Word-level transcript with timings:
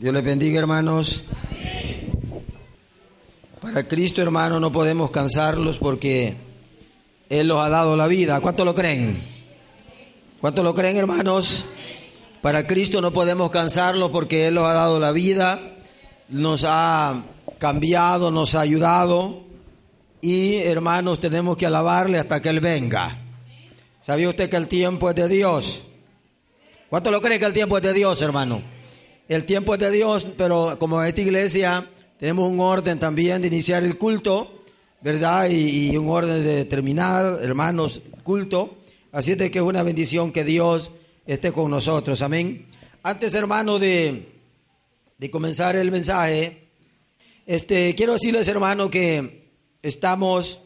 Dios 0.00 0.14
les 0.14 0.24
bendiga, 0.24 0.58
hermanos. 0.58 1.22
Para 3.60 3.86
Cristo, 3.86 4.22
hermano, 4.22 4.58
no 4.58 4.72
podemos 4.72 5.10
cansarlos 5.10 5.78
porque 5.78 6.36
Él 7.28 7.48
los 7.48 7.58
ha 7.58 7.68
dado 7.68 7.96
la 7.96 8.06
vida. 8.06 8.40
¿Cuánto 8.40 8.64
lo 8.64 8.74
creen? 8.74 9.22
¿Cuánto 10.40 10.62
lo 10.62 10.74
creen, 10.74 10.96
hermanos? 10.96 11.66
Para 12.40 12.66
Cristo 12.66 13.02
no 13.02 13.12
podemos 13.12 13.50
cansarlos 13.50 14.10
porque 14.10 14.46
Él 14.46 14.54
los 14.54 14.64
ha 14.64 14.72
dado 14.72 14.98
la 15.00 15.12
vida, 15.12 15.76
nos 16.30 16.64
ha 16.66 17.22
cambiado, 17.58 18.30
nos 18.30 18.54
ha 18.54 18.62
ayudado 18.62 19.42
y, 20.22 20.54
hermanos, 20.62 21.20
tenemos 21.20 21.58
que 21.58 21.66
alabarle 21.66 22.18
hasta 22.18 22.40
que 22.40 22.48
Él 22.48 22.60
venga. 22.60 23.18
¿Sabía 24.00 24.30
usted 24.30 24.48
que 24.48 24.56
el 24.56 24.66
tiempo 24.66 25.10
es 25.10 25.16
de 25.16 25.28
Dios? 25.28 25.82
¿Cuánto 26.88 27.10
lo 27.10 27.20
cree 27.20 27.38
que 27.38 27.44
el 27.44 27.52
tiempo 27.52 27.76
es 27.76 27.82
de 27.82 27.92
Dios, 27.92 28.22
hermano? 28.22 28.79
El 29.30 29.44
tiempo 29.44 29.74
es 29.74 29.78
de 29.78 29.92
Dios, 29.92 30.28
pero 30.36 30.76
como 30.76 31.00
esta 31.04 31.20
iglesia 31.20 31.88
tenemos 32.18 32.50
un 32.50 32.58
orden 32.58 32.98
también 32.98 33.40
de 33.40 33.46
iniciar 33.46 33.84
el 33.84 33.96
culto, 33.96 34.64
¿verdad? 35.02 35.48
Y, 35.48 35.96
un 35.96 36.08
orden 36.08 36.42
de 36.42 36.64
terminar, 36.64 37.38
hermanos, 37.40 38.02
culto. 38.24 38.78
Así 39.12 39.30
es 39.30 39.38
de 39.38 39.48
que 39.48 39.60
es 39.60 39.64
una 39.64 39.84
bendición 39.84 40.32
que 40.32 40.42
Dios 40.42 40.90
esté 41.26 41.52
con 41.52 41.70
nosotros. 41.70 42.22
Amén. 42.22 42.66
Antes, 43.04 43.32
hermano, 43.36 43.78
de, 43.78 44.32
de 45.16 45.30
comenzar 45.30 45.76
el 45.76 45.92
mensaje, 45.92 46.66
este, 47.46 47.94
quiero 47.94 48.14
decirles, 48.14 48.48
hermano, 48.48 48.90
que 48.90 49.52
estamos 49.80 50.60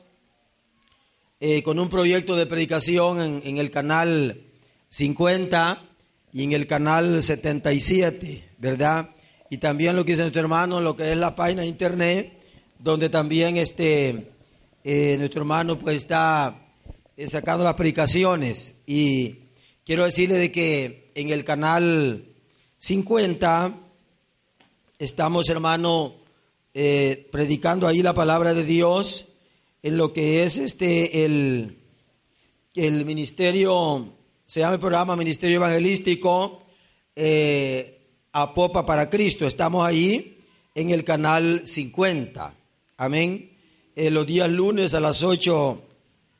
eh, 1.38 1.62
con 1.62 1.78
un 1.78 1.90
proyecto 1.90 2.34
de 2.34 2.46
predicación 2.46 3.42
en 3.44 3.58
el 3.58 3.70
canal 3.70 4.40
50 4.88 5.90
y 6.34 6.42
en 6.42 6.52
el 6.52 6.66
canal 6.66 7.22
77, 7.22 8.53
¿verdad? 8.64 9.10
Y 9.50 9.58
también 9.58 9.94
lo 9.94 10.06
que 10.06 10.12
dice 10.12 10.22
nuestro 10.22 10.40
hermano, 10.40 10.80
lo 10.80 10.96
que 10.96 11.12
es 11.12 11.18
la 11.18 11.34
página 11.34 11.60
de 11.60 11.68
internet, 11.68 12.32
donde 12.78 13.10
también 13.10 13.58
este, 13.58 14.30
eh, 14.82 15.16
nuestro 15.18 15.42
hermano 15.42 15.78
pues 15.78 15.98
está 15.98 16.66
eh, 17.14 17.26
sacando 17.26 17.62
las 17.62 17.74
predicaciones. 17.74 18.74
Y 18.86 19.36
quiero 19.84 20.06
decirle 20.06 20.36
de 20.36 20.50
que 20.50 21.12
en 21.14 21.28
el 21.28 21.44
canal 21.44 22.24
50 22.78 23.80
estamos, 24.98 25.50
hermano, 25.50 26.14
eh, 26.72 27.28
predicando 27.30 27.86
ahí 27.86 28.00
la 28.00 28.14
palabra 28.14 28.54
de 28.54 28.64
Dios 28.64 29.26
en 29.82 29.98
lo 29.98 30.14
que 30.14 30.42
es 30.42 30.56
este 30.58 31.26
el, 31.26 31.76
el 32.74 33.04
ministerio, 33.04 34.08
se 34.46 34.60
llama 34.60 34.74
el 34.74 34.80
programa 34.80 35.16
Ministerio 35.16 35.56
Evangelístico 35.56 36.62
eh, 37.14 38.03
Apopa 38.36 38.84
para 38.84 39.08
Cristo. 39.08 39.46
Estamos 39.46 39.86
ahí 39.86 40.40
en 40.74 40.90
el 40.90 41.04
canal 41.04 41.62
50. 41.68 42.52
Amén. 42.96 43.52
Eh, 43.94 44.10
los 44.10 44.26
días 44.26 44.50
lunes 44.50 44.92
a 44.94 44.98
las 44.98 45.22
8 45.22 45.80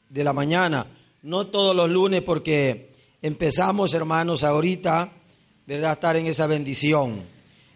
de 0.09 0.25
la 0.25 0.33
mañana. 0.33 0.88
No 1.22 1.47
todos 1.47 1.75
los 1.77 1.88
lunes 1.88 2.22
porque 2.22 2.91
empezamos, 3.22 3.94
hermanos, 3.94 4.43
ahorita, 4.43 5.12
¿verdad? 5.69 5.91
A 5.91 5.94
estar 5.94 6.16
en 6.16 6.27
esa 6.27 6.49
bendición. 6.49 7.22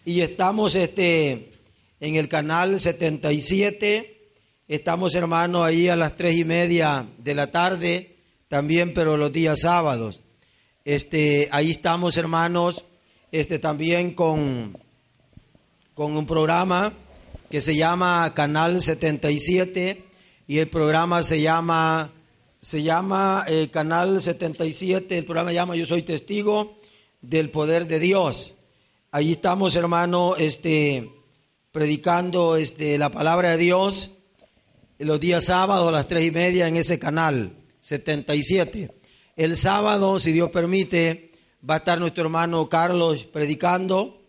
Y 0.04 0.22
estamos 0.22 0.74
este, 0.74 1.52
en 2.00 2.16
el 2.16 2.28
canal 2.28 2.80
77. 2.80 4.32
Estamos, 4.66 5.14
hermanos, 5.14 5.62
ahí 5.62 5.86
a 5.86 5.94
las 5.94 6.16
tres 6.16 6.36
y 6.36 6.44
media 6.44 7.06
de 7.18 7.34
la 7.36 7.52
tarde, 7.52 8.16
también, 8.48 8.94
pero 8.94 9.16
los 9.16 9.30
días 9.30 9.60
sábados. 9.60 10.22
Este, 10.84 11.48
ahí 11.52 11.70
estamos, 11.70 12.16
hermanos, 12.16 12.84
este, 13.30 13.58
también 13.58 14.14
con, 14.14 14.76
con 15.94 16.16
un 16.16 16.26
programa 16.26 16.92
que 17.50 17.60
se 17.60 17.76
llama 17.76 18.32
Canal 18.34 18.80
77 18.80 20.04
y 20.46 20.58
el 20.58 20.68
programa 20.68 21.22
se 21.22 21.40
llama 21.40 22.12
se 22.60 22.82
llama 22.82 23.44
eh, 23.46 23.68
Canal 23.70 24.20
77, 24.20 25.18
el 25.18 25.24
programa 25.24 25.50
se 25.50 25.54
llama 25.54 25.76
Yo 25.76 25.86
soy 25.86 26.02
testigo 26.02 26.78
del 27.20 27.50
poder 27.50 27.86
de 27.86 28.00
Dios. 28.00 28.54
Allí 29.12 29.32
estamos, 29.32 29.76
hermano, 29.76 30.34
este 30.36 31.10
predicando 31.70 32.56
este 32.56 32.98
la 32.98 33.10
palabra 33.10 33.50
de 33.50 33.58
Dios 33.58 34.10
los 34.98 35.20
días 35.20 35.44
sábados 35.44 35.88
a 35.88 35.92
las 35.92 36.08
tres 36.08 36.26
y 36.26 36.30
media 36.30 36.66
en 36.66 36.76
ese 36.76 36.98
canal 36.98 37.52
77. 37.80 38.90
El 39.36 39.56
sábado, 39.56 40.18
si 40.18 40.32
Dios 40.32 40.50
permite, 40.50 41.27
va 41.68 41.74
a 41.74 41.78
estar 41.78 41.98
nuestro 41.98 42.24
hermano 42.24 42.68
Carlos 42.68 43.24
predicando 43.24 44.20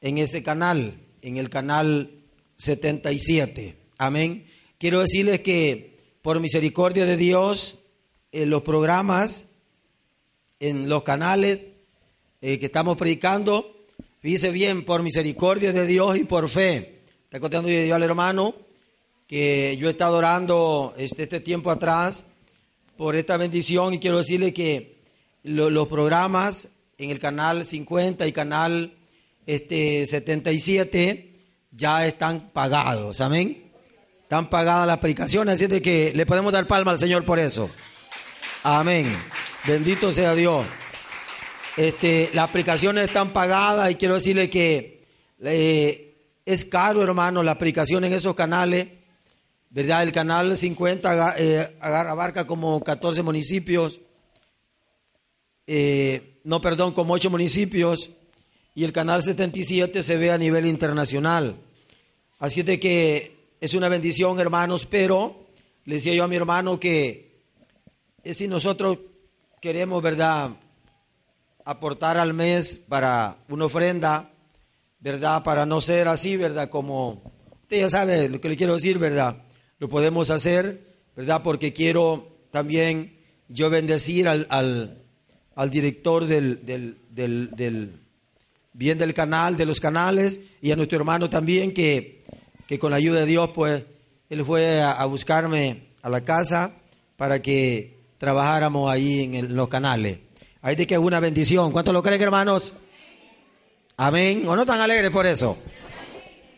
en 0.00 0.18
ese 0.18 0.42
canal, 0.42 0.98
en 1.22 1.36
el 1.36 1.48
canal 1.48 2.10
77. 2.56 3.76
Amén. 3.98 4.46
Quiero 4.78 5.00
decirles 5.00 5.40
que 5.40 5.96
por 6.22 6.40
misericordia 6.40 7.06
de 7.06 7.16
Dios, 7.16 7.76
en 8.32 8.50
los 8.50 8.62
programas, 8.62 9.46
en 10.58 10.88
los 10.88 11.02
canales 11.02 11.68
eh, 12.42 12.58
que 12.58 12.66
estamos 12.66 12.96
predicando, 12.96 13.84
fíjese 14.20 14.50
bien, 14.50 14.84
por 14.84 15.02
misericordia 15.02 15.72
de 15.72 15.86
Dios 15.86 16.16
y 16.16 16.24
por 16.24 16.48
fe. 16.48 17.00
Está 17.24 17.40
contando 17.40 17.68
yo 17.70 17.94
al 17.94 18.02
hermano 18.02 18.54
que 19.26 19.76
yo 19.78 19.88
he 19.88 19.92
estado 19.92 20.18
orando 20.18 20.94
este, 20.98 21.22
este 21.22 21.40
tiempo 21.40 21.70
atrás 21.70 22.24
por 22.96 23.16
esta 23.16 23.36
bendición 23.36 23.94
y 23.94 23.98
quiero 23.98 24.18
decirle 24.18 24.52
que 24.52 24.99
lo- 25.42 25.70
los 25.70 25.88
programas 25.88 26.68
en 26.98 27.10
el 27.10 27.18
canal 27.18 27.66
50 27.66 28.26
y 28.26 28.32
canal 28.32 28.94
este, 29.46 30.06
77 30.06 31.32
ya 31.72 32.06
están 32.06 32.50
pagados, 32.52 33.20
amén. 33.20 33.70
Están 34.22 34.48
pagadas 34.50 34.86
las 34.86 34.98
predicaciones, 34.98 35.54
así 35.56 35.66
de 35.66 35.82
que 35.82 36.12
le 36.14 36.26
podemos 36.26 36.52
dar 36.52 36.66
palma 36.66 36.92
al 36.92 36.98
Señor 37.00 37.24
por 37.24 37.38
eso. 37.38 37.68
Amén. 38.62 39.06
Bendito 39.66 40.12
sea 40.12 40.34
Dios. 40.34 40.64
Este, 41.76 42.30
las 42.34 42.48
aplicaciones 42.48 43.06
están 43.06 43.32
pagadas 43.32 43.90
y 43.90 43.94
quiero 43.94 44.14
decirle 44.14 44.50
que 44.50 45.02
eh, 45.42 46.14
es 46.44 46.64
caro, 46.64 47.02
hermano, 47.02 47.42
la 47.42 47.52
aplicación 47.52 48.04
en 48.04 48.12
esos 48.12 48.34
canales. 48.34 48.86
¿Verdad? 49.72 50.02
El 50.02 50.10
canal 50.12 50.56
50 50.58 51.10
aga- 51.10 51.34
eh, 51.38 51.76
abarca 51.80 52.44
como 52.46 52.80
14 52.82 53.22
municipios. 53.22 54.00
Eh, 55.72 56.40
no, 56.42 56.60
perdón, 56.60 56.92
como 56.94 57.14
8 57.14 57.30
municipios. 57.30 58.10
Y 58.74 58.82
el 58.82 58.92
canal 58.92 59.22
77 59.22 60.02
se 60.02 60.16
ve 60.16 60.32
a 60.32 60.38
nivel 60.38 60.66
internacional. 60.66 61.60
Así 62.40 62.64
de 62.64 62.80
que 62.80 63.54
es 63.60 63.74
una 63.74 63.88
bendición, 63.88 64.40
hermanos, 64.40 64.84
pero 64.84 65.46
le 65.84 65.94
decía 65.96 66.12
yo 66.12 66.24
a 66.24 66.28
mi 66.28 66.34
hermano 66.34 66.80
que 66.80 67.44
es 68.24 68.38
si 68.38 68.48
nosotros 68.48 68.98
queremos, 69.60 70.02
¿verdad?, 70.02 70.56
aportar 71.64 72.18
al 72.18 72.34
mes 72.34 72.80
para 72.88 73.38
una 73.48 73.66
ofrenda, 73.66 74.32
¿verdad?, 74.98 75.44
para 75.44 75.66
no 75.66 75.80
ser 75.80 76.08
así, 76.08 76.36
¿verdad?, 76.36 76.68
como 76.68 77.22
usted 77.62 77.78
ya 77.78 77.88
sabe 77.88 78.28
lo 78.28 78.40
que 78.40 78.48
le 78.48 78.56
quiero 78.56 78.74
decir, 78.74 78.98
¿verdad?, 78.98 79.44
lo 79.78 79.88
podemos 79.88 80.30
hacer, 80.30 80.96
¿verdad?, 81.14 81.42
porque 81.44 81.72
quiero 81.72 82.40
también 82.50 83.20
yo 83.48 83.70
bendecir 83.70 84.26
al, 84.26 84.99
al 85.60 85.68
director 85.68 86.26
del, 86.26 86.64
del, 86.64 86.96
del, 87.10 87.92
bien 88.72 88.96
del 88.96 89.12
canal, 89.12 89.58
de 89.58 89.66
los 89.66 89.78
canales, 89.78 90.40
y 90.62 90.70
a 90.70 90.76
nuestro 90.76 90.96
hermano 90.96 91.28
también, 91.28 91.74
que, 91.74 92.22
que 92.66 92.78
con 92.78 92.92
la 92.92 92.96
ayuda 92.96 93.20
de 93.20 93.26
Dios, 93.26 93.50
pues, 93.54 93.84
él 94.30 94.42
fue 94.42 94.80
a, 94.80 95.04
buscarme 95.04 95.88
a 96.00 96.08
la 96.08 96.24
casa 96.24 96.72
para 97.18 97.42
que 97.42 97.98
trabajáramos 98.16 98.90
ahí 98.90 99.24
en 99.34 99.54
los 99.54 99.68
canales. 99.68 100.20
Ahí 100.62 100.76
de 100.76 100.86
que 100.86 100.94
es 100.94 101.00
una 101.00 101.20
bendición. 101.20 101.72
¿Cuántos 101.72 101.92
lo 101.92 102.02
creen, 102.02 102.22
hermanos? 102.22 102.72
Amén. 103.98 104.44
¿O 104.46 104.56
no 104.56 104.64
tan 104.64 104.80
alegres 104.80 105.10
por 105.10 105.26
eso? 105.26 105.58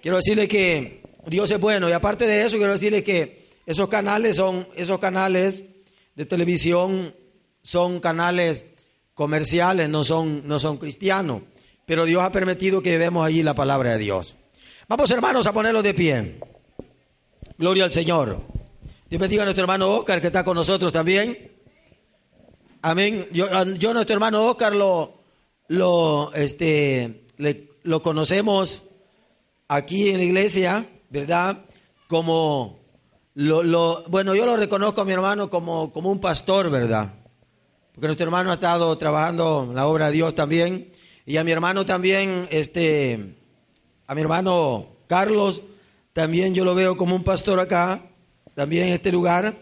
Quiero 0.00 0.18
decirle 0.18 0.46
que 0.46 1.02
Dios 1.26 1.50
es 1.50 1.58
bueno 1.58 1.88
y 1.88 1.92
aparte 1.92 2.24
de 2.24 2.44
eso 2.44 2.56
quiero 2.56 2.74
decirle 2.74 3.02
que 3.02 3.48
esos 3.66 3.88
canales 3.88 4.36
son 4.36 4.68
esos 4.76 5.00
canales 5.00 5.64
de 6.14 6.24
televisión 6.24 7.12
son 7.62 7.98
canales 7.98 8.64
comerciales, 9.14 9.88
no 9.88 10.04
son 10.04 10.46
no 10.46 10.58
son 10.58 10.78
cristianos, 10.78 11.42
pero 11.86 12.04
Dios 12.04 12.22
ha 12.22 12.32
permitido 12.32 12.82
que 12.82 12.98
vemos 12.98 13.26
allí 13.26 13.42
la 13.42 13.54
palabra 13.54 13.92
de 13.92 13.98
Dios. 13.98 14.36
Vamos 14.88 15.10
hermanos 15.10 15.46
a 15.46 15.52
ponerlo 15.52 15.82
de 15.82 15.94
pie. 15.94 16.40
Gloria 17.58 17.84
al 17.84 17.92
Señor. 17.92 18.40
Dios 19.08 19.20
bendiga 19.20 19.42
a 19.42 19.46
nuestro 19.46 19.62
hermano 19.62 19.90
Oscar 19.90 20.20
que 20.20 20.28
está 20.28 20.44
con 20.44 20.56
nosotros 20.56 20.92
también. 20.92 21.52
Amén. 22.82 23.28
Yo, 23.32 23.46
yo 23.74 23.94
nuestro 23.94 24.14
hermano 24.14 24.42
Oscar 24.42 24.74
lo, 24.74 25.22
lo, 25.68 26.32
este, 26.34 27.26
lo 27.82 28.02
conocemos 28.02 28.82
aquí 29.68 30.10
en 30.10 30.18
la 30.18 30.24
iglesia, 30.24 30.90
¿verdad? 31.10 31.64
Como 32.08 32.80
lo, 33.34 33.62
lo, 33.62 34.02
bueno, 34.08 34.34
yo 34.34 34.44
lo 34.44 34.56
reconozco 34.56 35.00
a 35.00 35.04
mi 35.04 35.12
hermano 35.12 35.48
como, 35.48 35.92
como 35.92 36.10
un 36.10 36.20
pastor, 36.20 36.70
¿verdad? 36.70 37.14
Porque 37.94 38.06
nuestro 38.06 38.24
hermano 38.24 38.50
ha 38.50 38.54
estado 38.54 38.96
trabajando 38.96 39.70
la 39.74 39.86
obra 39.86 40.06
de 40.06 40.12
Dios 40.12 40.34
también. 40.34 40.90
Y 41.26 41.36
a 41.36 41.44
mi 41.44 41.50
hermano 41.50 41.84
también, 41.84 42.48
este, 42.50 43.36
a 44.06 44.14
mi 44.14 44.22
hermano 44.22 44.88
Carlos, 45.06 45.60
también 46.14 46.54
yo 46.54 46.64
lo 46.64 46.74
veo 46.74 46.96
como 46.96 47.14
un 47.14 47.22
pastor 47.22 47.60
acá, 47.60 48.02
también 48.54 48.88
en 48.88 48.94
este 48.94 49.12
lugar, 49.12 49.58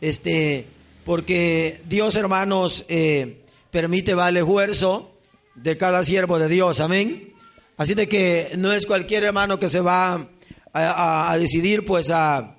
este, 0.00 0.66
porque 1.04 1.82
Dios, 1.86 2.16
hermanos, 2.16 2.86
eh, 2.88 3.44
permite 3.70 4.14
vale 4.14 4.40
esfuerzo 4.40 5.12
de 5.54 5.76
cada 5.76 6.02
siervo 6.02 6.38
de 6.38 6.48
Dios, 6.48 6.80
amén. 6.80 7.34
Así 7.76 7.92
de 7.92 8.08
que 8.08 8.52
no 8.56 8.72
es 8.72 8.86
cualquier 8.86 9.24
hermano 9.24 9.58
que 9.58 9.68
se 9.68 9.82
va 9.82 10.28
a, 10.72 11.36
decidir, 11.38 11.84
pues, 11.84 12.10
a, 12.10 12.56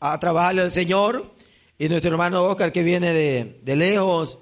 a 0.00 0.18
trabajarle 0.18 0.62
al 0.62 0.72
Señor. 0.72 1.34
Y 1.78 1.90
nuestro 1.90 2.12
hermano 2.12 2.44
Oscar, 2.44 2.72
que 2.72 2.82
viene 2.82 3.12
de, 3.12 3.60
de 3.62 3.76
lejos 3.76 4.38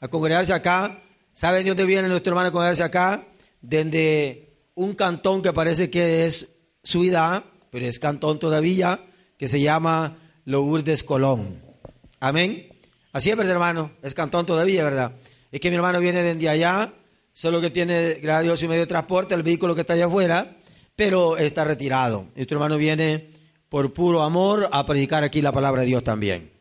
a 0.00 0.08
congregarse 0.08 0.52
acá, 0.52 1.02
¿saben 1.32 1.64
de 1.64 1.70
dónde 1.70 1.84
viene 1.84 2.08
nuestro 2.08 2.32
hermano 2.32 2.48
a 2.48 2.52
congregarse 2.52 2.82
acá? 2.82 3.26
Desde 3.60 4.56
un 4.74 4.94
cantón 4.94 5.42
que 5.42 5.52
parece 5.52 5.90
que 5.90 6.24
es 6.24 6.48
su 6.82 7.04
edad, 7.04 7.44
pero 7.70 7.86
es 7.86 7.98
cantón 7.98 8.38
todavía, 8.38 9.04
que 9.38 9.48
se 9.48 9.60
llama 9.60 10.18
Lourdes 10.44 11.02
Colón. 11.02 11.62
Amén. 12.20 12.68
Así 13.12 13.30
es, 13.30 13.36
¿verdad, 13.36 13.54
hermano? 13.54 13.92
Es 14.02 14.14
cantón 14.14 14.46
todavía, 14.46 14.84
¿verdad? 14.84 15.12
Es 15.50 15.60
que 15.60 15.70
mi 15.70 15.76
hermano 15.76 16.00
viene 16.00 16.22
desde 16.22 16.48
allá, 16.48 16.92
solo 17.32 17.60
que 17.60 17.70
tiene, 17.70 18.14
gracias 18.14 18.40
a 18.40 18.42
Dios, 18.42 18.60
su 18.60 18.68
medio 18.68 18.82
de 18.82 18.86
transporte, 18.86 19.34
el 19.34 19.42
vehículo 19.42 19.74
que 19.74 19.80
está 19.80 19.94
allá 19.94 20.06
afuera, 20.06 20.56
pero 20.94 21.36
está 21.36 21.64
retirado. 21.64 22.28
Nuestro 22.34 22.56
hermano 22.56 22.76
viene 22.76 23.30
por 23.68 23.92
puro 23.92 24.22
amor 24.22 24.68
a 24.70 24.84
predicar 24.86 25.24
aquí 25.24 25.42
la 25.42 25.52
palabra 25.52 25.82
de 25.82 25.88
Dios 25.88 26.04
también. 26.04 26.52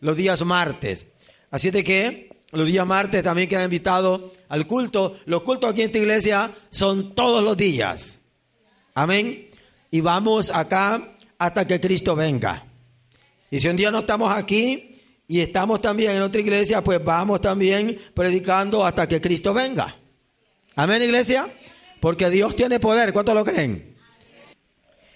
Los 0.00 0.16
días 0.16 0.44
martes. 0.44 1.06
Así 1.50 1.70
de 1.70 1.84
que 1.84 2.33
los 2.52 2.66
días 2.66 2.86
martes 2.86 3.22
también 3.22 3.48
queda 3.48 3.64
invitado 3.64 4.32
al 4.48 4.66
culto. 4.66 5.16
Los 5.26 5.42
cultos 5.42 5.70
aquí 5.70 5.82
en 5.82 5.86
esta 5.86 5.98
iglesia 5.98 6.54
son 6.70 7.14
todos 7.14 7.42
los 7.42 7.56
días. 7.56 8.18
Amén. 8.94 9.50
Y 9.90 10.00
vamos 10.00 10.50
acá 10.52 11.16
hasta 11.38 11.66
que 11.66 11.80
Cristo 11.80 12.14
venga. 12.14 12.66
Y 13.50 13.60
si 13.60 13.68
un 13.68 13.76
día 13.76 13.90
no 13.90 14.00
estamos 14.00 14.30
aquí 14.32 14.92
y 15.26 15.40
estamos 15.40 15.80
también 15.80 16.16
en 16.16 16.22
otra 16.22 16.40
iglesia, 16.40 16.82
pues 16.82 17.02
vamos 17.02 17.40
también 17.40 17.98
predicando 18.14 18.84
hasta 18.84 19.08
que 19.08 19.20
Cristo 19.20 19.52
venga. 19.52 19.96
Amén, 20.76 21.02
iglesia. 21.02 21.52
Porque 22.00 22.28
Dios 22.30 22.54
tiene 22.54 22.80
poder. 22.80 23.12
¿Cuántos 23.12 23.34
lo 23.34 23.44
creen? 23.44 23.96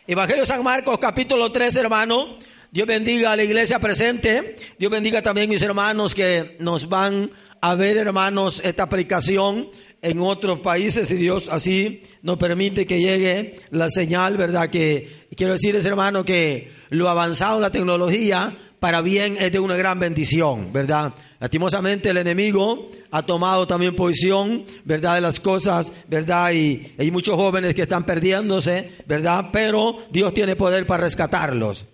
Evangelio 0.06 0.46
San 0.46 0.62
Marcos, 0.62 0.98
capítulo 0.98 1.52
3, 1.52 1.76
hermano. 1.76 2.36
Dios 2.70 2.86
bendiga 2.86 3.32
a 3.32 3.36
la 3.36 3.44
iglesia 3.44 3.78
presente. 3.78 4.54
Dios 4.78 4.92
bendiga 4.92 5.22
también 5.22 5.48
a 5.48 5.52
mis 5.52 5.62
hermanos 5.62 6.14
que 6.14 6.56
nos 6.60 6.88
van 6.88 7.30
a 7.62 7.74
ver, 7.74 7.96
hermanos, 7.96 8.60
esta 8.62 8.82
aplicación 8.82 9.70
en 10.02 10.20
otros 10.20 10.60
países, 10.60 11.08
si 11.08 11.16
Dios 11.16 11.48
así 11.50 12.02
nos 12.22 12.36
permite 12.36 12.86
que 12.86 13.00
llegue 13.00 13.58
la 13.70 13.88
señal, 13.88 14.36
¿verdad? 14.36 14.68
Que 14.68 15.26
quiero 15.34 15.54
decirles, 15.54 15.86
hermano, 15.86 16.24
que 16.24 16.70
lo 16.90 17.08
avanzado 17.08 17.56
en 17.56 17.62
la 17.62 17.70
tecnología 17.70 18.56
para 18.80 19.00
bien 19.00 19.36
es 19.40 19.50
de 19.50 19.58
una 19.58 19.76
gran 19.76 19.98
bendición, 19.98 20.70
¿verdad? 20.70 21.14
Lastimosamente 21.40 22.10
el 22.10 22.18
enemigo 22.18 22.88
ha 23.10 23.24
tomado 23.24 23.66
también 23.66 23.96
posición, 23.96 24.64
¿verdad? 24.84 25.14
De 25.14 25.20
las 25.22 25.40
cosas, 25.40 25.92
¿verdad? 26.06 26.52
Y 26.52 26.92
hay 26.98 27.10
muchos 27.10 27.34
jóvenes 27.34 27.74
que 27.74 27.82
están 27.82 28.04
perdiéndose, 28.04 28.90
¿verdad? 29.06 29.46
Pero 29.52 29.96
Dios 30.10 30.34
tiene 30.34 30.54
poder 30.54 30.86
para 30.86 31.04
rescatarlos. 31.04 31.86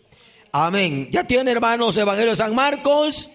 Amén. 0.56 1.08
Ya 1.10 1.24
tiene, 1.24 1.50
hermanos, 1.50 1.96
Evangelio 1.96 2.30
de 2.30 2.36
San 2.36 2.54
Marcos, 2.54 3.28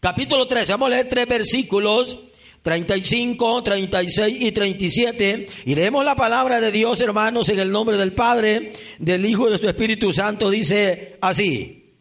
capítulo 0.00 0.48
13. 0.48 0.72
Vamos 0.72 0.86
a 0.86 0.90
leer 0.90 1.06
tres 1.06 1.26
versículos. 1.26 2.16
35, 2.62 3.62
36 3.62 4.40
y 4.40 4.52
37. 4.52 5.46
Y 5.66 5.74
leemos 5.74 6.02
la 6.02 6.16
palabra 6.16 6.62
de 6.62 6.72
Dios, 6.72 7.02
hermanos, 7.02 7.50
en 7.50 7.58
el 7.58 7.70
nombre 7.70 7.98
del 7.98 8.14
Padre, 8.14 8.72
del 8.98 9.26
Hijo 9.26 9.48
y 9.48 9.52
de 9.52 9.58
su 9.58 9.68
Espíritu 9.68 10.14
Santo. 10.14 10.48
Dice 10.48 11.18
así. 11.20 11.92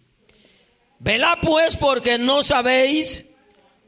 Velá 1.00 1.40
pues 1.42 1.76
porque 1.76 2.18
no 2.18 2.44
sabéis 2.44 3.26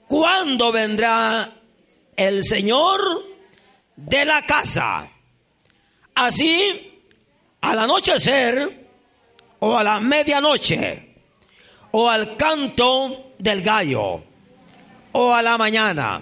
cuándo 0.09 0.73
vendrá 0.73 1.61
el 2.17 2.43
Señor 2.43 2.99
de 3.95 4.25
la 4.25 4.45
casa. 4.45 5.09
Así, 6.13 7.01
al 7.61 7.79
anochecer 7.79 8.82
o 9.65 9.77
a 9.77 9.83
la 9.83 10.01
medianoche 10.01 11.13
o 11.91 12.09
al 12.09 12.35
canto 12.35 13.33
del 13.39 13.61
gallo 13.61 14.21
o 15.13 15.33
a 15.33 15.41
la 15.41 15.57
mañana, 15.57 16.21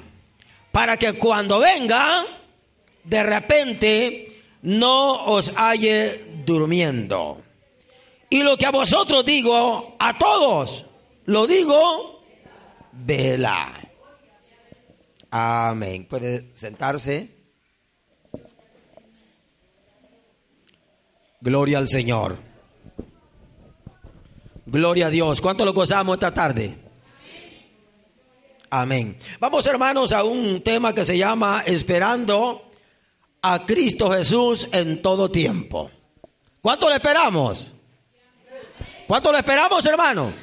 para 0.72 0.96
que 0.96 1.14
cuando 1.14 1.58
venga, 1.60 2.24
de 3.04 3.24
repente 3.24 4.44
no 4.62 5.26
os 5.26 5.52
halle 5.56 6.44
durmiendo. 6.46 7.42
Y 8.30 8.44
lo 8.44 8.58
que 8.58 8.68
a 8.68 8.72
vosotros 8.72 9.26
digo, 9.26 9.96
a 9.98 10.18
todos, 10.20 10.86
lo 11.26 11.48
digo, 11.48 12.24
vela. 12.92 13.74
Amén. 15.32 16.06
Puede 16.06 16.52
sentarse. 16.54 17.30
Gloria 21.40 21.80
al 21.80 21.88
Señor. 21.88 22.51
Gloria 24.72 25.08
a 25.08 25.10
Dios. 25.10 25.42
¿Cuánto 25.42 25.66
lo 25.66 25.74
gozamos 25.74 26.14
esta 26.14 26.34
tarde? 26.34 26.78
Amén. 28.70 29.18
Vamos 29.38 29.68
hermanos 29.68 30.14
a 30.14 30.24
un 30.24 30.62
tema 30.62 30.96
que 30.96 31.04
se 31.04 31.18
llama 31.18 31.62
Esperando 31.66 32.72
a 33.42 33.66
Cristo 33.66 34.10
Jesús 34.12 34.70
en 34.72 35.02
todo 35.02 35.30
tiempo. 35.30 35.92
¿Cuánto 36.62 36.88
le 36.88 36.96
esperamos? 36.96 37.74
¿Cuánto 39.08 39.34
lo 39.34 39.38
esperamos, 39.40 39.86
hermano? 39.86 40.34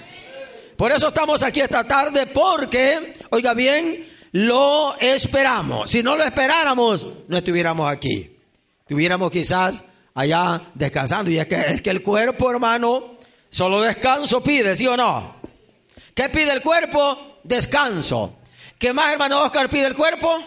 Por 0.77 0.93
eso 0.93 1.09
estamos 1.09 1.43
aquí 1.43 1.61
esta 1.61 1.85
tarde, 1.85 2.27
porque, 2.27 3.15
oiga 3.31 3.55
bien, 3.55 4.07
lo 4.33 4.95
esperamos. 5.01 5.91
Si 5.91 6.03
no 6.03 6.17
lo 6.17 6.25
esperáramos, 6.25 7.07
no 7.29 7.39
estuviéramos 7.39 7.91
aquí. 7.91 8.37
Estuviéramos 8.81 9.31
quizás 9.31 9.83
allá 10.13 10.71
descansando. 10.75 11.31
Y 11.31 11.39
es 11.39 11.47
que, 11.47 11.55
es 11.55 11.81
que 11.81 11.89
el 11.89 12.03
cuerpo, 12.03 12.51
hermano, 12.51 13.18
solo 13.51 13.81
descanso 13.81 14.43
pide, 14.43 14.77
¿sí 14.77 14.87
o 14.87 14.97
no? 14.97 15.37
¿Qué 16.15 16.29
pide 16.29 16.53
el 16.53 16.63
cuerpo? 16.63 17.39
Descanso. 17.45 18.37
¿Qué 18.79 18.93
más, 18.93 19.13
hermano 19.13 19.43
Oscar, 19.43 19.69
pide 19.69 19.87
el 19.87 19.97
cuerpo? 19.97 20.43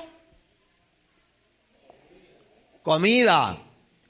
Comida. 2.81 3.58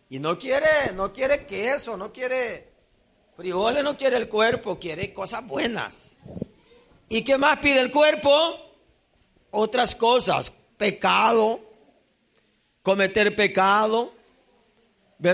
Y 0.10 0.20
no 0.20 0.38
quiere, 0.38 0.94
no 0.96 1.12
quiere 1.12 1.46
queso, 1.46 1.96
no 1.98 2.12
quiere 2.12 2.72
Frijoles 3.42 3.84
no 3.84 3.98
quiere 3.98 4.18
el 4.18 4.30
cuerpo, 4.30 4.78
quiere 4.78 5.12
cosas 5.12 5.44
buenas. 5.48 6.16
¿Y 7.10 7.24
qué 7.24 7.40
más 7.40 7.58
pide 7.58 7.80
el 7.80 7.90
cuerpo? 7.90 8.30
Otras 9.50 9.96
cosas, 9.96 10.54
pecado, 10.78 11.60
cometer 12.84 13.36
pecado, 13.36 14.14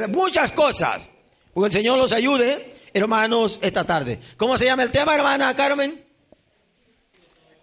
muchas 0.07 0.53
cosas. 0.53 1.09
Porque 1.57 1.69
el 1.69 1.73
Señor 1.73 1.97
los 1.97 2.13
ayude, 2.13 2.71
hermanos, 2.93 3.57
esta 3.63 3.83
tarde. 3.83 4.19
¿Cómo 4.37 4.59
se 4.59 4.65
llama 4.65 4.83
el 4.83 4.91
tema, 4.91 5.15
hermana 5.15 5.55
Carmen? 5.55 6.05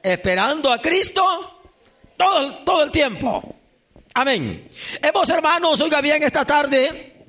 Esperando 0.02 0.72
a 0.72 0.78
Cristo 0.78 1.60
todo, 2.16 2.56
todo 2.64 2.82
el 2.82 2.90
tiempo. 2.90 3.54
Amén. 4.12 4.68
Hemos, 5.00 5.28
hermanos, 5.28 5.80
oiga 5.80 6.00
bien, 6.00 6.24
esta 6.24 6.44
tarde 6.44 7.24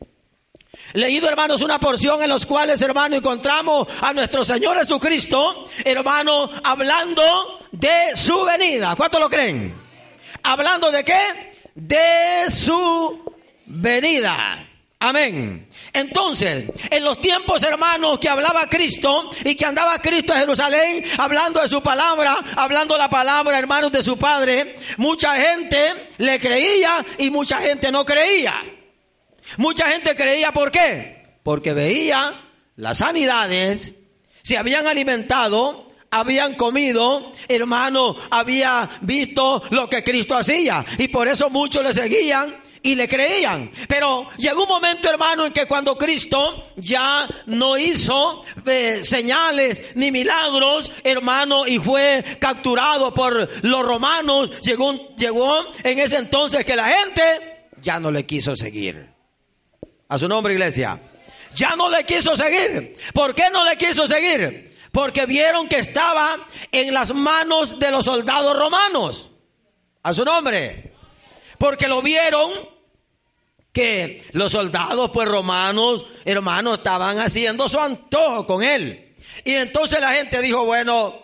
leído, 0.93 1.29
hermanos, 1.29 1.61
una 1.61 1.79
porción 1.79 2.23
en 2.23 2.29
los 2.29 2.47
cuales, 2.47 2.81
hermano, 2.81 3.15
encontramos 3.15 3.87
a 4.01 4.11
nuestro 4.11 4.43
Señor 4.43 4.75
Jesucristo, 4.79 5.65
hermano, 5.83 6.49
hablando 6.63 7.59
de 7.73 8.15
su 8.15 8.43
venida. 8.43 8.95
¿Cuánto 8.95 9.19
lo 9.19 9.29
creen? 9.29 9.79
¿Hablando 10.41 10.89
de 10.89 11.03
qué? 11.03 11.51
De 11.75 12.49
su 12.49 13.23
venida. 13.67 14.67
Amén. 14.99 15.67
Entonces, 15.91 16.65
en 16.89 17.03
los 17.03 17.19
tiempos 17.19 17.61
hermanos 17.63 18.17
que 18.17 18.29
hablaba 18.29 18.67
Cristo 18.67 19.29
y 19.43 19.55
que 19.55 19.65
andaba 19.65 19.99
Cristo 19.99 20.33
a 20.33 20.37
Jerusalén 20.37 21.03
hablando 21.17 21.61
de 21.61 21.67
su 21.67 21.83
palabra, 21.83 22.37
hablando 22.55 22.97
la 22.97 23.09
palabra 23.09 23.59
hermanos 23.59 23.91
de 23.91 24.01
su 24.01 24.17
Padre, 24.17 24.75
mucha 24.97 25.35
gente 25.35 26.09
le 26.17 26.39
creía 26.39 27.05
y 27.19 27.29
mucha 27.29 27.59
gente 27.59 27.91
no 27.91 28.05
creía. 28.05 28.63
Mucha 29.57 29.91
gente 29.91 30.15
creía 30.15 30.51
¿por 30.53 30.71
qué? 30.71 31.39
Porque 31.43 31.73
veía 31.73 32.41
las 32.77 32.99
sanidades, 32.99 33.93
se 34.43 34.57
habían 34.57 34.87
alimentado, 34.87 35.89
habían 36.09 36.55
comido, 36.55 37.31
hermano, 37.49 38.15
había 38.31 38.89
visto 39.01 39.61
lo 39.71 39.89
que 39.89 40.03
Cristo 40.03 40.37
hacía 40.37 40.85
y 40.97 41.09
por 41.09 41.27
eso 41.27 41.49
muchos 41.49 41.83
le 41.83 41.93
seguían 41.93 42.64
y 42.85 42.93
le 42.93 43.07
creían. 43.07 43.71
Pero 43.87 44.27
llegó 44.37 44.63
un 44.63 44.69
momento, 44.69 45.09
hermano, 45.09 45.47
en 45.47 45.51
que 45.51 45.65
cuando 45.65 45.97
Cristo 45.97 46.63
ya 46.75 47.27
no 47.47 47.77
hizo 47.77 48.45
eh, 48.67 49.03
señales 49.03 49.83
ni 49.95 50.11
milagros, 50.11 50.91
hermano, 51.03 51.65
y 51.65 51.79
fue 51.79 52.23
capturado 52.39 53.11
por 53.11 53.65
los 53.65 53.85
romanos, 53.85 54.61
llegó, 54.61 55.15
llegó 55.15 55.65
en 55.83 55.97
ese 55.97 56.17
entonces 56.17 56.63
que 56.63 56.75
la 56.75 56.89
gente 56.89 57.69
ya 57.81 57.99
no 57.99 58.11
le 58.11 58.23
quiso 58.23 58.55
seguir. 58.55 59.09
A 60.07 60.19
su 60.19 60.27
nombre, 60.27 60.53
iglesia. 60.53 61.01
Ya 61.55 61.75
no 61.75 61.89
le 61.89 62.03
quiso 62.03 62.37
seguir. 62.37 62.93
¿Por 63.15 63.33
qué 63.33 63.49
no 63.51 63.65
le 63.65 63.77
quiso 63.77 64.07
seguir? 64.07 64.77
Porque 64.91 65.25
vieron 65.25 65.67
que 65.67 65.79
estaba 65.79 66.37
en 66.71 66.93
las 66.93 67.15
manos 67.15 67.79
de 67.79 67.89
los 67.89 68.05
soldados 68.05 68.55
romanos. 68.55 69.31
A 70.03 70.13
su 70.13 70.23
nombre. 70.23 70.93
Porque 71.57 71.87
lo 71.87 72.03
vieron 72.03 72.74
que 73.75 74.23
los 74.31 74.53
soldados 74.53 75.11
pues 75.11 75.27
romanos, 75.27 76.05
hermanos, 76.23 76.77
estaban 76.77 77.19
haciendo 77.19 77.67
su 77.67 77.77
antojo 77.77 78.47
con 78.47 78.63
él. 78.63 79.13
Y 79.43 79.51
entonces 79.51 79.99
la 79.99 80.13
gente 80.13 80.41
dijo, 80.41 80.63
bueno, 80.63 81.19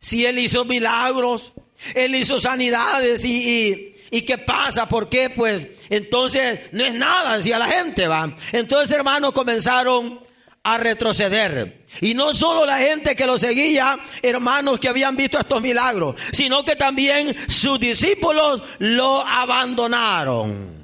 si 0.00 0.26
él 0.26 0.40
hizo 0.40 0.64
milagros, 0.64 1.52
él 1.94 2.16
hizo 2.16 2.40
sanidades 2.40 3.24
y, 3.24 3.94
y, 4.10 4.22
qué 4.22 4.36
pasa, 4.36 4.88
¿por 4.88 5.08
qué? 5.08 5.30
Pues 5.30 5.68
entonces 5.88 6.58
no 6.72 6.84
es 6.84 6.92
nada, 6.92 7.36
decía 7.36 7.56
la 7.56 7.68
gente, 7.68 8.08
va. 8.08 8.34
Entonces 8.50 8.90
hermanos 8.90 9.30
comenzaron 9.30 10.18
a 10.64 10.76
retroceder. 10.76 11.86
Y 12.00 12.14
no 12.14 12.34
solo 12.34 12.66
la 12.66 12.78
gente 12.78 13.14
que 13.14 13.26
lo 13.26 13.38
seguía, 13.38 13.96
hermanos 14.22 14.80
que 14.80 14.88
habían 14.88 15.16
visto 15.16 15.38
estos 15.38 15.62
milagros, 15.62 16.20
sino 16.32 16.64
que 16.64 16.74
también 16.74 17.36
sus 17.48 17.78
discípulos 17.78 18.60
lo 18.80 19.24
abandonaron. 19.24 20.80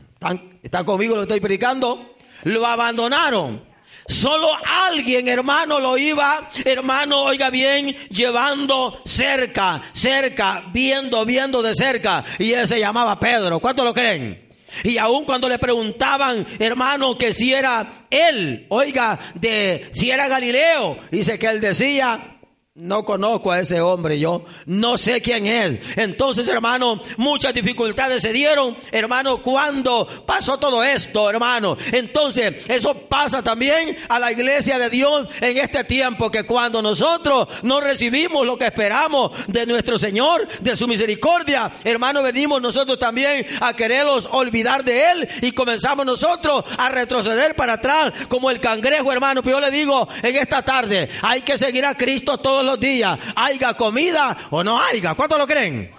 ¿Están 0.66 0.84
conmigo 0.84 1.14
lo 1.14 1.22
estoy 1.22 1.38
predicando? 1.38 2.16
Lo 2.42 2.66
abandonaron. 2.66 3.64
Solo 4.08 4.50
alguien, 4.64 5.28
hermano, 5.28 5.78
lo 5.78 5.96
iba, 5.96 6.50
hermano, 6.64 7.22
oiga 7.22 7.50
bien, 7.50 7.94
llevando 8.08 9.00
cerca, 9.04 9.80
cerca, 9.92 10.64
viendo, 10.72 11.24
viendo 11.24 11.62
de 11.62 11.72
cerca. 11.72 12.24
Y 12.40 12.50
él 12.50 12.66
se 12.66 12.80
llamaba 12.80 13.20
Pedro. 13.20 13.60
¿Cuánto 13.60 13.84
lo 13.84 13.94
creen? 13.94 14.48
Y 14.82 14.98
aun 14.98 15.24
cuando 15.24 15.48
le 15.48 15.60
preguntaban, 15.60 16.44
hermano, 16.58 17.16
que 17.16 17.32
si 17.32 17.54
era 17.54 18.06
él, 18.10 18.66
oiga, 18.68 19.20
de 19.36 19.88
si 19.92 20.10
era 20.10 20.26
Galileo, 20.26 20.98
dice 21.12 21.38
que 21.38 21.46
él 21.46 21.60
decía, 21.60 22.35
no 22.76 23.06
conozco 23.06 23.50
a 23.50 23.60
ese 23.60 23.80
hombre, 23.80 24.18
yo 24.18 24.44
no 24.66 24.98
sé 24.98 25.22
quién 25.22 25.46
es. 25.46 25.78
Entonces, 25.96 26.46
hermano, 26.46 27.00
muchas 27.16 27.54
dificultades 27.54 28.22
se 28.22 28.34
dieron, 28.34 28.76
hermano, 28.92 29.40
cuando 29.40 30.06
pasó 30.26 30.58
todo 30.58 30.84
esto, 30.84 31.30
hermano. 31.30 31.78
Entonces, 31.90 32.66
eso 32.68 32.94
pasa 33.08 33.42
también 33.42 33.96
a 34.10 34.18
la 34.18 34.30
iglesia 34.30 34.78
de 34.78 34.90
Dios 34.90 35.26
en 35.40 35.56
este 35.56 35.84
tiempo, 35.84 36.30
que 36.30 36.44
cuando 36.44 36.82
nosotros 36.82 37.48
no 37.62 37.80
recibimos 37.80 38.44
lo 38.44 38.58
que 38.58 38.66
esperamos 38.66 39.30
de 39.48 39.64
nuestro 39.64 39.98
Señor, 39.98 40.46
de 40.60 40.76
su 40.76 40.86
misericordia, 40.86 41.72
hermano, 41.82 42.22
venimos 42.22 42.60
nosotros 42.60 42.98
también 42.98 43.46
a 43.58 43.72
quererlos 43.72 44.28
olvidar 44.32 44.84
de 44.84 45.12
Él 45.12 45.28
y 45.40 45.52
comenzamos 45.52 46.04
nosotros 46.04 46.62
a 46.76 46.90
retroceder 46.90 47.56
para 47.56 47.74
atrás 47.74 48.12
como 48.28 48.50
el 48.50 48.60
cangrejo, 48.60 49.10
hermano. 49.10 49.42
Pero 49.42 49.56
yo 49.56 49.60
le 49.64 49.70
digo 49.70 50.06
en 50.22 50.36
esta 50.36 50.60
tarde, 50.60 51.08
hay 51.22 51.40
que 51.40 51.56
seguir 51.56 51.86
a 51.86 51.94
Cristo 51.94 52.36
todos 52.36 52.65
los 52.66 52.78
días, 52.80 53.18
haya 53.34 53.74
comida 53.74 54.36
o 54.50 54.62
no 54.62 54.80
haya. 54.80 55.14
¿Cuántos 55.14 55.38
lo 55.38 55.46
creen? 55.46 55.90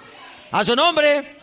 A 0.52 0.64
su 0.64 0.76
nombre. 0.76 1.38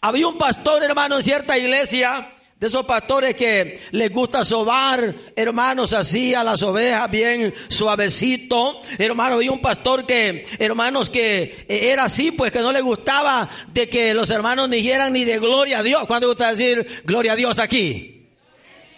Había 0.00 0.28
un 0.28 0.38
pastor, 0.38 0.82
hermano, 0.82 1.16
en 1.16 1.22
cierta 1.22 1.56
iglesia, 1.58 2.30
de 2.58 2.68
esos 2.68 2.86
pastores 2.86 3.34
que 3.34 3.82
les 3.90 4.10
gusta 4.10 4.42
sobar, 4.44 5.14
hermanos, 5.36 5.92
así 5.92 6.32
a 6.32 6.42
las 6.42 6.62
ovejas 6.62 7.10
bien 7.10 7.52
suavecito. 7.68 8.80
Hermano, 8.98 9.34
había 9.34 9.52
un 9.52 9.60
pastor 9.60 10.06
que, 10.06 10.42
hermanos, 10.58 11.10
que 11.10 11.66
era 11.68 12.04
así, 12.04 12.30
pues 12.30 12.50
que 12.52 12.60
no 12.60 12.72
le 12.72 12.80
gustaba 12.80 13.48
de 13.68 13.90
que 13.90 14.14
los 14.14 14.30
hermanos 14.30 14.70
dijeran 14.70 15.12
ni 15.12 15.24
de 15.24 15.38
gloria 15.38 15.80
a 15.80 15.82
Dios. 15.82 16.06
¿Cuándo 16.06 16.28
gusta 16.28 16.50
decir 16.50 17.02
gloria 17.04 17.32
a 17.32 17.36
Dios 17.36 17.58
aquí? 17.58 18.26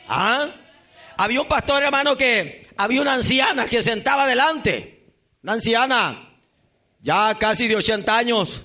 ¿Ah? 0.07 0.51
Había 1.17 1.41
un 1.41 1.49
pastor, 1.49 1.83
hermano, 1.83 2.17
que 2.17 2.69
había 2.77 3.01
una 3.01 3.15
anciana 3.15 3.67
que 3.67 3.83
sentaba 3.83 4.25
delante 4.29 4.98
una 5.43 5.53
anciana, 5.53 6.35
ya 7.01 7.35
casi 7.39 7.69
de 7.69 7.77
80 7.77 8.17
años, 8.17 8.63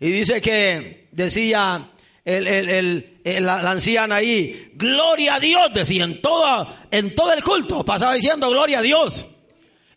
y 0.00 0.10
dice 0.10 0.40
que 0.40 1.08
decía 1.12 1.90
la, 2.24 3.70
anciana 3.70 4.16
ahí, 4.16 4.72
gloria 4.74 5.36
a 5.36 5.40
Dios, 5.40 5.72
decía 5.72 6.04
en 6.04 6.20
todo, 6.20 6.66
en 6.90 7.14
todo 7.14 7.32
el 7.32 7.42
culto, 7.42 7.84
pasaba 7.84 8.14
diciendo 8.14 8.48
gloria 8.50 8.80
a 8.80 8.82
Dios. 8.82 9.26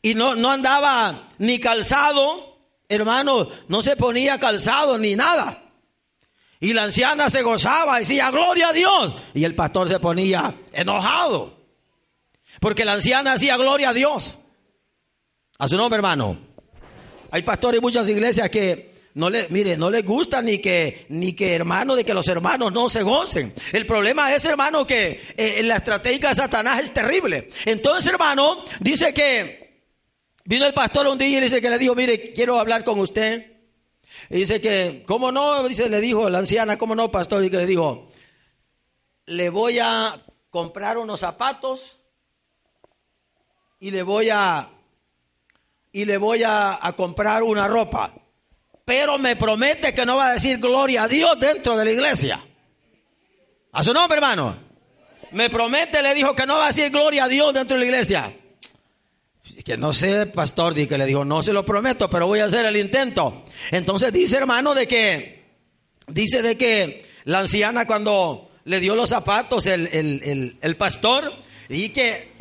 Y 0.02 0.16
no, 0.16 0.36
no 0.36 0.50
andaba 0.50 1.28
ni 1.38 1.60
calzado, 1.60 2.58
hermano, 2.88 3.50
no 3.68 3.82
se 3.82 3.96
ponía 3.96 4.40
calzado 4.40 4.98
ni 4.98 5.16
nada. 5.16 5.64
Y 6.62 6.74
la 6.74 6.84
anciana 6.84 7.30
se 7.30 7.42
gozaba, 7.42 8.00
decía, 8.00 8.32
gloria 8.32 8.70
a 8.70 8.74
Dios. 8.74 9.16
Y 9.34 9.46
el 9.46 9.56
pastor 9.56 9.88
se 9.88 10.00
ponía 10.00 10.56
enojado. 10.74 11.58
Porque 12.60 12.84
la 12.84 12.94
anciana 12.94 13.34
hacía 13.34 13.56
gloria 13.56 13.90
a 13.90 13.94
Dios. 13.94 14.39
A 15.62 15.68
su 15.68 15.76
nombre, 15.76 15.98
hermano. 15.98 16.40
Hay 17.32 17.42
pastores 17.44 17.80
en 17.80 17.82
muchas 17.82 18.08
iglesias 18.08 18.50
que 18.50 18.94
no 19.16 19.30
le, 19.30 19.50
mire, 19.50 19.76
no 19.76 19.90
les 19.90 20.06
gusta 20.06 20.42
ni 20.42 20.60
que, 20.60 21.06
ni 21.10 21.34
que 21.34 21.54
hermano, 21.54 21.98
de 21.98 22.06
que 22.06 22.14
los 22.14 22.30
hermanos 22.30 22.72
no 22.72 22.88
se 22.88 23.04
gocen. 23.04 23.54
El 23.74 23.86
problema 23.86 24.34
es, 24.34 24.46
hermano, 24.46 24.88
que 24.88 25.22
eh, 25.36 25.62
la 25.64 25.76
estrategia 25.76 26.30
de 26.30 26.36
Satanás 26.36 26.82
es 26.82 26.94
terrible. 26.94 27.50
Entonces, 27.66 28.10
hermano, 28.10 28.64
dice 28.80 29.14
que 29.14 29.84
vino 30.46 30.66
el 30.66 30.74
pastor 30.74 31.08
un 31.08 31.18
día 31.18 31.40
y 31.40 31.42
dice 31.42 31.60
que 31.60 31.70
le 31.70 31.78
dijo, 31.78 31.94
mire, 31.94 32.32
quiero 32.32 32.58
hablar 32.58 32.86
con 32.86 32.98
usted. 32.98 33.58
Y 34.30 34.38
dice 34.38 34.62
que, 34.62 35.04
¿cómo 35.06 35.30
no? 35.30 35.68
Dice, 35.68 35.90
le 35.90 36.00
dijo 36.00 36.30
la 36.30 36.40
anciana, 36.40 36.78
¿cómo 36.78 36.96
no, 36.96 37.12
pastor? 37.12 37.44
Y 37.44 37.50
que 37.50 37.58
le 37.58 37.66
dijo, 37.66 38.10
le 39.26 39.50
voy 39.50 39.80
a 39.80 40.24
comprar 40.50 40.98
unos 40.98 41.20
zapatos 41.20 41.98
y 43.82 43.92
le 43.92 44.04
voy 44.04 44.30
a 44.30 44.70
y 45.92 46.06
le 46.06 46.18
voy 46.18 46.44
a, 46.46 46.80
comprar 46.96 47.44
una 47.44 47.68
ropa. 47.68 48.14
Pero 48.86 49.18
me 49.18 49.36
promete 49.36 49.94
que 49.94 50.06
no 50.06 50.18
va 50.18 50.28
a 50.28 50.34
decir 50.34 50.58
gloria 50.58 51.04
a 51.04 51.08
Dios 51.08 51.40
dentro 51.40 51.78
de 51.78 51.86
la 51.86 51.92
iglesia. 51.92 52.46
A 53.72 53.84
su 53.84 53.94
nombre, 53.94 54.18
hermano. 54.18 54.58
Me 55.32 55.50
promete, 55.50 56.02
le 56.02 56.16
dijo 56.16 56.34
que 56.34 56.48
no 56.48 56.58
va 56.58 56.66
a 56.66 56.68
decir 56.68 56.90
gloria 56.90 57.26
a 57.26 57.28
Dios 57.28 57.54
dentro 57.54 57.78
de 57.78 57.82
la 57.82 57.86
iglesia. 57.86 58.36
Que 59.64 59.78
no 59.78 59.94
sé, 59.94 60.26
pastor, 60.26 60.74
que 60.74 60.98
le 60.98 61.06
dijo, 61.06 61.24
no 61.24 61.44
se 61.44 61.54
lo 61.54 61.64
prometo, 61.64 62.10
pero 62.10 62.26
voy 62.26 62.40
a 62.40 62.46
hacer 62.46 62.66
el 62.66 62.78
intento. 62.78 63.44
Entonces 63.72 64.12
dice, 64.12 64.38
hermano, 64.38 64.74
de 64.74 64.88
que, 64.88 65.46
dice 66.08 66.42
de 66.42 66.58
que 66.58 67.06
la 67.26 67.40
anciana 67.40 67.86
cuando 67.86 68.50
le 68.64 68.80
dio 68.80 68.96
los 68.96 69.10
zapatos, 69.10 69.68
el, 69.68 69.88
el, 69.88 70.58
el 70.60 70.78
pastor, 70.78 71.32
y 71.68 71.90
que 71.90 72.32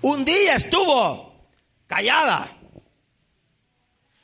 un 0.00 0.24
día 0.24 0.54
estuvo 0.54 1.34
callada. 1.86 2.55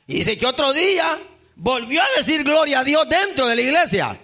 Y 0.07 0.15
dice 0.15 0.37
que 0.37 0.45
otro 0.45 0.73
día 0.73 1.21
volvió 1.55 2.01
a 2.01 2.07
decir 2.17 2.43
gloria 2.43 2.79
a 2.79 2.83
Dios 2.83 3.07
dentro 3.09 3.47
de 3.47 3.55
la 3.55 3.61
iglesia. 3.61 4.21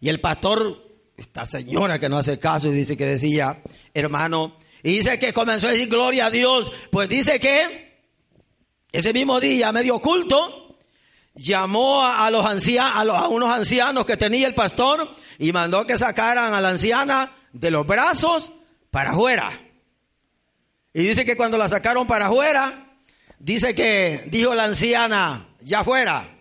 Y 0.00 0.08
el 0.08 0.20
pastor, 0.20 0.84
esta 1.16 1.46
señora 1.46 1.98
que 1.98 2.08
no 2.08 2.18
hace 2.18 2.38
caso, 2.38 2.70
dice 2.70 2.96
que 2.96 3.06
decía, 3.06 3.62
hermano, 3.92 4.56
y 4.82 4.98
dice 4.98 5.18
que 5.18 5.32
comenzó 5.32 5.68
a 5.68 5.72
decir 5.72 5.88
gloria 5.88 6.26
a 6.26 6.30
Dios. 6.30 6.72
Pues 6.90 7.08
dice 7.08 7.40
que 7.40 7.98
ese 8.92 9.12
mismo 9.12 9.40
día, 9.40 9.72
medio 9.72 9.96
oculto, 9.96 10.78
llamó 11.34 12.04
a, 12.04 12.30
los 12.30 12.44
ancianos, 12.46 13.14
a, 13.14 13.18
a 13.20 13.28
unos 13.28 13.50
ancianos 13.50 14.06
que 14.06 14.16
tenía 14.16 14.46
el 14.46 14.54
pastor 14.54 15.10
y 15.38 15.52
mandó 15.52 15.84
que 15.84 15.98
sacaran 15.98 16.54
a 16.54 16.60
la 16.60 16.70
anciana 16.70 17.32
de 17.52 17.70
los 17.70 17.86
brazos 17.86 18.52
para 18.90 19.10
afuera. 19.10 19.60
Y 20.94 21.02
dice 21.02 21.24
que 21.24 21.36
cuando 21.36 21.58
la 21.58 21.68
sacaron 21.68 22.06
para 22.06 22.26
afuera, 22.26 22.87
Dice 23.38 23.74
que 23.74 24.24
dijo 24.26 24.54
la 24.54 24.64
anciana, 24.64 25.48
ya 25.60 25.84
fuera, 25.84 26.38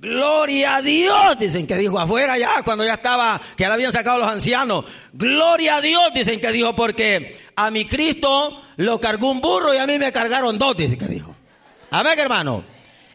Gloria 0.00 0.76
a 0.76 0.82
Dios, 0.82 1.38
dicen 1.38 1.66
que 1.66 1.76
dijo 1.76 1.98
afuera 1.98 2.38
ya, 2.38 2.62
cuando 2.62 2.82
ya 2.86 2.94
estaba, 2.94 3.38
que 3.54 3.64
ya 3.64 3.68
le 3.68 3.74
habían 3.74 3.92
sacado 3.92 4.18
los 4.18 4.30
ancianos. 4.30 4.86
Gloria 5.12 5.76
a 5.76 5.80
Dios, 5.82 6.10
dicen 6.14 6.40
que 6.40 6.50
dijo, 6.52 6.74
porque 6.74 7.38
a 7.54 7.70
mi 7.70 7.84
Cristo 7.84 8.62
lo 8.76 8.98
cargó 8.98 9.30
un 9.30 9.42
burro 9.42 9.74
y 9.74 9.76
a 9.76 9.86
mí 9.86 9.98
me 9.98 10.10
cargaron 10.10 10.56
dos, 10.56 10.74
dicen 10.74 10.98
que 10.98 11.04
dijo. 11.04 11.36
Amén, 11.90 12.18
hermano. 12.18 12.64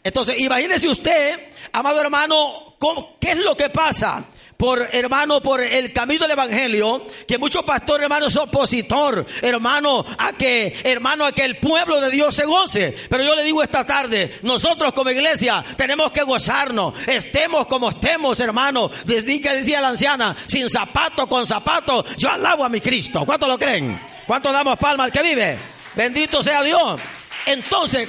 Entonces, 0.03 0.37
imagínese 0.37 0.87
usted, 0.87 1.49
amado 1.71 1.99
hermano, 1.99 2.75
¿qué 3.19 3.31
es 3.31 3.37
lo 3.37 3.57
que 3.57 3.71
pasa? 3.71 4.23
Por 4.57 4.87
hermano, 4.91 5.41
por 5.41 5.61
el 5.61 5.91
camino 5.91 6.21
del 6.21 6.31
evangelio, 6.31 7.05
que 7.27 7.37
muchos 7.37 7.63
pastores, 7.63 8.03
hermano, 8.03 8.29
son 8.29 8.47
opositor, 8.49 9.25
hermano, 9.41 10.05
a 10.17 10.33
que, 10.33 10.75
hermano, 10.83 11.25
a 11.25 11.31
que 11.31 11.43
el 11.43 11.57
pueblo 11.57 11.99
de 11.99 12.11
Dios 12.11 12.35
se 12.35 12.45
goce. 12.45 12.95
Pero 13.09 13.23
yo 13.23 13.35
le 13.35 13.43
digo 13.43 13.61
esta 13.61 13.85
tarde, 13.85 14.39
nosotros 14.43 14.93
como 14.93 15.09
iglesia 15.09 15.63
tenemos 15.77 16.11
que 16.11 16.23
gozarnos, 16.23 16.93
estemos 17.07 17.67
como 17.67 17.89
estemos, 17.89 18.39
hermano. 18.39 18.89
Desde 19.05 19.41
que 19.41 19.49
decía 19.49 19.81
la 19.81 19.89
anciana, 19.89 20.35
sin 20.47 20.69
zapato, 20.69 21.27
con 21.27 21.45
zapato, 21.45 22.05
yo 22.17 22.29
alabo 22.29 22.63
a 22.63 22.69
mi 22.69 22.79
Cristo. 22.79 23.25
¿Cuánto 23.25 23.47
lo 23.47 23.57
creen? 23.57 23.99
¿Cuánto 24.25 24.51
damos 24.51 24.77
palma 24.77 25.03
al 25.05 25.11
que 25.11 25.21
vive? 25.21 25.59
Bendito 25.95 26.41
sea 26.41 26.63
Dios. 26.63 26.99
Entonces, 27.45 28.07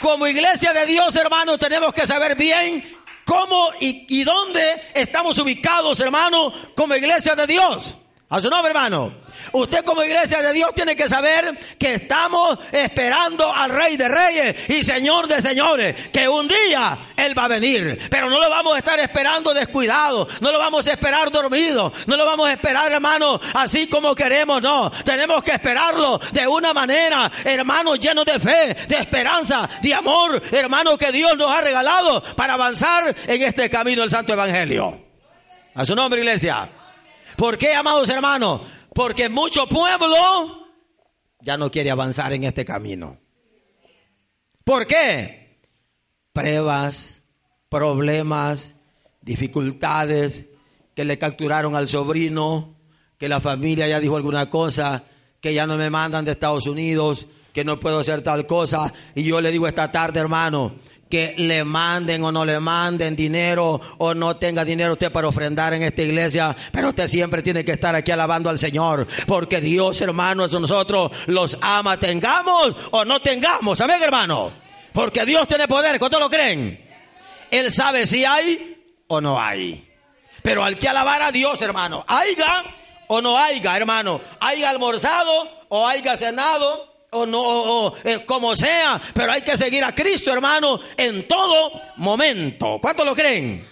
como 0.00 0.26
iglesia 0.26 0.72
de 0.72 0.86
Dios, 0.86 1.14
hermano, 1.16 1.58
tenemos 1.58 1.92
que 1.92 2.06
saber 2.06 2.34
bien 2.34 2.99
cómo 3.30 3.68
y, 3.78 4.24
dónde 4.24 4.82
estamos 4.92 5.38
ubicados, 5.38 6.00
hermano, 6.00 6.52
como 6.74 6.96
iglesia 6.96 7.36
de 7.36 7.46
Dios. 7.46 7.96
A 8.32 8.40
su 8.40 8.48
nombre, 8.48 8.70
hermano. 8.70 9.12
Usted 9.50 9.84
como 9.84 10.04
iglesia 10.04 10.40
de 10.40 10.52
Dios 10.52 10.72
tiene 10.72 10.94
que 10.94 11.08
saber 11.08 11.58
que 11.76 11.94
estamos 11.94 12.60
esperando 12.70 13.52
al 13.52 13.70
Rey 13.70 13.96
de 13.96 14.06
Reyes 14.06 14.70
y 14.70 14.84
Señor 14.84 15.26
de 15.26 15.42
Señores, 15.42 16.10
que 16.10 16.28
un 16.28 16.46
día 16.46 16.96
Él 17.16 17.36
va 17.36 17.46
a 17.46 17.48
venir. 17.48 17.98
Pero 18.08 18.30
no 18.30 18.40
lo 18.40 18.48
vamos 18.48 18.76
a 18.76 18.78
estar 18.78 19.00
esperando 19.00 19.52
descuidado, 19.52 20.28
no 20.40 20.52
lo 20.52 20.60
vamos 20.60 20.86
a 20.86 20.92
esperar 20.92 21.32
dormido, 21.32 21.92
no 22.06 22.16
lo 22.16 22.24
vamos 22.24 22.46
a 22.48 22.52
esperar, 22.52 22.92
hermano, 22.92 23.40
así 23.54 23.88
como 23.88 24.14
queremos, 24.14 24.62
no. 24.62 24.92
Tenemos 25.04 25.42
que 25.42 25.50
esperarlo 25.50 26.20
de 26.30 26.46
una 26.46 26.72
manera, 26.72 27.32
hermano, 27.44 27.96
lleno 27.96 28.24
de 28.24 28.38
fe, 28.38 28.76
de 28.86 28.96
esperanza, 28.96 29.68
de 29.82 29.92
amor, 29.92 30.40
hermano, 30.52 30.96
que 30.96 31.10
Dios 31.10 31.36
nos 31.36 31.50
ha 31.50 31.62
regalado 31.62 32.22
para 32.36 32.52
avanzar 32.52 33.12
en 33.26 33.42
este 33.42 33.68
camino 33.68 34.02
del 34.02 34.10
Santo 34.12 34.32
Evangelio. 34.34 35.04
A 35.74 35.84
su 35.84 35.96
nombre, 35.96 36.20
iglesia. 36.20 36.68
¿Por 37.36 37.58
qué, 37.58 37.74
amados 37.74 38.08
hermanos? 38.08 38.62
Porque 38.94 39.28
mucho 39.28 39.66
pueblo 39.66 40.68
ya 41.40 41.56
no 41.56 41.70
quiere 41.70 41.90
avanzar 41.90 42.32
en 42.32 42.44
este 42.44 42.64
camino. 42.64 43.18
¿Por 44.64 44.86
qué? 44.86 45.60
Pruebas, 46.32 47.22
problemas, 47.68 48.74
dificultades, 49.20 50.46
que 50.94 51.04
le 51.04 51.18
capturaron 51.18 51.74
al 51.76 51.88
sobrino, 51.88 52.76
que 53.18 53.28
la 53.28 53.40
familia 53.40 53.88
ya 53.88 54.00
dijo 54.00 54.16
alguna 54.16 54.50
cosa, 54.50 55.04
que 55.40 55.54
ya 55.54 55.66
no 55.66 55.76
me 55.76 55.90
mandan 55.90 56.24
de 56.24 56.32
Estados 56.32 56.66
Unidos, 56.66 57.26
que 57.52 57.64
no 57.64 57.78
puedo 57.78 58.00
hacer 58.00 58.22
tal 58.22 58.46
cosa. 58.46 58.92
Y 59.14 59.24
yo 59.24 59.40
le 59.40 59.50
digo 59.50 59.66
esta 59.66 59.90
tarde, 59.90 60.20
hermano, 60.20 60.74
que 61.10 61.34
le 61.36 61.64
manden 61.64 62.22
o 62.22 62.30
no 62.30 62.44
le 62.44 62.60
manden 62.60 63.16
dinero 63.16 63.80
o 63.98 64.14
no 64.14 64.36
tenga 64.36 64.64
dinero 64.64 64.92
usted 64.92 65.10
para 65.10 65.26
ofrendar 65.26 65.74
en 65.74 65.82
esta 65.82 66.02
iglesia, 66.02 66.56
pero 66.70 66.90
usted 66.90 67.08
siempre 67.08 67.42
tiene 67.42 67.64
que 67.64 67.72
estar 67.72 67.94
aquí 67.96 68.12
alabando 68.12 68.48
al 68.48 68.58
Señor, 68.58 69.08
porque 69.26 69.60
Dios, 69.60 70.00
hermanos, 70.00 70.52
nosotros 70.52 71.10
los 71.26 71.58
ama, 71.60 71.98
tengamos 71.98 72.76
o 72.92 73.04
no 73.04 73.20
tengamos, 73.20 73.80
amén, 73.80 74.00
hermano, 74.00 74.52
porque 74.92 75.26
Dios 75.26 75.48
tiene 75.48 75.66
poder, 75.66 75.98
¿cuántos 75.98 76.20
lo 76.20 76.30
creen? 76.30 76.88
Él 77.50 77.72
sabe 77.72 78.06
si 78.06 78.24
hay 78.24 78.76
o 79.08 79.20
no 79.20 79.40
hay. 79.40 79.88
Pero 80.42 80.64
al 80.64 80.78
que 80.78 80.88
alabar 80.88 81.22
a 81.22 81.32
Dios, 81.32 81.60
hermano, 81.60 82.04
haya 82.06 82.64
o 83.08 83.20
no 83.20 83.36
haya, 83.36 83.76
hermano, 83.76 84.20
haya 84.38 84.70
almorzado 84.70 85.66
o 85.68 85.86
haya 85.86 86.16
cenado, 86.16 86.89
o 87.12 87.26
no, 87.26 87.40
o, 87.42 87.96
eh, 88.04 88.24
como 88.24 88.54
sea, 88.54 89.00
pero 89.14 89.32
hay 89.32 89.42
que 89.42 89.56
seguir 89.56 89.84
a 89.84 89.94
Cristo, 89.94 90.32
hermano, 90.32 90.80
en 90.96 91.26
todo 91.26 91.72
momento. 91.96 92.78
¿Cuántos 92.80 93.04
lo 93.04 93.14
creen? 93.14 93.68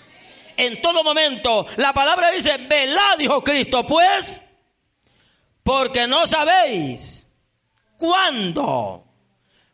En 0.57 0.81
todo 0.81 1.05
momento. 1.05 1.67
La 1.77 1.93
palabra 1.93 2.31
dice, 2.31 2.57
velad, 2.59 3.17
dijo 3.19 3.43
Cristo, 3.43 3.87
pues, 3.87 4.41
porque 5.63 6.07
no 6.07 6.27
sabéis 6.27 7.27
cuándo 7.97 9.05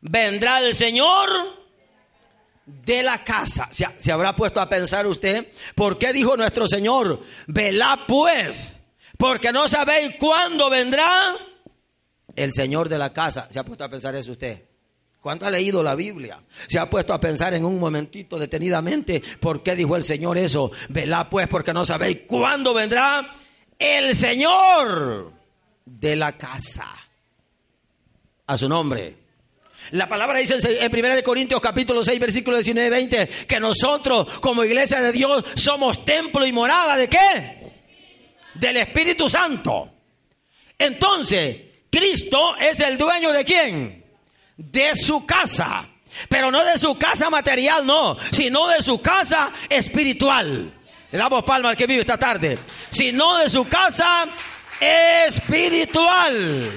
vendrá 0.01 0.61
el 0.61 0.75
Señor 0.75 1.65
de 2.67 3.03
la 3.03 3.25
casa. 3.25 3.69
¿Se, 3.71 3.87
se 3.99 4.13
habrá 4.13 4.37
puesto 4.37 4.61
a 4.61 4.69
pensar 4.69 5.07
usted? 5.07 5.53
¿Por 5.75 5.99
qué 5.99 6.13
dijo 6.13 6.37
nuestro 6.37 6.67
Señor, 6.67 7.23
velad 7.47 8.01
pues? 8.07 8.81
Porque 9.17 9.53
no 9.53 9.69
sabéis 9.69 10.17
cuándo 10.19 10.69
vendrá 10.69 11.37
el 12.37 12.53
Señor 12.53 12.89
de 12.89 12.99
la 12.99 13.13
casa. 13.13 13.49
¿Se 13.51 13.59
ha 13.59 13.65
puesto 13.65 13.85
a 13.85 13.89
pensar 13.89 14.15
eso 14.15 14.33
usted? 14.33 14.63
¿Cuánto 15.25 15.47
ha 15.47 15.51
leído 15.51 15.83
la 15.83 15.95
Biblia? 15.95 16.43
¿Se 16.69 16.79
ha 16.79 16.91
puesto 16.91 17.15
a 17.15 17.19
pensar 17.19 17.55
en 17.55 17.65
un 17.65 17.79
momentito 17.81 18.39
detenidamente 18.39 19.23
por 19.41 19.63
qué 19.63 19.75
dijo 19.75 19.97
el 19.97 20.05
Señor 20.05 20.37
eso? 20.37 20.71
Velá 20.91 21.31
pues 21.31 21.49
porque 21.49 21.73
no 21.73 21.87
sabéis 21.87 22.19
cuándo 22.27 22.75
vendrá 22.75 23.35
el 23.79 24.15
Señor 24.15 25.33
de 25.87 26.17
la 26.17 26.37
casa. 26.37 26.95
A 28.47 28.59
su 28.59 28.69
nombre. 28.69 29.17
La 29.93 30.07
palabra 30.07 30.39
dice 30.39 30.59
en 30.63 30.95
1 30.95 31.23
Corintios 31.23 31.61
capítulo 31.61 32.05
6 32.05 32.21
versículo 32.21 32.59
19 32.59 32.91
20 32.91 33.27
que 33.47 33.61
nosotros 33.61 34.41
como 34.41 34.63
iglesia 34.63 35.01
de 35.01 35.13
Dios 35.13 35.45
somos 35.55 36.05
templo 36.05 36.47
y 36.47 36.53
morada 36.53 36.99
de 36.99 37.09
qué? 37.09 37.73
Del 38.55 38.77
Espíritu 38.77 39.29
Santo. 39.31 39.91
Entonces, 40.79 41.57
Cristo 41.95 42.57
es 42.59 42.81
el 42.81 42.99
dueño 42.99 43.33
de 43.33 43.45
quién? 43.45 44.05
De 44.57 44.97
su 44.97 45.25
casa. 45.25 45.89
Pero 46.29 46.51
no 46.51 46.65
de 46.65 46.77
su 46.77 46.97
casa 46.97 47.31
material, 47.31 47.87
no, 47.87 48.17
sino 48.33 48.67
de 48.67 48.83
su 48.83 49.01
casa 49.01 49.53
espiritual. 49.69 50.75
Le 51.13 51.19
damos 51.19 51.45
palma 51.45 51.71
al 51.71 51.77
que 51.77 51.87
vive 51.87 52.01
esta 52.01 52.19
tarde. 52.19 52.59
Sino 52.91 53.39
de 53.39 53.49
su 53.49 53.69
casa 53.69 54.27
espiritual. 54.81 56.69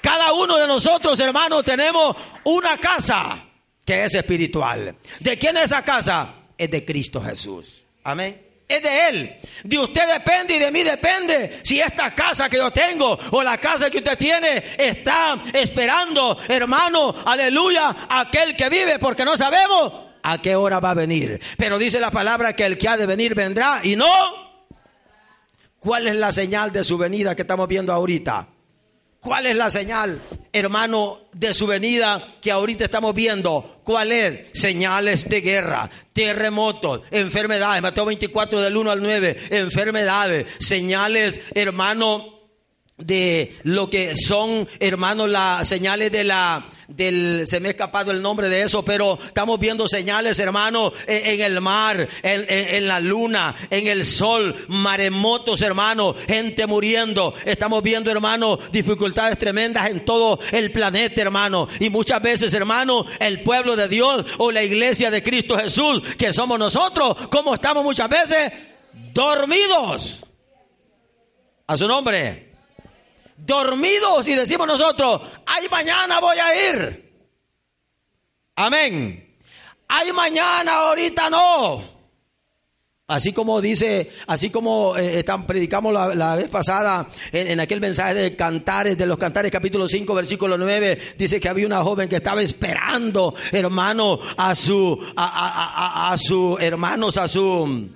Cada 0.00 0.32
uno 0.32 0.56
de 0.56 0.66
nosotros, 0.66 1.20
hermanos, 1.20 1.64
tenemos 1.64 2.16
una 2.44 2.78
casa 2.78 3.44
que 3.84 4.04
es 4.04 4.14
espiritual. 4.14 4.96
¿De 5.20 5.36
quién 5.36 5.58
es 5.58 5.64
esa 5.64 5.82
casa? 5.82 6.34
Es 6.56 6.70
de 6.70 6.82
Cristo 6.82 7.20
Jesús. 7.20 7.82
Amén 8.04 8.51
es 8.76 8.82
de 8.82 9.08
Él. 9.08 9.36
De 9.64 9.78
usted 9.78 10.12
depende 10.12 10.56
y 10.56 10.58
de 10.58 10.70
mí 10.70 10.82
depende 10.82 11.60
si 11.62 11.80
esta 11.80 12.10
casa 12.12 12.48
que 12.48 12.56
yo 12.56 12.70
tengo 12.70 13.18
o 13.30 13.42
la 13.42 13.58
casa 13.58 13.90
que 13.90 13.98
usted 13.98 14.16
tiene 14.16 14.62
está 14.78 15.40
esperando, 15.52 16.38
hermano, 16.48 17.14
aleluya, 17.24 18.08
aquel 18.08 18.56
que 18.56 18.68
vive, 18.68 18.98
porque 18.98 19.24
no 19.24 19.36
sabemos 19.36 19.92
a 20.22 20.38
qué 20.40 20.56
hora 20.56 20.80
va 20.80 20.90
a 20.90 20.94
venir. 20.94 21.40
Pero 21.56 21.78
dice 21.78 22.00
la 22.00 22.10
palabra 22.10 22.54
que 22.54 22.64
el 22.64 22.78
que 22.78 22.88
ha 22.88 22.96
de 22.96 23.06
venir 23.06 23.34
vendrá 23.34 23.80
y 23.82 23.96
no. 23.96 24.06
¿Cuál 25.78 26.06
es 26.06 26.16
la 26.16 26.30
señal 26.30 26.70
de 26.70 26.84
su 26.84 26.96
venida 26.96 27.34
que 27.34 27.42
estamos 27.42 27.66
viendo 27.66 27.92
ahorita? 27.92 28.51
¿Cuál 29.22 29.46
es 29.46 29.56
la 29.56 29.70
señal, 29.70 30.20
hermano, 30.52 31.20
de 31.32 31.54
su 31.54 31.68
venida 31.68 32.26
que 32.40 32.50
ahorita 32.50 32.86
estamos 32.86 33.14
viendo? 33.14 33.78
¿Cuál 33.84 34.10
es? 34.10 34.48
Señales 34.52 35.28
de 35.28 35.40
guerra, 35.40 35.88
terremotos, 36.12 37.02
enfermedades. 37.12 37.80
Mateo 37.82 38.04
24 38.04 38.60
del 38.60 38.76
1 38.76 38.90
al 38.90 39.00
9, 39.00 39.36
enfermedades, 39.50 40.46
señales, 40.58 41.40
hermano, 41.54 42.41
de 42.98 43.56
lo 43.64 43.88
que 43.90 44.14
son, 44.16 44.68
hermanos, 44.78 45.28
las 45.28 45.68
señales 45.68 46.12
de 46.12 46.24
la, 46.24 46.66
del, 46.88 47.44
se 47.46 47.58
me 47.58 47.68
ha 47.68 47.70
escapado 47.70 48.10
el 48.10 48.22
nombre 48.22 48.48
de 48.48 48.62
eso, 48.62 48.84
pero 48.84 49.18
estamos 49.22 49.58
viendo 49.58 49.88
señales, 49.88 50.38
hermano, 50.38 50.92
en, 51.06 51.40
el 51.40 51.60
mar, 51.60 52.08
en, 52.22 52.46
en, 52.48 52.86
la 52.86 53.00
luna, 53.00 53.56
en 53.70 53.86
el 53.86 54.04
sol, 54.04 54.54
maremotos, 54.68 55.62
hermano, 55.62 56.14
gente 56.26 56.66
muriendo. 56.66 57.34
Estamos 57.44 57.82
viendo, 57.82 58.10
hermano, 58.10 58.58
dificultades 58.70 59.38
tremendas 59.38 59.88
en 59.90 60.04
todo 60.04 60.38
el 60.52 60.70
planeta, 60.70 61.22
hermano. 61.22 61.68
Y 61.80 61.90
muchas 61.90 62.20
veces, 62.22 62.52
hermano, 62.54 63.06
el 63.18 63.42
pueblo 63.42 63.74
de 63.74 63.88
Dios 63.88 64.24
o 64.38 64.52
la 64.52 64.62
iglesia 64.62 65.10
de 65.10 65.22
Cristo 65.22 65.58
Jesús, 65.58 66.02
que 66.16 66.32
somos 66.32 66.58
nosotros, 66.58 67.28
como 67.28 67.54
estamos 67.54 67.82
muchas 67.82 68.08
veces 68.08 68.52
dormidos. 69.12 70.24
A 71.66 71.76
su 71.76 71.88
nombre 71.88 72.51
dormidos 73.44 74.26
y 74.28 74.34
decimos 74.34 74.66
nosotros, 74.66 75.22
ay 75.46 75.68
mañana 75.70 76.20
voy 76.20 76.38
a 76.38 76.70
ir. 76.70 77.12
Amén. 78.56 79.36
Ay 79.88 80.12
mañana, 80.12 80.72
ahorita 80.72 81.30
no. 81.30 81.92
Así 83.08 83.32
como 83.32 83.60
dice, 83.60 84.10
así 84.26 84.48
como 84.48 84.96
eh, 84.96 85.24
predicamos 85.46 85.92
la, 85.92 86.36
vez 86.36 86.48
pasada 86.48 87.08
en, 87.32 87.60
aquel 87.60 87.80
mensaje 87.80 88.14
de 88.14 88.36
cantares, 88.36 88.96
de 88.96 89.04
los 89.04 89.18
cantares 89.18 89.50
capítulo 89.50 89.86
5 89.86 90.14
versículo 90.14 90.56
9, 90.56 90.98
dice 91.18 91.38
que 91.38 91.48
había 91.48 91.66
una 91.66 91.82
joven 91.82 92.08
que 92.08 92.16
estaba 92.16 92.40
esperando, 92.40 93.34
hermano, 93.50 94.18
a 94.36 94.54
su, 94.54 94.98
a, 95.14 96.12
a 96.12 96.16
su, 96.16 96.56
hermanos, 96.58 97.18
a 97.18 97.28
su, 97.28 97.90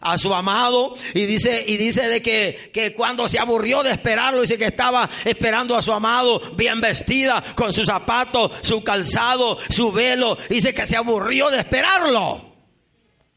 a 0.00 0.18
su 0.18 0.32
amado 0.32 0.94
y 1.14 1.26
dice 1.26 1.64
y 1.66 1.76
dice 1.76 2.08
de 2.08 2.22
que, 2.22 2.70
que 2.72 2.92
cuando 2.92 3.28
se 3.28 3.38
aburrió 3.38 3.82
de 3.82 3.90
esperarlo 3.90 4.40
dice 4.40 4.58
que 4.58 4.66
estaba 4.66 5.08
esperando 5.24 5.76
a 5.76 5.82
su 5.82 5.92
amado 5.92 6.40
bien 6.56 6.80
vestida 6.80 7.42
con 7.54 7.72
sus 7.72 7.86
zapatos, 7.86 8.58
su 8.62 8.82
calzado, 8.82 9.58
su 9.68 9.92
velo, 9.92 10.36
dice 10.48 10.72
que 10.72 10.86
se 10.86 10.96
aburrió 10.96 11.50
de 11.50 11.58
esperarlo. 11.58 12.50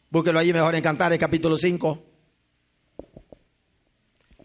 Búsquelo 0.10 0.40
allí 0.40 0.54
mejor 0.54 0.76
en 0.76 0.84
Cantares 0.84 1.20
capítulo 1.20 1.58
5. 1.58 2.14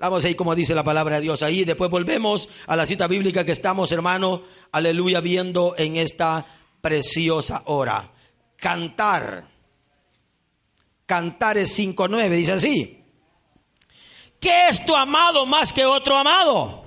Vamos 0.01 0.25
ahí 0.25 0.35
como 0.35 0.55
dice 0.55 0.75
la 0.75 0.85
palabra 0.85 1.17
de 1.17 1.23
Dios 1.23 1.43
ahí. 1.43 1.65
Después 1.65 1.91
volvemos 1.91 2.49
a 2.67 2.77
la 2.77 2.87
cita 2.87 3.09
bíblica 3.09 3.45
que 3.45 3.53
estamos, 3.53 3.91
hermano, 3.91 4.43
aleluya, 4.71 5.21
viendo 5.21 5.75
en 5.77 5.97
esta 5.97 6.47
preciosa 6.81 7.63
hora. 7.67 8.13
Cantar. 8.57 9.58
Cantares 11.09 11.77
5.9 11.77 12.29
dice 12.29 12.53
así. 12.53 13.05
¿Qué 14.39 14.69
es 14.69 14.87
tu 14.87 14.95
amado 14.95 15.45
más 15.47 15.73
que 15.73 15.85
otro 15.85 16.17
amado? 16.17 16.85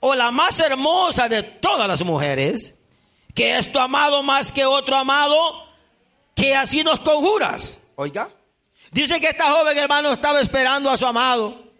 O 0.00 0.16
la 0.16 0.32
más 0.32 0.58
hermosa 0.58 1.28
de 1.28 1.44
todas 1.44 1.86
las 1.86 2.02
mujeres. 2.02 2.74
¿Qué 3.34 3.56
es 3.56 3.70
tu 3.70 3.78
amado 3.78 4.24
más 4.24 4.50
que 4.50 4.64
otro 4.64 4.96
amado? 4.96 5.62
que 6.34 6.54
así 6.54 6.82
nos 6.82 7.00
conjuras. 7.00 7.78
Oiga, 7.96 8.30
dice 8.90 9.20
que 9.20 9.28
esta 9.28 9.52
joven 9.52 9.76
hermano 9.76 10.12
estaba 10.12 10.40
esperando 10.40 10.90
a 10.90 10.96
su 10.96 11.06
amado 11.06 11.72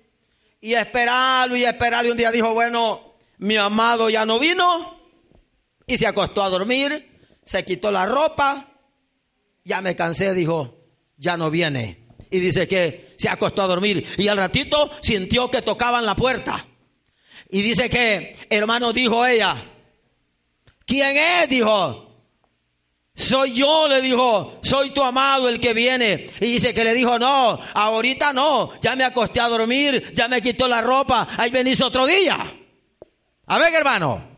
y 0.60 0.74
esperarlo 0.74 1.56
y 1.56 1.64
esperarlo. 1.64 2.08
Y 2.08 2.12
un 2.12 2.16
día 2.16 2.30
dijo, 2.30 2.52
bueno, 2.54 3.14
mi 3.38 3.56
amado 3.56 4.10
ya 4.10 4.26
no 4.26 4.38
vino 4.38 5.00
y 5.86 5.98
se 5.98 6.06
acostó 6.06 6.42
a 6.42 6.50
dormir, 6.50 7.10
se 7.44 7.64
quitó 7.64 7.90
la 7.90 8.06
ropa, 8.06 8.68
ya 9.64 9.80
me 9.80 9.96
cansé, 9.96 10.32
dijo, 10.34 10.81
ya 11.22 11.36
no 11.36 11.50
viene. 11.50 12.08
Y 12.30 12.40
dice 12.40 12.66
que 12.66 13.14
se 13.16 13.28
acostó 13.28 13.62
a 13.62 13.66
dormir 13.66 14.04
y 14.18 14.28
al 14.28 14.36
ratito 14.36 14.90
sintió 15.00 15.50
que 15.50 15.62
tocaban 15.62 16.04
la 16.04 16.16
puerta. 16.16 16.66
Y 17.48 17.62
dice 17.62 17.88
que, 17.88 18.36
hermano, 18.50 18.92
dijo 18.92 19.24
ella, 19.24 19.70
¿quién 20.86 21.16
es? 21.16 21.48
Dijo, 21.48 22.26
soy 23.14 23.52
yo, 23.52 23.86
le 23.88 24.00
dijo, 24.00 24.58
soy 24.62 24.90
tu 24.90 25.02
amado 25.02 25.48
el 25.48 25.60
que 25.60 25.74
viene. 25.74 26.30
Y 26.40 26.54
dice 26.54 26.72
que 26.74 26.82
le 26.82 26.94
dijo, 26.94 27.18
no, 27.18 27.58
ahorita 27.74 28.32
no, 28.32 28.70
ya 28.80 28.96
me 28.96 29.04
acosté 29.04 29.40
a 29.40 29.48
dormir, 29.48 30.12
ya 30.14 30.26
me 30.28 30.40
quitó 30.40 30.66
la 30.66 30.80
ropa, 30.80 31.28
ahí 31.36 31.50
venís 31.50 31.80
otro 31.80 32.06
día. 32.06 32.58
A 33.46 33.58
ver, 33.58 33.74
hermano. 33.74 34.32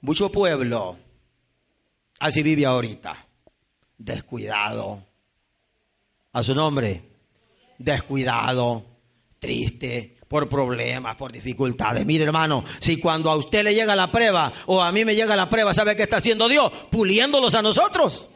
Mucho 0.00 0.30
pueblo 0.30 0.96
así 2.18 2.42
vive 2.42 2.66
ahorita. 2.66 3.26
Descuidado. 3.98 5.02
A 6.36 6.42
su 6.42 6.54
nombre. 6.54 7.02
Descuidado, 7.78 8.84
triste, 9.38 10.18
por 10.28 10.50
problemas, 10.50 11.16
por 11.16 11.32
dificultades. 11.32 12.04
Mire 12.04 12.24
hermano, 12.24 12.62
si 12.78 12.98
cuando 12.98 13.30
a 13.30 13.36
usted 13.36 13.64
le 13.64 13.74
llega 13.74 13.96
la 13.96 14.12
prueba 14.12 14.52
o 14.66 14.82
a 14.82 14.92
mí 14.92 15.06
me 15.06 15.14
llega 15.14 15.34
la 15.34 15.48
prueba, 15.48 15.72
¿sabe 15.72 15.96
qué 15.96 16.02
está 16.02 16.18
haciendo 16.18 16.46
Dios? 16.46 16.70
Puliéndolos 16.90 17.54
a 17.54 17.62
nosotros. 17.62 18.28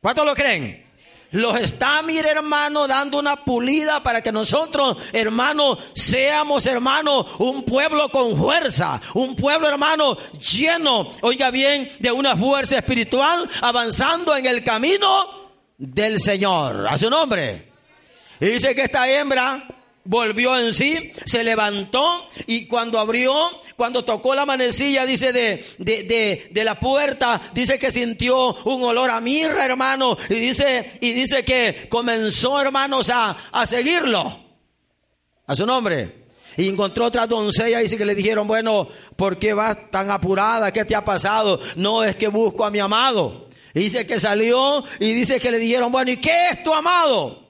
¿Cuántos 0.00 0.26
lo 0.26 0.34
creen? 0.34 0.84
Los 1.30 1.60
está, 1.60 2.02
mire 2.02 2.28
hermano, 2.28 2.88
dando 2.88 3.20
una 3.20 3.44
pulida 3.44 4.02
para 4.02 4.20
que 4.20 4.32
nosotros, 4.32 4.96
hermano, 5.12 5.78
seamos, 5.94 6.66
hermano, 6.66 7.24
un 7.38 7.62
pueblo 7.62 8.08
con 8.08 8.36
fuerza, 8.36 9.00
un 9.14 9.36
pueblo, 9.36 9.68
hermano, 9.68 10.16
lleno, 10.40 11.08
oiga 11.22 11.52
bien, 11.52 11.88
de 12.00 12.10
una 12.10 12.36
fuerza 12.36 12.78
espiritual, 12.78 13.48
avanzando 13.60 14.36
en 14.36 14.46
el 14.46 14.64
camino 14.64 15.39
del 15.80 16.20
Señor. 16.20 16.86
A 16.88 16.96
su 16.98 17.10
nombre. 17.10 17.70
Y 18.38 18.46
dice 18.46 18.74
que 18.74 18.82
esta 18.82 19.10
hembra, 19.10 19.66
volvió 20.04 20.58
en 20.58 20.72
sí, 20.72 21.10
se 21.24 21.42
levantó 21.42 22.26
y 22.46 22.66
cuando 22.66 22.98
abrió, 22.98 23.34
cuando 23.76 24.04
tocó 24.04 24.34
la 24.34 24.46
manecilla, 24.46 25.04
dice 25.04 25.32
de, 25.32 25.64
de, 25.78 26.48
de, 26.50 26.64
la 26.64 26.78
puerta, 26.78 27.40
dice 27.52 27.78
que 27.78 27.90
sintió 27.90 28.54
un 28.64 28.82
olor 28.82 29.10
a 29.10 29.20
mirra, 29.20 29.64
hermano, 29.64 30.16
y 30.28 30.34
dice, 30.34 30.92
y 31.00 31.12
dice 31.12 31.44
que 31.44 31.88
comenzó, 31.90 32.60
hermanos, 32.60 33.10
a, 33.10 33.36
a 33.52 33.66
seguirlo. 33.66 34.44
A 35.46 35.56
su 35.56 35.66
nombre. 35.66 36.20
Y 36.56 36.68
encontró 36.68 37.06
otra 37.06 37.26
doncella 37.26 37.80
y 37.80 37.84
dice 37.84 37.96
que 37.96 38.04
le 38.04 38.14
dijeron, 38.14 38.46
bueno, 38.46 38.88
¿por 39.16 39.38
qué 39.38 39.52
vas 39.52 39.90
tan 39.90 40.10
apurada? 40.10 40.72
¿Qué 40.72 40.84
te 40.84 40.94
ha 40.94 41.04
pasado? 41.04 41.58
No 41.76 42.04
es 42.04 42.16
que 42.16 42.28
busco 42.28 42.64
a 42.64 42.70
mi 42.70 42.78
amado. 42.78 43.49
Y 43.74 43.80
dice 43.80 44.06
que 44.06 44.18
salió 44.18 44.84
y 44.98 45.12
dice 45.12 45.40
que 45.40 45.50
le 45.50 45.58
dijeron, 45.58 45.92
bueno, 45.92 46.10
¿y 46.10 46.16
qué 46.16 46.48
es 46.50 46.62
tu 46.62 46.72
amado? 46.72 47.48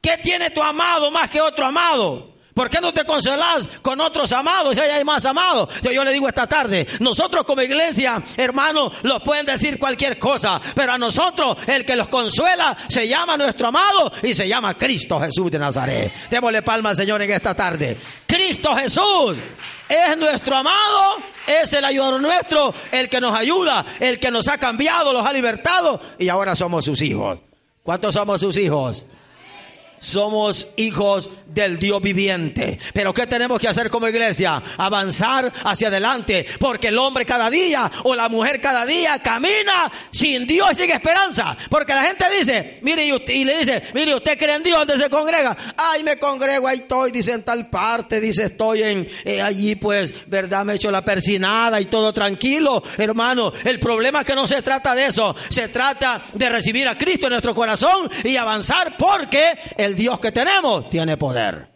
¿Qué 0.00 0.18
tiene 0.18 0.50
tu 0.50 0.62
amado 0.62 1.10
más 1.10 1.30
que 1.30 1.40
otro 1.40 1.64
amado? 1.64 2.33
¿Por 2.54 2.70
qué 2.70 2.80
no 2.80 2.94
te 2.94 3.04
consolas 3.04 3.68
con 3.82 4.00
otros 4.00 4.30
amados 4.32 4.76
si 4.76 4.80
hay 4.80 5.02
más 5.02 5.26
amados? 5.26 5.68
Yo, 5.82 6.04
le 6.04 6.12
digo 6.12 6.28
esta 6.28 6.46
tarde, 6.46 6.86
nosotros 7.00 7.44
como 7.44 7.62
iglesia, 7.62 8.22
hermanos, 8.36 8.92
los 9.02 9.22
pueden 9.22 9.44
decir 9.44 9.76
cualquier 9.76 10.20
cosa, 10.20 10.60
pero 10.72 10.92
a 10.92 10.98
nosotros 10.98 11.56
el 11.66 11.84
que 11.84 11.96
los 11.96 12.08
consuela 12.08 12.76
se 12.88 13.08
llama 13.08 13.36
nuestro 13.36 13.66
amado 13.66 14.12
y 14.22 14.34
se 14.34 14.46
llama 14.46 14.74
Cristo 14.74 15.18
Jesús 15.18 15.50
de 15.50 15.58
Nazaret. 15.58 16.12
Démosle 16.30 16.62
palma 16.62 16.90
al 16.90 16.96
Señor 16.96 17.20
en 17.22 17.32
esta 17.32 17.54
tarde. 17.54 17.98
Cristo 18.24 18.76
Jesús 18.76 19.36
es 19.88 20.16
nuestro 20.16 20.54
amado, 20.54 21.16
es 21.48 21.72
el 21.72 21.84
ayudador 21.84 22.22
nuestro, 22.22 22.72
el 22.92 23.08
que 23.08 23.20
nos 23.20 23.36
ayuda, 23.36 23.84
el 23.98 24.20
que 24.20 24.30
nos 24.30 24.46
ha 24.46 24.58
cambiado, 24.58 25.12
los 25.12 25.26
ha 25.26 25.32
libertado 25.32 26.00
y 26.20 26.28
ahora 26.28 26.54
somos 26.54 26.84
sus 26.84 27.02
hijos. 27.02 27.40
¿Cuántos 27.82 28.14
somos 28.14 28.40
sus 28.40 28.56
hijos? 28.56 29.04
Somos 30.04 30.68
hijos 30.76 31.30
del 31.46 31.78
Dios 31.78 32.02
viviente. 32.02 32.78
Pero 32.92 33.14
¿qué 33.14 33.26
tenemos 33.26 33.58
que 33.58 33.68
hacer 33.68 33.88
como 33.88 34.08
iglesia? 34.08 34.62
Avanzar 34.76 35.50
hacia 35.64 35.88
adelante, 35.88 36.44
porque 36.58 36.88
el 36.88 36.98
hombre 36.98 37.24
cada 37.24 37.48
día 37.48 37.90
o 38.02 38.14
la 38.14 38.28
mujer 38.28 38.60
cada 38.60 38.84
día 38.84 39.18
camina 39.20 39.90
sin 40.10 40.46
Dios 40.46 40.72
y 40.72 40.74
sin 40.74 40.90
esperanza. 40.90 41.56
Porque 41.70 41.94
la 41.94 42.02
gente 42.02 42.26
dice, 42.36 42.80
mire, 42.82 43.06
y, 43.06 43.44
le 43.44 43.58
dice, 43.58 43.82
mire, 43.94 44.14
usted 44.14 44.36
cree 44.36 44.56
en 44.56 44.62
Dios, 44.62 44.86
donde 44.86 45.02
se 45.02 45.08
congrega? 45.08 45.56
Ay, 45.76 46.02
me 46.02 46.18
congrego, 46.18 46.68
ahí 46.68 46.78
estoy, 46.78 47.10
dice 47.10 47.32
en 47.32 47.42
tal 47.42 47.70
parte, 47.70 48.20
dice, 48.20 48.44
estoy 48.44 48.82
en 48.82 49.08
eh, 49.24 49.40
allí, 49.40 49.76
pues, 49.76 50.12
verdad, 50.26 50.64
me 50.64 50.74
he 50.74 50.76
hecho 50.76 50.90
la 50.90 51.04
persinada 51.04 51.80
y 51.80 51.86
todo 51.86 52.12
tranquilo, 52.12 52.82
hermano. 52.98 53.52
El 53.64 53.80
problema 53.80 54.20
es 54.20 54.26
que 54.26 54.34
no 54.34 54.46
se 54.46 54.60
trata 54.60 54.94
de 54.94 55.06
eso, 55.06 55.34
se 55.48 55.68
trata 55.68 56.24
de 56.34 56.48
recibir 56.50 56.86
a 56.88 56.98
Cristo 56.98 57.26
en 57.26 57.30
nuestro 57.30 57.54
corazón 57.54 58.10
y 58.22 58.36
avanzar 58.36 58.96
porque 58.98 59.54
el 59.78 59.93
Dios 59.94 60.20
que 60.20 60.32
tenemos 60.32 60.88
tiene 60.90 61.16
poder. 61.16 61.70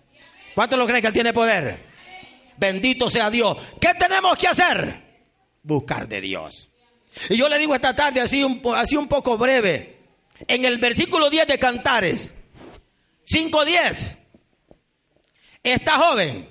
¿Cuántos 0.55 0.79
lo 0.79 0.87
creen 0.87 1.01
que 1.01 1.09
Él 1.09 1.13
tiene 1.13 1.33
poder? 1.33 1.87
Bendito 2.57 3.09
sea 3.09 3.31
Dios. 3.31 3.57
¿Qué 3.81 3.95
tenemos 3.95 4.37
que 4.37 4.49
hacer? 4.49 5.03
Buscar 5.63 6.09
de 6.09 6.21
Dios. 6.21 6.69
Y 7.31 7.37
yo 7.37 7.49
le 7.49 7.59
digo 7.59 7.75
esta 7.75 7.95
tarde 7.95 8.21
así 8.21 8.43
un, 8.43 8.61
así 8.75 8.97
un 8.97 9.09
poco 9.09 9.39
breve. 9.39 9.99
En 10.47 10.65
el 10.65 10.79
versículo 10.79 11.31
10 11.31 11.47
de 11.47 11.59
Cantares, 11.59 12.33
5.10, 13.27 14.17
esta 15.63 15.99
joven 15.99 16.49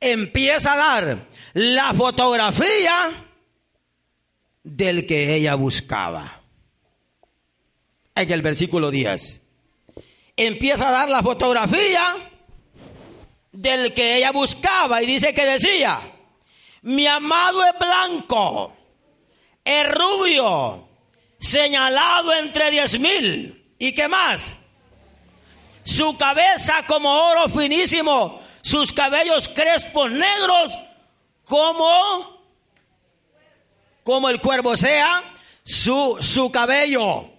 empieza 0.00 0.72
a 0.72 0.76
dar 0.76 1.28
la 1.52 1.92
fotografía 1.94 3.26
del 4.62 5.06
que 5.06 5.34
ella 5.34 5.54
buscaba. 5.54 6.42
En 8.14 8.30
el 8.30 8.42
versículo 8.42 8.90
10 8.90 9.39
empieza 10.46 10.88
a 10.88 10.92
dar 10.92 11.08
la 11.08 11.22
fotografía 11.22 12.30
del 13.52 13.92
que 13.92 14.16
ella 14.16 14.32
buscaba 14.32 15.02
y 15.02 15.06
dice 15.06 15.34
que 15.34 15.44
decía, 15.44 16.00
mi 16.82 17.06
amado 17.06 17.62
es 17.64 17.72
blanco, 17.78 18.74
es 19.64 19.90
rubio, 19.92 20.88
señalado 21.38 22.34
entre 22.34 22.70
diez 22.70 22.98
mil. 22.98 23.74
¿Y 23.78 23.92
qué 23.92 24.08
más? 24.08 24.56
Su 25.84 26.16
cabeza 26.16 26.86
como 26.86 27.10
oro 27.10 27.48
finísimo, 27.48 28.40
sus 28.62 28.92
cabellos 28.92 29.48
crespos 29.48 30.10
negros 30.10 30.78
como, 31.44 32.42
como 34.04 34.28
el 34.28 34.40
cuervo 34.40 34.76
sea, 34.76 35.34
su, 35.64 36.16
su 36.20 36.50
cabello, 36.50 37.30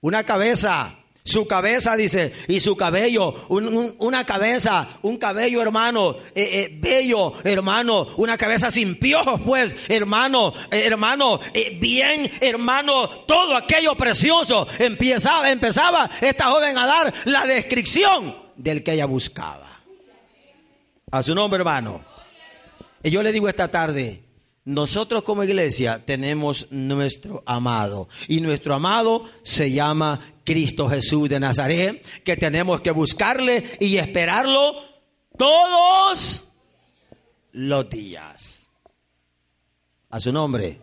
una 0.00 0.24
cabeza 0.24 0.99
Su 1.30 1.46
cabeza, 1.46 1.94
dice, 1.94 2.32
y 2.48 2.58
su 2.58 2.76
cabello, 2.76 3.46
una 3.48 4.26
cabeza, 4.26 4.98
un 5.02 5.16
cabello, 5.16 5.62
hermano, 5.62 6.16
eh, 6.34 6.50
eh, 6.52 6.68
bello, 6.72 7.34
hermano, 7.44 8.08
una 8.16 8.36
cabeza 8.36 8.68
sin 8.68 8.96
piojos, 8.96 9.40
pues, 9.46 9.76
hermano, 9.88 10.52
eh, 10.72 10.82
hermano, 10.86 11.38
bien, 11.78 12.28
hermano, 12.40 13.08
todo 13.28 13.54
aquello 13.54 13.94
precioso. 13.94 14.66
Empezaba, 14.76 15.48
empezaba 15.52 16.10
esta 16.20 16.46
joven 16.46 16.76
a 16.76 16.86
dar 16.86 17.14
la 17.26 17.46
descripción 17.46 18.34
del 18.56 18.82
que 18.82 18.94
ella 18.94 19.06
buscaba. 19.06 19.82
A 21.12 21.22
su 21.22 21.32
nombre, 21.32 21.60
hermano. 21.60 22.04
Y 23.04 23.10
yo 23.10 23.22
le 23.22 23.30
digo 23.30 23.48
esta 23.48 23.68
tarde, 23.68 24.24
nosotros 24.64 25.22
como 25.22 25.42
iglesia 25.42 26.04
tenemos 26.04 26.66
nuestro 26.70 27.42
amado 27.46 28.08
y 28.28 28.40
nuestro 28.40 28.74
amado 28.74 29.24
se 29.42 29.70
llama 29.70 30.20
Cristo 30.44 30.88
Jesús 30.88 31.28
de 31.28 31.40
Nazaret, 31.40 32.06
que 32.22 32.36
tenemos 32.36 32.80
que 32.80 32.90
buscarle 32.90 33.64
y 33.80 33.96
esperarlo 33.96 34.74
todos 35.36 36.44
los 37.52 37.88
días. 37.88 38.66
A 40.10 40.20
su 40.20 40.32
nombre. 40.32 40.80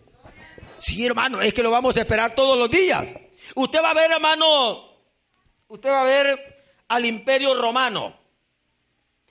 Sí, 0.79 1.05
hermano, 1.05 1.41
es 1.41 1.53
que 1.53 1.63
lo 1.63 1.71
vamos 1.71 1.97
a 1.97 2.01
esperar 2.01 2.33
todos 2.33 2.57
los 2.57 2.69
días. 2.69 3.15
Usted 3.55 3.81
va 3.81 3.91
a 3.91 3.93
ver, 3.93 4.11
hermano, 4.11 4.85
usted 5.67 5.89
va 5.89 6.01
a 6.01 6.05
ver 6.05 6.63
al 6.87 7.05
imperio 7.05 7.53
romano. 7.53 8.17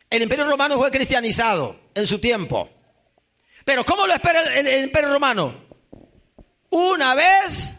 El 0.08 0.22
imperio 0.22 0.44
romano 0.44 0.76
fue 0.76 0.90
cristianizado 0.90 1.78
en 1.94 2.06
su 2.06 2.20
tiempo. 2.20 2.70
Pero 3.66 3.82
¿cómo 3.84 4.06
lo 4.06 4.14
espera 4.14 4.42
el, 4.60 4.84
imperio 4.84 5.12
romano? 5.12 5.52
Una 6.70 7.16
vez, 7.16 7.76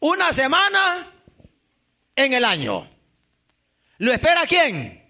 una 0.00 0.34
semana 0.34 1.10
en 2.14 2.32
el 2.34 2.44
año. 2.44 2.86
¿Lo 3.96 4.12
espera 4.12 4.44
quién? 4.46 5.02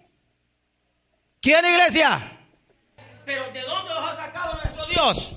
¿Quién 1.41 1.65
iglesia? 1.65 2.39
Pero 3.25 3.51
¿de 3.51 3.61
dónde 3.63 3.93
los 3.93 4.09
ha 4.09 4.15
sacado 4.15 4.53
nuestro 4.53 4.85
Dios? 4.85 5.35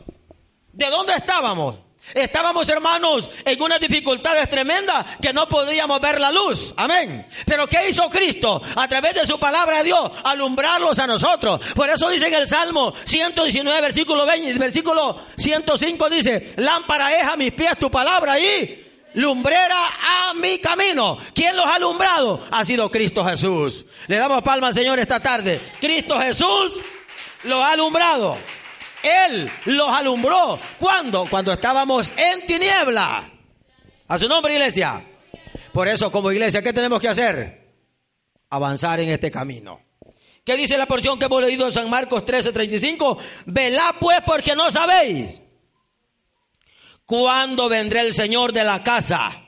¿De 0.72 0.86
dónde 0.86 1.14
estábamos? 1.14 1.89
Estábamos, 2.14 2.68
hermanos, 2.68 3.28
en 3.44 3.62
unas 3.62 3.80
dificultades 3.80 4.48
tremendas 4.48 5.18
que 5.20 5.32
no 5.32 5.48
podíamos 5.48 6.00
ver 6.00 6.20
la 6.20 6.30
luz. 6.30 6.74
Amén. 6.76 7.26
Pero 7.46 7.68
¿qué 7.68 7.88
hizo 7.88 8.08
Cristo? 8.08 8.60
A 8.76 8.88
través 8.88 9.14
de 9.14 9.26
su 9.26 9.38
palabra 9.38 9.78
de 9.78 9.84
Dios, 9.84 10.10
alumbrarlos 10.24 10.98
a 10.98 11.06
nosotros. 11.06 11.60
Por 11.74 11.88
eso 11.88 12.08
dice 12.08 12.26
en 12.26 12.34
el 12.34 12.48
Salmo 12.48 12.92
119, 13.04 13.80
versículo 13.80 14.26
20, 14.26 14.58
versículo 14.58 15.20
105 15.36 16.10
dice, 16.10 16.54
lámpara 16.56 17.16
es 17.16 17.24
a 17.24 17.36
mis 17.36 17.52
pies 17.52 17.78
tu 17.78 17.90
palabra 17.90 18.38
y 18.38 18.86
lumbrera 19.14 19.76
a 20.30 20.34
mi 20.34 20.58
camino. 20.58 21.18
¿Quién 21.34 21.56
los 21.56 21.66
ha 21.66 21.74
alumbrado? 21.74 22.46
Ha 22.50 22.64
sido 22.64 22.90
Cristo 22.90 23.24
Jesús. 23.24 23.84
Le 24.06 24.16
damos 24.16 24.42
palma 24.42 24.68
al 24.68 24.74
Señor 24.74 24.98
esta 24.98 25.20
tarde. 25.20 25.60
Cristo 25.80 26.18
Jesús 26.20 26.80
lo 27.44 27.62
ha 27.62 27.72
alumbrado. 27.72 28.36
Él 29.02 29.50
los 29.66 29.88
alumbró. 29.88 30.58
¿Cuándo? 30.78 31.26
Cuando 31.28 31.52
estábamos 31.52 32.12
en 32.16 32.46
tiniebla. 32.46 33.30
A 34.08 34.18
su 34.18 34.28
nombre, 34.28 34.54
iglesia. 34.54 35.04
Por 35.72 35.88
eso, 35.88 36.10
como 36.10 36.32
iglesia, 36.32 36.62
¿qué 36.62 36.72
tenemos 36.72 37.00
que 37.00 37.08
hacer? 37.08 37.74
Avanzar 38.50 39.00
en 39.00 39.10
este 39.10 39.30
camino. 39.30 39.80
¿Qué 40.44 40.56
dice 40.56 40.76
la 40.76 40.86
porción 40.86 41.18
que 41.18 41.26
hemos 41.26 41.42
leído 41.42 41.66
en 41.66 41.72
San 41.72 41.88
Marcos 41.88 42.24
13:35? 42.24 43.18
Velá 43.46 43.94
pues 44.00 44.18
porque 44.26 44.56
no 44.56 44.70
sabéis 44.70 45.40
cuándo 47.04 47.68
vendrá 47.68 48.02
el 48.02 48.14
Señor 48.14 48.52
de 48.52 48.64
la 48.64 48.82
casa. 48.82 49.44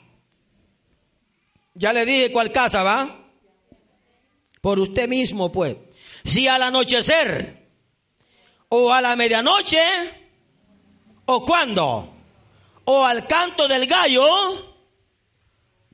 Ya 1.75 1.93
le 1.93 2.05
dije 2.05 2.31
cuál 2.31 2.53
casa 2.53 2.83
va. 2.83 3.19
Por 4.61 4.79
usted 4.79 5.09
mismo, 5.09 5.51
pues. 5.51 5.77
Si 6.23 6.47
al 6.47 6.62
anochecer 6.62 7.62
o 8.74 8.90
a 8.90 9.02
la 9.02 9.16
medianoche, 9.16 9.82
o 11.26 11.44
cuándo, 11.44 12.08
o 12.85 13.04
al 13.04 13.26
canto 13.26 13.68
del 13.68 13.87
gallo, 13.87 14.24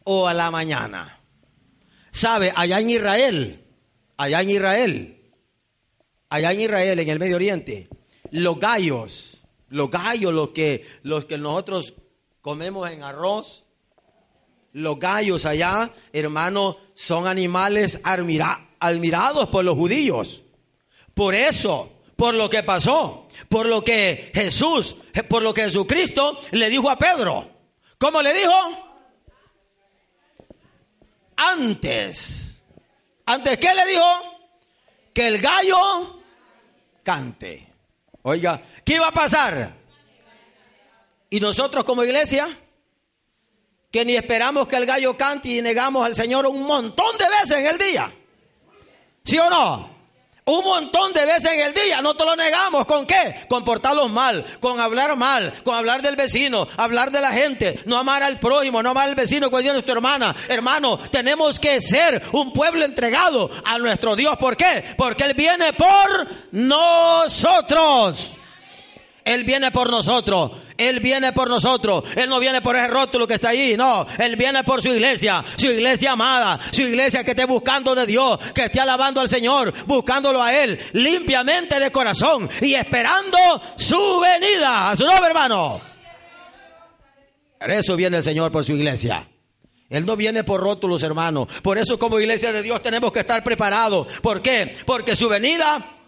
o 0.05 0.29
a 0.29 0.33
la 0.33 0.53
mañana. 0.53 1.21
¿Sabe? 2.13 2.53
Allá 2.55 2.79
en 2.79 2.91
Israel, 2.91 3.65
allá 4.17 4.43
en 4.43 4.51
Israel, 4.51 5.33
allá 6.29 6.53
en 6.53 6.61
Israel, 6.61 6.99
en 7.01 7.09
el 7.09 7.19
Medio 7.19 7.35
Oriente, 7.35 7.89
los 8.31 8.61
gallos, 8.61 9.39
los 9.71 9.91
gallos, 9.91 10.33
los 10.33 10.51
que, 10.51 10.87
los 11.03 11.25
que 11.25 11.37
nosotros 11.37 11.95
comemos 12.41 12.89
en 12.91 13.03
arroz, 13.03 13.65
los 14.73 15.01
gallos 15.01 15.47
allá, 15.47 15.93
hermano, 16.13 16.77
son 16.95 17.27
animales 17.27 18.01
admirados 18.05 19.49
por 19.49 19.65
los 19.65 19.75
judíos. 19.75 20.45
Por 21.13 21.35
eso, 21.35 21.98
por 22.19 22.35
lo 22.35 22.51
que 22.51 22.65
pasó, 22.65 23.29
por 23.49 23.67
lo 23.67 23.85
que 23.85 24.33
Jesús, 24.35 24.97
por 25.29 25.41
lo 25.41 25.55
que 25.55 25.63
Jesucristo 25.63 26.37
le 26.51 26.69
dijo 26.69 26.91
a 26.91 26.99
Pedro. 26.99 27.49
¿Cómo 27.97 28.21
le 28.21 28.35
dijo? 28.35 28.53
Antes. 31.37 32.61
¿Antes 33.25 33.59
qué 33.59 33.73
le 33.73 33.87
dijo? 33.87 34.05
Que 35.15 35.29
el 35.29 35.41
gallo 35.41 36.21
cante. 37.05 37.73
Oiga, 38.23 38.63
¿qué 38.85 38.97
iba 38.97 39.07
a 39.07 39.13
pasar? 39.13 39.77
Y 41.31 41.39
nosotros 41.39 41.85
como 41.85 42.03
iglesia, 42.03 42.49
que 43.93 44.05
ni 44.05 44.17
esperamos 44.17 44.67
que 44.67 44.75
el 44.75 44.87
gallo 44.87 45.17
cante 45.17 45.51
y 45.51 45.63
negamos 45.63 46.05
al 46.05 46.17
Señor 46.17 46.49
un 46.49 46.65
montón 46.65 47.17
de 47.17 47.27
veces 47.29 47.59
en 47.59 47.67
el 47.69 47.79
día. 47.79 48.13
¿Sí 49.25 49.39
o 49.39 49.49
no? 49.49 49.98
Un 50.49 50.65
montón 50.65 51.13
de 51.13 51.27
veces 51.27 51.53
en 51.53 51.61
el 51.61 51.75
día, 51.75 52.01
no 52.01 52.15
te 52.15 52.25
lo 52.25 52.35
negamos. 52.35 52.87
¿Con 52.87 53.07
qué? 53.07 53.47
Con 53.49 53.65
portarlos 53.65 54.11
mal, 54.11 54.45
con 54.61 54.81
hablar 54.81 55.15
mal, 55.17 55.53
con 55.63 55.75
hablar 55.75 56.01
del 56.01 56.17
vecino, 56.17 56.67
hablar 56.77 57.11
de 57.11 57.21
la 57.21 57.33
gente, 57.33 57.79
no 57.85 57.99
amar 57.99 58.23
al 58.23 58.41
prójimo, 58.41 58.83
no 58.83 58.91
amar 58.91 59.09
al 59.09 59.15
vecino 59.15 59.51
cuando 59.51 59.69
es 59.69 59.75
nuestra 59.75 59.95
hermana. 59.95 60.35
Hermano, 60.49 60.99
tenemos 60.99 61.61
que 61.61 61.81
ser 61.83 62.23
un 62.33 62.53
pueblo 62.53 62.85
entregado 62.85 63.51
a 63.65 63.79
nuestro 63.79 64.17
Dios. 64.17 64.37
¿Por 64.39 64.57
qué? 64.57 64.85
Porque 64.97 65.25
Él 65.25 65.35
viene 65.35 65.75
por 65.75 66.27
nosotros. 66.53 68.38
Él 69.29 69.45
viene 69.45 69.71
por 69.71 69.91
nosotros. 69.91 70.53
Él 70.79 71.01
viene 71.01 71.35
por 71.35 71.51
nosotros. 71.51 72.03
Él 72.17 72.31
no 72.31 72.41
viene 72.41 72.63
por 72.63 72.75
ese 72.77 72.89
rótulo 72.89 73.27
que 73.27 73.35
está 73.35 73.51
ahí. 73.51 73.75
No, 73.77 74.07
Él 74.19 74.37
viene 74.37 74.65
por 74.65 74.81
su 74.81 74.89
iglesia. 74.89 75.45
Su 75.55 75.67
iglesia 75.67 76.13
amada. 76.13 76.59
Su 76.71 76.81
iglesia 76.81 77.23
que 77.23 77.33
esté 77.33 77.45
buscando 77.45 77.95
de 77.95 78.07
Dios. 78.07 78.39
Que 78.55 78.65
esté 78.65 78.81
alabando 78.81 79.21
al 79.21 79.29
Señor. 79.29 79.75
Buscándolo 79.87 80.43
a 80.43 80.55
Él. 80.55 80.81
Limpiamente 80.95 81.79
de 81.79 81.93
corazón. 81.93 82.49
Y 82.63 82.73
esperando 82.73 83.37
su 83.77 84.19
venida. 84.19 84.93
A 84.93 84.97
su 84.97 85.05
nombre, 85.05 85.29
hermano. 85.29 85.83
Por 87.61 87.71
eso 87.71 87.97
viene 87.97 88.17
el 88.17 88.23
Señor 88.23 88.51
por 88.51 88.65
su 88.65 88.73
iglesia. 88.73 89.29
Él 89.91 90.07
no 90.07 90.17
viene 90.17 90.43
por 90.43 90.63
rótulos, 90.63 91.03
hermano. 91.03 91.47
Por 91.63 91.77
eso 91.77 91.99
como 91.99 92.19
iglesia 92.19 92.51
de 92.51 92.63
Dios 92.63 92.81
tenemos 92.81 93.13
que 93.13 93.21
estar 93.21 93.45
preparados. 93.45 94.07
¿Por 94.23 94.41
qué? 94.41 94.75
Porque 94.87 95.15
su 95.15 95.29
venida 95.29 95.99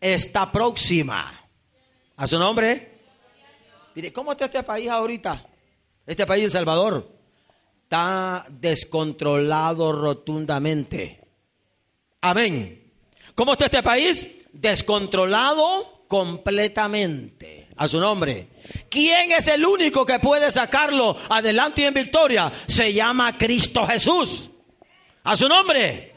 está 0.00 0.50
próxima. 0.50 1.43
¿A 2.16 2.26
su 2.26 2.38
nombre? 2.38 2.98
Mire, 3.94 4.12
¿cómo 4.12 4.32
está 4.32 4.46
este 4.46 4.62
país 4.62 4.88
ahorita? 4.88 5.44
Este 6.06 6.26
país, 6.26 6.44
El 6.44 6.50
Salvador, 6.50 7.08
está 7.82 8.46
descontrolado 8.50 9.92
rotundamente. 9.92 11.20
Amén. 12.20 12.92
¿Cómo 13.34 13.52
está 13.52 13.66
este 13.66 13.82
país? 13.82 14.26
Descontrolado 14.52 16.04
completamente. 16.08 17.68
A 17.76 17.88
su 17.88 17.98
nombre. 17.98 18.48
¿Quién 18.88 19.32
es 19.32 19.48
el 19.48 19.66
único 19.66 20.06
que 20.06 20.20
puede 20.20 20.48
sacarlo 20.52 21.16
adelante 21.28 21.82
y 21.82 21.86
en 21.86 21.94
victoria? 21.94 22.52
Se 22.68 22.92
llama 22.92 23.36
Cristo 23.36 23.84
Jesús. 23.84 24.48
A 25.24 25.36
su 25.36 25.48
nombre. 25.48 26.14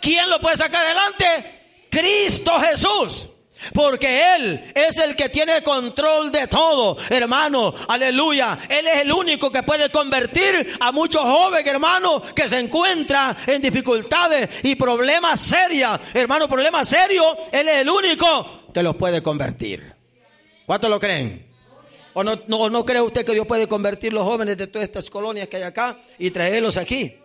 ¿Quién 0.00 0.28
lo 0.28 0.40
puede 0.40 0.56
sacar 0.56 0.84
adelante? 0.84 1.86
Cristo 1.88 2.58
Jesús. 2.60 3.28
Porque 3.72 4.34
Él 4.36 4.72
es 4.74 4.98
el 4.98 5.16
que 5.16 5.28
tiene 5.28 5.62
control 5.62 6.30
de 6.30 6.46
todo, 6.46 6.96
hermano. 7.10 7.74
Aleluya. 7.88 8.58
Él 8.68 8.86
es 8.86 9.02
el 9.02 9.12
único 9.12 9.50
que 9.50 9.62
puede 9.62 9.90
convertir 9.90 10.76
a 10.80 10.92
muchos 10.92 11.22
jóvenes, 11.22 11.66
hermano, 11.66 12.22
que 12.34 12.48
se 12.48 12.58
encuentran 12.58 13.36
en 13.46 13.60
dificultades 13.60 14.48
y 14.62 14.74
problemas 14.74 15.40
serios. 15.40 15.98
Hermano, 16.14 16.48
problemas 16.48 16.88
serios. 16.88 17.36
Él 17.52 17.68
es 17.68 17.76
el 17.78 17.90
único 17.90 18.70
que 18.72 18.82
los 18.82 18.96
puede 18.96 19.22
convertir. 19.22 19.94
¿Cuántos 20.66 20.90
lo 20.90 21.00
creen? 21.00 21.46
¿O 22.14 22.24
no, 22.24 22.36
no, 22.46 22.84
cree 22.84 23.00
usted 23.00 23.24
que 23.24 23.32
Dios 23.32 23.46
puede 23.46 23.68
convertir 23.68 24.12
los 24.12 24.24
jóvenes 24.24 24.56
de 24.56 24.66
todas 24.66 24.88
estas 24.88 25.08
colonias 25.08 25.46
que 25.48 25.58
hay 25.58 25.62
acá 25.62 25.98
y 26.18 26.30
traerlos 26.30 26.76
aquí? 26.76 27.16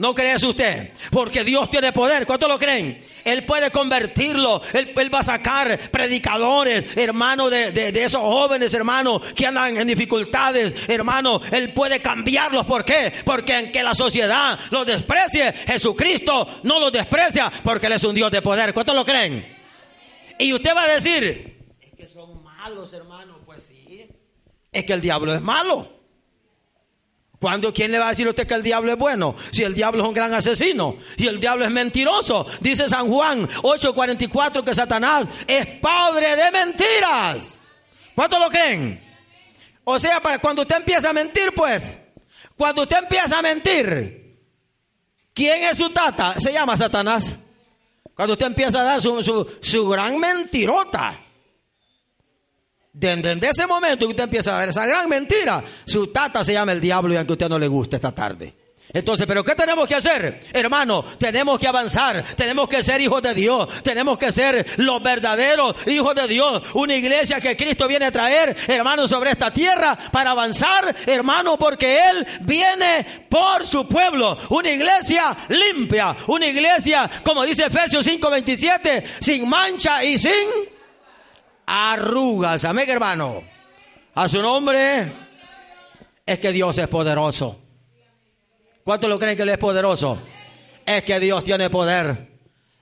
¿No 0.00 0.14
crees 0.14 0.42
usted? 0.42 0.92
Porque 1.10 1.44
Dios 1.44 1.68
tiene 1.68 1.92
poder. 1.92 2.26
¿Cuánto 2.26 2.48
lo 2.48 2.58
creen? 2.58 2.98
Él 3.22 3.44
puede 3.44 3.70
convertirlo. 3.70 4.62
Él, 4.72 4.94
va 5.14 5.18
a 5.18 5.22
sacar 5.22 5.78
predicadores, 5.90 6.96
hermano, 6.96 7.50
de, 7.50 7.70
de, 7.70 8.02
esos 8.02 8.22
jóvenes, 8.22 8.72
hermano, 8.72 9.20
que 9.20 9.46
andan 9.46 9.76
en 9.76 9.86
dificultades, 9.86 10.74
hermano. 10.88 11.42
Él 11.52 11.74
puede 11.74 12.00
cambiarlos. 12.00 12.64
¿Por 12.64 12.82
qué? 12.82 13.12
Porque 13.26 13.54
aunque 13.54 13.82
la 13.82 13.94
sociedad 13.94 14.58
los 14.70 14.86
desprecie, 14.86 15.52
Jesucristo 15.66 16.48
no 16.62 16.80
los 16.80 16.92
desprecia 16.92 17.52
porque 17.62 17.86
Él 17.86 17.92
es 17.92 18.04
un 18.04 18.14
Dios 18.14 18.30
de 18.30 18.40
poder. 18.40 18.72
¿Cuánto 18.72 18.94
lo 18.94 19.04
creen? 19.04 19.54
Y 20.38 20.54
usted 20.54 20.74
va 20.74 20.84
a 20.84 20.94
decir, 20.94 21.74
es 21.78 21.92
que 21.94 22.06
son 22.06 22.42
malos, 22.42 22.94
hermano. 22.94 23.38
Pues 23.44 23.64
sí. 23.64 24.08
Es 24.72 24.84
que 24.84 24.94
el 24.94 25.02
diablo 25.02 25.34
es 25.34 25.42
malo. 25.42 25.99
¿Cuándo, 27.40 27.72
¿Quién 27.72 27.90
le 27.90 27.98
va 27.98 28.06
a 28.06 28.10
decir 28.10 28.26
a 28.26 28.30
usted 28.30 28.46
que 28.46 28.52
el 28.52 28.62
diablo 28.62 28.92
es 28.92 28.98
bueno? 28.98 29.34
Si 29.50 29.62
el 29.62 29.72
diablo 29.72 30.02
es 30.02 30.08
un 30.08 30.12
gran 30.12 30.34
asesino 30.34 30.98
y 31.16 31.26
el 31.26 31.40
diablo 31.40 31.64
es 31.64 31.70
mentiroso. 31.70 32.46
Dice 32.60 32.86
San 32.86 33.08
Juan 33.08 33.48
8:44 33.62 34.62
que 34.62 34.74
Satanás 34.74 35.26
es 35.46 35.66
padre 35.80 36.36
de 36.36 36.50
mentiras. 36.50 37.58
¿Cuánto 38.14 38.38
lo 38.38 38.50
creen? 38.50 39.02
O 39.84 39.98
sea, 39.98 40.20
para 40.20 40.38
cuando 40.38 40.62
usted 40.62 40.76
empieza 40.76 41.08
a 41.08 41.12
mentir, 41.14 41.54
pues, 41.54 41.96
cuando 42.58 42.82
usted 42.82 42.98
empieza 42.98 43.38
a 43.38 43.42
mentir, 43.42 44.38
¿quién 45.32 45.62
es 45.64 45.78
su 45.78 45.88
tata? 45.88 46.38
Se 46.38 46.52
llama 46.52 46.76
Satanás. 46.76 47.38
Cuando 48.14 48.34
usted 48.34 48.46
empieza 48.46 48.82
a 48.82 48.84
dar 48.84 49.00
su, 49.00 49.22
su, 49.22 49.50
su 49.62 49.88
gran 49.88 50.18
mentirota. 50.18 51.18
Desde, 52.92 53.48
ese 53.48 53.66
momento 53.66 54.06
que 54.06 54.10
usted 54.10 54.24
empieza 54.24 54.54
a 54.54 54.58
dar 54.58 54.68
esa 54.68 54.84
gran 54.84 55.08
mentira, 55.08 55.62
su 55.84 56.08
tata 56.08 56.42
se 56.42 56.52
llama 56.52 56.72
el 56.72 56.80
diablo 56.80 57.14
y 57.14 57.16
aunque 57.16 57.32
a 57.32 57.34
usted 57.34 57.48
no 57.48 57.58
le 57.58 57.68
guste 57.68 57.96
esta 57.96 58.12
tarde. 58.12 58.54
Entonces, 58.92 59.24
¿pero 59.26 59.44
qué 59.44 59.54
tenemos 59.54 59.86
que 59.86 59.94
hacer? 59.94 60.40
Hermano, 60.52 61.04
tenemos 61.16 61.60
que 61.60 61.68
avanzar, 61.68 62.24
tenemos 62.34 62.68
que 62.68 62.82
ser 62.82 63.00
hijos 63.00 63.22
de 63.22 63.34
Dios, 63.34 63.82
tenemos 63.84 64.18
que 64.18 64.32
ser 64.32 64.66
los 64.78 65.00
verdaderos 65.00 65.76
hijos 65.86 66.12
de 66.16 66.26
Dios, 66.26 66.62
una 66.74 66.96
iglesia 66.96 67.40
que 67.40 67.56
Cristo 67.56 67.86
viene 67.86 68.06
a 68.06 68.10
traer, 68.10 68.56
hermano, 68.66 69.06
sobre 69.06 69.30
esta 69.30 69.52
tierra 69.52 69.96
para 70.10 70.32
avanzar, 70.32 70.94
hermano, 71.06 71.56
porque 71.56 72.00
Él 72.10 72.26
viene 72.40 73.26
por 73.28 73.64
su 73.64 73.86
pueblo, 73.86 74.36
una 74.48 74.70
iglesia 74.70 75.36
limpia, 75.48 76.16
una 76.26 76.48
iglesia, 76.48 77.08
como 77.22 77.44
dice 77.44 77.66
Efesios 77.66 78.04
5:27, 78.04 79.04
sin 79.20 79.48
mancha 79.48 80.02
y 80.02 80.18
sin 80.18 80.69
arrugas. 81.70 82.64
Amén, 82.64 82.90
hermano. 82.90 83.44
A 84.14 84.28
su 84.28 84.42
nombre 84.42 85.12
es 86.26 86.38
que 86.40 86.52
Dios 86.52 86.76
es 86.78 86.88
poderoso. 86.88 87.60
¿Cuántos 88.82 89.08
lo 89.08 89.18
creen 89.18 89.36
que 89.36 89.42
Él 89.42 89.50
es 89.50 89.58
poderoso? 89.58 90.20
Es 90.84 91.04
que 91.04 91.20
Dios 91.20 91.44
tiene 91.44 91.70
poder. 91.70 92.28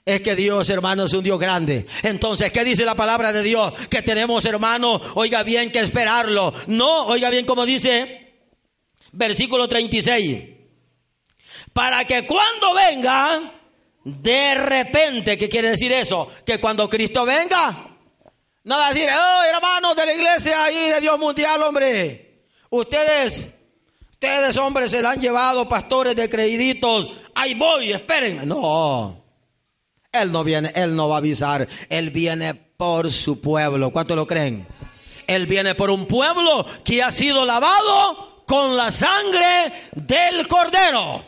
Es 0.07 0.22
que 0.22 0.35
Dios, 0.35 0.70
hermano, 0.70 1.05
es 1.05 1.12
un 1.12 1.22
Dios 1.22 1.38
grande. 1.38 1.87
Entonces, 2.03 2.51
¿qué 2.51 2.64
dice 2.64 2.87
la 2.87 2.94
palabra 2.94 3.31
de 3.31 3.42
Dios? 3.42 3.74
Que 3.90 4.01
tenemos, 4.01 4.46
hermano, 4.46 4.98
oiga 5.16 5.42
bien 5.42 5.70
que 5.70 5.81
esperarlo. 5.81 6.55
No, 6.66 7.09
oiga 7.09 7.29
bien 7.29 7.44
como 7.44 7.66
dice 7.66 8.29
versículo 9.12 9.68
36. 9.68 10.38
Para 11.74 12.07
que 12.07 12.27
cuando 12.27 12.72
venga, 12.72 13.53
de 14.03 14.55
repente, 14.55 15.37
¿qué 15.37 15.46
quiere 15.46 15.72
decir 15.72 15.92
eso? 15.92 16.29
Que 16.46 16.59
cuando 16.59 16.88
Cristo 16.88 17.27
venga, 17.27 17.98
no 18.68 18.76
va 18.76 18.88
a 18.88 18.92
decir, 18.92 19.09
oh, 19.09 19.42
hermanos 19.54 19.96
de 19.96 20.04
la 20.04 20.12
iglesia 20.12 20.64
ahí 20.64 20.90
de 20.90 21.00
Dios 21.00 21.18
mundial, 21.18 21.62
hombre. 21.62 22.44
Ustedes, 22.68 23.54
ustedes, 24.11 24.59
hombres, 24.59 24.90
se 24.90 25.00
la 25.00 25.12
han 25.12 25.20
llevado 25.20 25.66
pastores 25.66 26.14
de 26.14 26.28
creditos. 26.28 27.09
Ahí 27.35 27.54
voy, 27.54 27.92
esperen. 27.92 28.46
No. 28.46 29.24
Él 30.12 30.31
no 30.31 30.44
viene, 30.44 30.70
él 30.74 30.94
no 30.94 31.09
va 31.09 31.14
a 31.14 31.18
avisar. 31.18 31.66
Él 31.88 32.11
viene 32.11 32.52
por 32.52 33.11
su 33.11 33.40
pueblo. 33.40 33.90
¿Cuánto 33.90 34.14
lo 34.14 34.26
creen? 34.26 34.68
Él 35.26 35.46
viene 35.46 35.74
por 35.74 35.88
un 35.88 36.07
pueblo 36.07 36.66
que 36.85 37.02
ha 37.02 37.11
sido 37.11 37.46
lavado 37.46 38.44
con 38.46 38.76
la 38.76 38.90
sangre 38.90 39.72
del 39.94 40.46
cordero. 40.46 41.24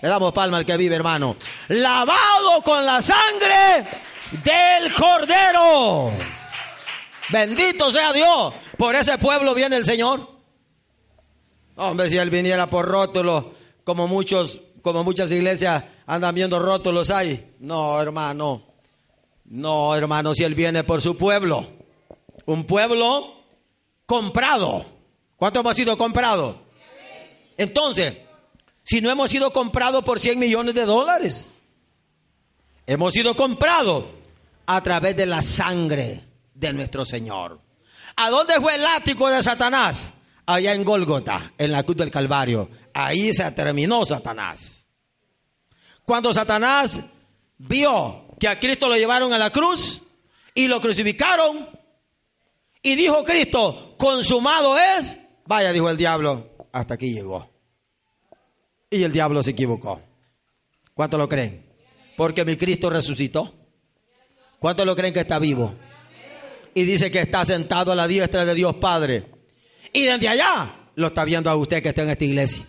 Le 0.00 0.08
damos 0.08 0.32
palma 0.32 0.56
al 0.56 0.64
que 0.64 0.78
vive, 0.78 0.96
hermano. 0.96 1.36
Lavado 1.68 2.62
con 2.64 2.86
la 2.86 3.02
sangre 3.02 3.84
del 4.42 4.94
cordero. 4.94 6.12
Bendito 7.30 7.90
sea 7.90 8.12
Dios. 8.12 8.54
Por 8.76 8.94
ese 8.94 9.18
pueblo 9.18 9.54
viene 9.54 9.76
el 9.76 9.84
Señor. 9.84 10.28
Hombre, 11.76 12.08
si 12.10 12.16
Él 12.16 12.30
viniera 12.30 12.70
por 12.70 12.86
rótulos, 12.86 13.46
como 13.84 14.08
muchos, 14.08 14.60
como 14.82 15.04
muchas 15.04 15.30
iglesias 15.32 15.84
andan 16.06 16.34
viendo 16.34 16.58
rótulos 16.58 17.10
ahí. 17.10 17.54
No, 17.60 18.00
hermano. 18.00 18.62
No, 19.44 19.94
hermano, 19.94 20.34
si 20.34 20.44
Él 20.44 20.54
viene 20.54 20.84
por 20.84 21.00
su 21.02 21.16
pueblo. 21.16 21.68
Un 22.46 22.64
pueblo 22.64 23.34
comprado. 24.06 24.84
¿Cuánto 25.36 25.60
hemos 25.60 25.76
sido 25.76 25.98
comprados? 25.98 26.56
Entonces, 27.58 28.14
si 28.82 29.00
no 29.00 29.10
hemos 29.10 29.30
sido 29.30 29.52
comprados 29.52 30.04
por 30.04 30.18
100 30.18 30.38
millones 30.38 30.74
de 30.74 30.84
dólares, 30.84 31.52
hemos 32.86 33.12
sido 33.12 33.34
comprados 33.34 34.04
a 34.66 34.82
través 34.82 35.16
de 35.16 35.26
la 35.26 35.42
sangre 35.42 36.25
de 36.56 36.72
nuestro 36.72 37.04
Señor. 37.04 37.60
¿A 38.16 38.30
dónde 38.30 38.54
fue 38.60 38.76
el 38.76 38.82
látigo 38.82 39.28
de 39.28 39.42
Satanás? 39.42 40.12
Allá 40.46 40.72
en 40.72 40.84
Gólgota, 40.84 41.52
en 41.58 41.72
la 41.72 41.82
cruz 41.82 41.96
del 41.96 42.10
Calvario. 42.10 42.70
Ahí 42.94 43.32
se 43.32 43.50
terminó 43.52 44.04
Satanás. 44.06 44.86
Cuando 46.04 46.32
Satanás 46.32 47.02
vio 47.58 48.28
que 48.38 48.48
a 48.48 48.58
Cristo 48.58 48.88
lo 48.88 48.96
llevaron 48.96 49.32
a 49.32 49.38
la 49.38 49.50
cruz 49.50 50.00
y 50.54 50.68
lo 50.68 50.80
crucificaron, 50.80 51.68
y 52.82 52.94
dijo 52.94 53.24
Cristo, 53.24 53.96
consumado 53.98 54.78
es, 54.78 55.18
vaya, 55.44 55.72
dijo 55.72 55.90
el 55.90 55.96
diablo, 55.96 56.56
hasta 56.72 56.94
aquí 56.94 57.12
llegó. 57.12 57.50
Y 58.88 59.02
el 59.02 59.12
diablo 59.12 59.42
se 59.42 59.50
equivocó. 59.50 60.00
¿Cuánto 60.94 61.18
lo 61.18 61.28
creen? 61.28 61.66
Porque 62.16 62.44
mi 62.44 62.56
Cristo 62.56 62.88
resucitó. 62.88 63.52
¿Cuánto 64.60 64.84
lo 64.84 64.94
creen 64.94 65.12
que 65.12 65.20
está 65.20 65.38
vivo? 65.38 65.74
Y 66.76 66.84
dice 66.84 67.10
que 67.10 67.20
está 67.20 67.42
sentado 67.46 67.90
a 67.90 67.94
la 67.94 68.06
diestra 68.06 68.44
de 68.44 68.54
Dios 68.54 68.74
Padre. 68.74 69.24
Y 69.94 70.02
desde 70.02 70.28
allá 70.28 70.90
lo 70.94 71.06
está 71.06 71.24
viendo 71.24 71.48
a 71.48 71.56
usted 71.56 71.82
que 71.82 71.88
está 71.88 72.02
en 72.02 72.10
esta 72.10 72.24
iglesia. 72.26 72.68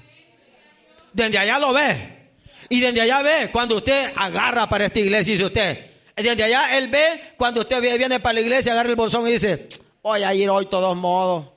Desde 1.12 1.38
allá 1.38 1.60
lo 1.60 1.74
ve. 1.74 2.32
Y 2.70 2.80
desde 2.80 3.02
allá 3.02 3.22
ve 3.22 3.50
cuando 3.52 3.76
usted 3.76 4.14
agarra 4.16 4.70
para 4.70 4.86
esta 4.86 5.02
iglesia 5.02 5.34
dice 5.34 5.44
usted. 5.44 5.92
Desde 6.16 6.42
allá 6.42 6.78
él 6.78 6.88
ve 6.88 7.34
cuando 7.36 7.60
usted 7.60 7.82
viene 7.82 8.22
para 8.22 8.36
la 8.36 8.40
iglesia, 8.40 8.72
agarra 8.72 8.92
el 8.92 8.96
bolsón 8.96 9.28
y 9.28 9.34
dice, 9.34 9.68
voy 10.02 10.24
a 10.24 10.34
ir 10.34 10.50
hoy 10.50 10.68
todos 10.68 10.96
modos. 10.96 11.48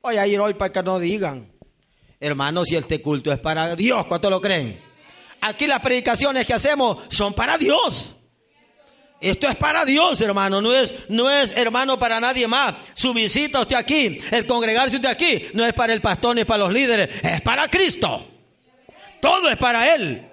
Voy 0.00 0.18
a 0.18 0.28
ir 0.28 0.38
hoy 0.38 0.54
para 0.54 0.70
que 0.70 0.82
no 0.84 1.00
digan. 1.00 1.52
Hermanos, 2.20 2.68
si 2.68 2.76
este 2.76 3.02
culto 3.02 3.32
es 3.32 3.40
para 3.40 3.74
Dios, 3.74 4.06
¿cuánto 4.06 4.30
lo 4.30 4.40
creen? 4.40 4.80
Aquí 5.40 5.66
las 5.66 5.80
predicaciones 5.80 6.46
que 6.46 6.54
hacemos 6.54 7.02
son 7.08 7.34
para 7.34 7.58
Dios. 7.58 8.14
Esto 9.20 9.48
es 9.48 9.56
para 9.56 9.84
Dios, 9.84 10.20
hermano, 10.20 10.60
no 10.60 10.74
es, 10.74 10.94
no 11.08 11.30
es, 11.30 11.52
hermano, 11.52 11.98
para 11.98 12.20
nadie 12.20 12.46
más. 12.46 12.74
Su 12.94 13.14
visita 13.14 13.60
usted 13.60 13.76
aquí, 13.76 14.18
el 14.30 14.46
congregarse 14.46 14.96
usted 14.96 15.08
aquí, 15.08 15.46
no 15.54 15.64
es 15.64 15.72
para 15.72 15.94
el 15.94 16.02
pastor 16.02 16.36
ni 16.36 16.44
para 16.44 16.64
los 16.64 16.72
líderes, 16.72 17.08
es 17.22 17.40
para 17.40 17.68
Cristo. 17.68 18.26
Todo 19.20 19.48
es 19.48 19.56
para 19.56 19.94
Él. 19.94 20.30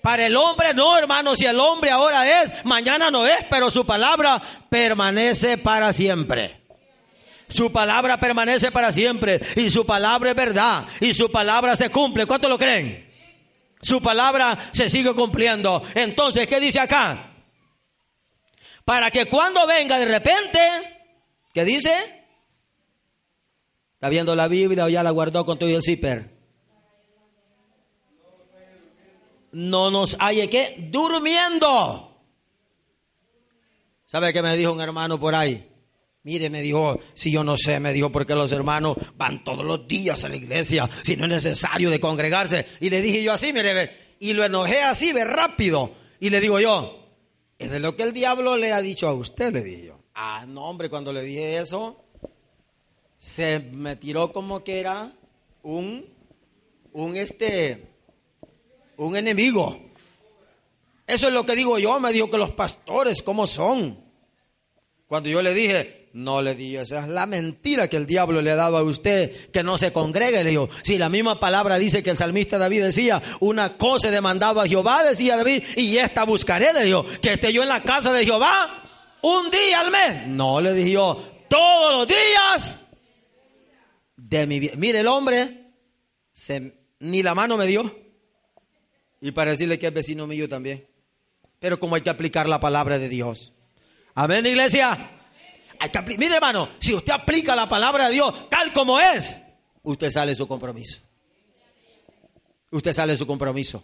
Para 0.00 0.26
el 0.26 0.36
hombre 0.36 0.72
no, 0.74 0.96
hermano, 0.96 1.34
si 1.34 1.44
el 1.44 1.58
hombre 1.58 1.90
ahora 1.90 2.42
es, 2.42 2.54
mañana 2.64 3.10
no 3.10 3.26
es, 3.26 3.44
pero 3.50 3.70
su 3.70 3.84
palabra 3.84 4.40
permanece 4.70 5.58
para 5.58 5.92
siempre. 5.92 6.58
Su 7.48 7.72
palabra 7.72 8.18
permanece 8.18 8.70
para 8.70 8.92
siempre 8.92 9.40
y 9.56 9.70
su 9.70 9.84
palabra 9.84 10.30
es 10.30 10.36
verdad 10.36 10.86
y 11.00 11.12
su 11.12 11.30
palabra 11.30 11.74
se 11.74 11.90
cumple. 11.90 12.24
¿Cuánto 12.24 12.48
lo 12.48 12.56
creen? 12.56 13.10
Su 13.82 14.00
palabra 14.00 14.56
se 14.72 14.88
sigue 14.88 15.12
cumpliendo. 15.14 15.82
Entonces, 15.94 16.46
¿qué 16.46 16.60
dice 16.60 16.78
acá? 16.78 17.29
Para 18.84 19.10
que 19.10 19.26
cuando 19.26 19.66
venga 19.66 19.98
de 19.98 20.06
repente, 20.06 20.58
¿qué 21.52 21.64
dice? 21.64 21.90
¿Está 23.94 24.08
viendo 24.08 24.34
la 24.34 24.48
Biblia 24.48 24.86
o 24.86 24.88
ya 24.88 25.02
la 25.02 25.10
guardó 25.10 25.44
con 25.44 25.58
todo 25.58 25.68
el 25.68 25.82
zipper? 25.82 26.30
No 29.52 29.90
nos 29.90 30.16
hay 30.18 30.48
que 30.48 30.76
durmiendo. 30.90 32.06
¿Sabe 34.06 34.32
qué 34.32 34.42
me 34.42 34.56
dijo 34.56 34.72
un 34.72 34.80
hermano 34.80 35.20
por 35.20 35.34
ahí? 35.34 35.70
Mire, 36.22 36.50
me 36.50 36.60
dijo, 36.60 37.00
si 37.14 37.32
yo 37.32 37.42
no 37.42 37.56
sé, 37.56 37.80
me 37.80 37.92
dijo, 37.92 38.10
porque 38.10 38.34
los 38.34 38.52
hermanos 38.52 38.96
van 39.16 39.42
todos 39.42 39.64
los 39.64 39.88
días 39.88 40.22
a 40.24 40.28
la 40.28 40.36
iglesia, 40.36 40.88
si 41.02 41.16
no 41.16 41.24
es 41.24 41.30
necesario 41.30 41.90
de 41.90 41.98
congregarse. 41.98 42.66
Y 42.80 42.90
le 42.90 43.00
dije 43.00 43.22
yo 43.22 43.32
así, 43.32 43.52
mire, 43.52 44.16
y 44.18 44.34
lo 44.34 44.44
enojé 44.44 44.82
así, 44.82 45.12
ve 45.12 45.24
rápido. 45.24 45.94
Y 46.20 46.28
le 46.30 46.40
digo 46.40 46.60
yo, 46.60 46.99
es 47.60 47.70
de 47.70 47.78
lo 47.78 47.94
que 47.94 48.04
el 48.04 48.14
diablo 48.14 48.56
le 48.56 48.72
ha 48.72 48.80
dicho 48.80 49.06
a 49.06 49.12
usted, 49.12 49.52
le 49.52 49.62
dije 49.62 49.86
yo. 49.88 50.00
Ah, 50.14 50.46
no, 50.48 50.64
hombre, 50.64 50.88
cuando 50.88 51.12
le 51.12 51.20
dije 51.20 51.58
eso, 51.58 52.02
se 53.18 53.60
me 53.60 53.96
tiró 53.96 54.32
como 54.32 54.64
que 54.64 54.80
era 54.80 55.12
un, 55.62 56.06
un 56.94 57.16
este, 57.16 57.86
Un 58.96 59.14
enemigo. 59.14 59.78
Eso 61.06 61.28
es 61.28 61.34
lo 61.34 61.44
que 61.44 61.54
digo 61.54 61.78
yo, 61.78 62.00
me 62.00 62.14
dijo 62.14 62.30
que 62.30 62.38
los 62.38 62.52
pastores, 62.52 63.22
¿cómo 63.22 63.46
son? 63.46 64.02
Cuando 65.06 65.28
yo 65.28 65.42
le 65.42 65.52
dije, 65.52 65.99
no 66.12 66.42
le 66.42 66.54
dije, 66.56 66.80
esa 66.80 67.00
es 67.00 67.08
la 67.08 67.26
mentira 67.26 67.88
que 67.88 67.96
el 67.96 68.06
diablo 68.06 68.42
le 68.42 68.50
ha 68.50 68.56
dado 68.56 68.76
a 68.76 68.82
usted, 68.82 69.50
que 69.50 69.62
no 69.62 69.78
se 69.78 69.92
congregue, 69.92 70.42
le 70.42 70.50
digo. 70.50 70.68
Si 70.82 70.98
la 70.98 71.08
misma 71.08 71.38
palabra 71.38 71.78
dice 71.78 72.02
que 72.02 72.10
el 72.10 72.18
salmista 72.18 72.58
David 72.58 72.82
decía, 72.82 73.22
una 73.40 73.76
cosa 73.76 74.08
he 74.08 74.10
demandado 74.10 74.60
a 74.60 74.66
Jehová, 74.66 75.04
decía 75.04 75.36
David, 75.36 75.62
y 75.76 75.96
esta 75.98 76.24
buscaré, 76.24 76.72
le 76.72 76.84
digo, 76.84 77.04
que 77.22 77.34
esté 77.34 77.52
yo 77.52 77.62
en 77.62 77.68
la 77.68 77.82
casa 77.82 78.12
de 78.12 78.24
Jehová 78.24 79.18
un 79.22 79.50
día 79.50 79.80
al 79.80 79.90
mes. 79.90 80.26
No, 80.26 80.60
le 80.60 80.74
dije 80.74 80.92
yo, 80.92 81.22
todos 81.48 81.92
los 81.92 82.08
días 82.08 82.78
de 84.16 84.46
mi 84.46 84.58
vida. 84.58 84.72
Mire, 84.76 85.00
el 85.00 85.06
hombre 85.06 85.72
ni 86.98 87.22
la 87.22 87.34
mano 87.34 87.56
me 87.56 87.66
dio. 87.66 87.98
Y 89.20 89.32
para 89.32 89.50
decirle 89.50 89.78
que 89.78 89.88
es 89.88 89.92
vecino 89.92 90.26
mío 90.26 90.48
también. 90.48 90.88
Pero 91.58 91.78
como 91.78 91.94
hay 91.94 92.00
que 92.00 92.10
aplicar 92.10 92.48
la 92.48 92.58
palabra 92.58 92.98
de 92.98 93.08
Dios. 93.08 93.52
Amén, 94.14 94.46
iglesia. 94.46 95.19
Mire, 96.18 96.36
hermano, 96.36 96.68
si 96.78 96.94
usted 96.94 97.12
aplica 97.12 97.56
la 97.56 97.68
palabra 97.68 98.08
de 98.08 98.14
Dios 98.14 98.48
tal 98.48 98.72
como 98.72 99.00
es, 99.00 99.40
usted 99.82 100.10
sale 100.10 100.32
de 100.32 100.36
su 100.36 100.46
compromiso. 100.46 101.00
Usted 102.70 102.92
sale 102.92 103.12
de 103.12 103.18
su 103.18 103.26
compromiso. 103.26 103.82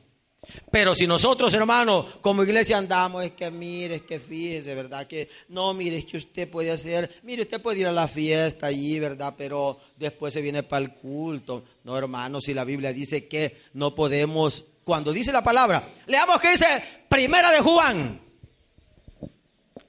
Pero 0.70 0.94
si 0.94 1.06
nosotros, 1.06 1.52
hermano, 1.54 2.06
como 2.20 2.44
iglesia 2.44 2.78
andamos, 2.78 3.24
es 3.24 3.32
que 3.32 3.50
mire, 3.50 3.96
es 3.96 4.02
que 4.02 4.20
fíjese, 4.20 4.74
¿verdad? 4.74 5.06
Que 5.06 5.28
no, 5.48 5.74
mire, 5.74 5.96
es 5.96 6.04
que 6.04 6.18
usted 6.18 6.48
puede 6.48 6.70
hacer, 6.70 7.20
mire, 7.22 7.42
usted 7.42 7.60
puede 7.60 7.80
ir 7.80 7.86
a 7.86 7.92
la 7.92 8.06
fiesta 8.06 8.66
allí, 8.66 9.00
¿verdad? 9.00 9.34
Pero 9.36 9.78
después 9.96 10.32
se 10.32 10.40
viene 10.40 10.62
para 10.62 10.84
el 10.84 10.94
culto. 10.94 11.64
No, 11.84 11.96
hermano, 11.96 12.40
si 12.40 12.54
la 12.54 12.64
Biblia 12.64 12.92
dice 12.92 13.26
que 13.26 13.60
no 13.72 13.94
podemos, 13.94 14.64
cuando 14.84 15.12
dice 15.12 15.32
la 15.32 15.42
palabra, 15.42 15.88
leamos 16.06 16.40
que 16.40 16.50
dice 16.52 16.66
Primera 17.08 17.50
de 17.50 17.60
Juan, 17.60 18.20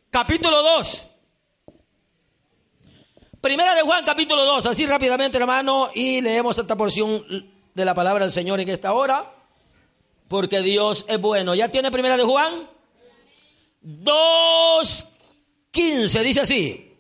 capítulo 0.09 0.63
2. 0.63 1.07
Primera 3.47 3.73
de 3.75 3.81
Juan, 3.81 4.03
capítulo 4.03 4.43
2, 4.43 4.65
así 4.65 4.85
rápidamente, 4.85 5.37
hermano, 5.37 5.89
y 5.95 6.19
leemos 6.19 6.57
esta 6.57 6.75
porción 6.75 7.25
de 7.73 7.85
la 7.85 7.95
palabra 7.95 8.25
del 8.25 8.33
Señor 8.33 8.59
en 8.59 8.67
esta 8.67 8.91
hora 8.91 9.31
porque 10.27 10.61
Dios 10.61 11.05
es 11.07 11.21
bueno. 11.21 11.55
¿Ya 11.55 11.69
tiene 11.69 11.89
primera 11.89 12.17
de 12.17 12.25
Juan? 12.25 12.69
2.15 13.85 16.23
dice 16.23 16.41
así. 16.41 16.93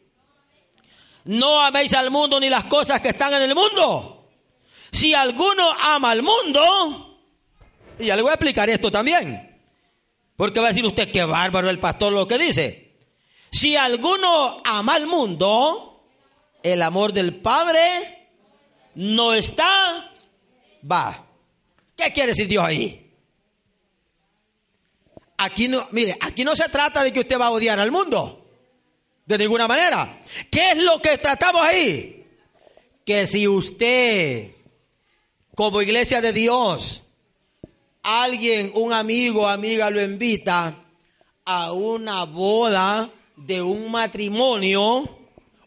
No 1.25 1.59
améis 1.59 1.93
al 1.93 2.11
mundo 2.11 2.39
ni 2.39 2.49
las 2.49 2.63
cosas 2.63 3.01
que 3.01 3.09
están 3.09 3.33
en 3.33 3.41
el 3.41 3.53
mundo. 3.53 4.29
Si 4.89 5.13
alguno 5.13 5.69
ama 5.69 6.11
al 6.11 6.23
mundo, 6.23 7.19
y 7.99 8.05
ya 8.05 8.15
le 8.15 8.21
voy 8.21 8.31
a 8.31 8.35
explicar 8.35 8.69
esto 8.69 8.89
también, 8.89 9.59
porque 10.37 10.61
va 10.61 10.67
a 10.67 10.69
decir 10.69 10.85
usted 10.85 11.11
que 11.11 11.25
bárbaro 11.25 11.69
el 11.69 11.79
pastor 11.79 12.13
lo 12.13 12.25
que 12.25 12.37
dice. 12.37 12.95
Si 13.51 13.75
alguno 13.75 14.61
ama 14.63 14.93
al 14.93 15.07
mundo, 15.07 15.95
el 16.63 16.81
amor 16.81 17.13
del 17.13 17.35
Padre 17.35 18.29
no 18.95 19.33
está, 19.33 20.11
va. 20.89 21.25
¿Qué 21.95 22.11
quiere 22.11 22.29
decir 22.31 22.47
Dios 22.47 22.63
ahí? 22.63 23.07
Aquí 25.37 25.67
no, 25.67 25.87
mire, 25.91 26.17
aquí 26.19 26.43
no 26.43 26.55
se 26.55 26.67
trata 26.69 27.03
de 27.03 27.13
que 27.13 27.19
usted 27.19 27.39
va 27.39 27.47
a 27.47 27.51
odiar 27.51 27.79
al 27.79 27.91
mundo. 27.91 28.45
De 29.25 29.37
ninguna 29.37 29.67
manera. 29.67 30.19
¿Qué 30.49 30.71
es 30.71 30.77
lo 30.77 30.99
que 31.01 31.17
tratamos 31.17 31.61
ahí? 31.61 32.25
Que 33.05 33.27
si 33.27 33.47
usted, 33.47 34.51
como 35.53 35.81
iglesia 35.81 36.21
de 36.21 36.33
Dios, 36.33 37.03
alguien, 38.01 38.71
un 38.73 38.93
amigo, 38.93 39.47
amiga, 39.47 39.89
lo 39.89 40.01
invita 40.01 40.85
a 41.45 41.71
una 41.73 42.23
boda 42.23 43.11
de 43.35 43.61
un 43.61 43.91
matrimonio, 43.91 45.16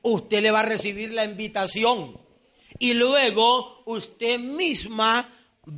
usted 0.02 0.42
le 0.42 0.50
va 0.50 0.60
a 0.60 0.64
recibir 0.66 1.12
la 1.12 1.24
invitación. 1.24 2.18
Y 2.78 2.94
luego 2.94 3.82
usted 3.86 4.38
misma 4.38 5.28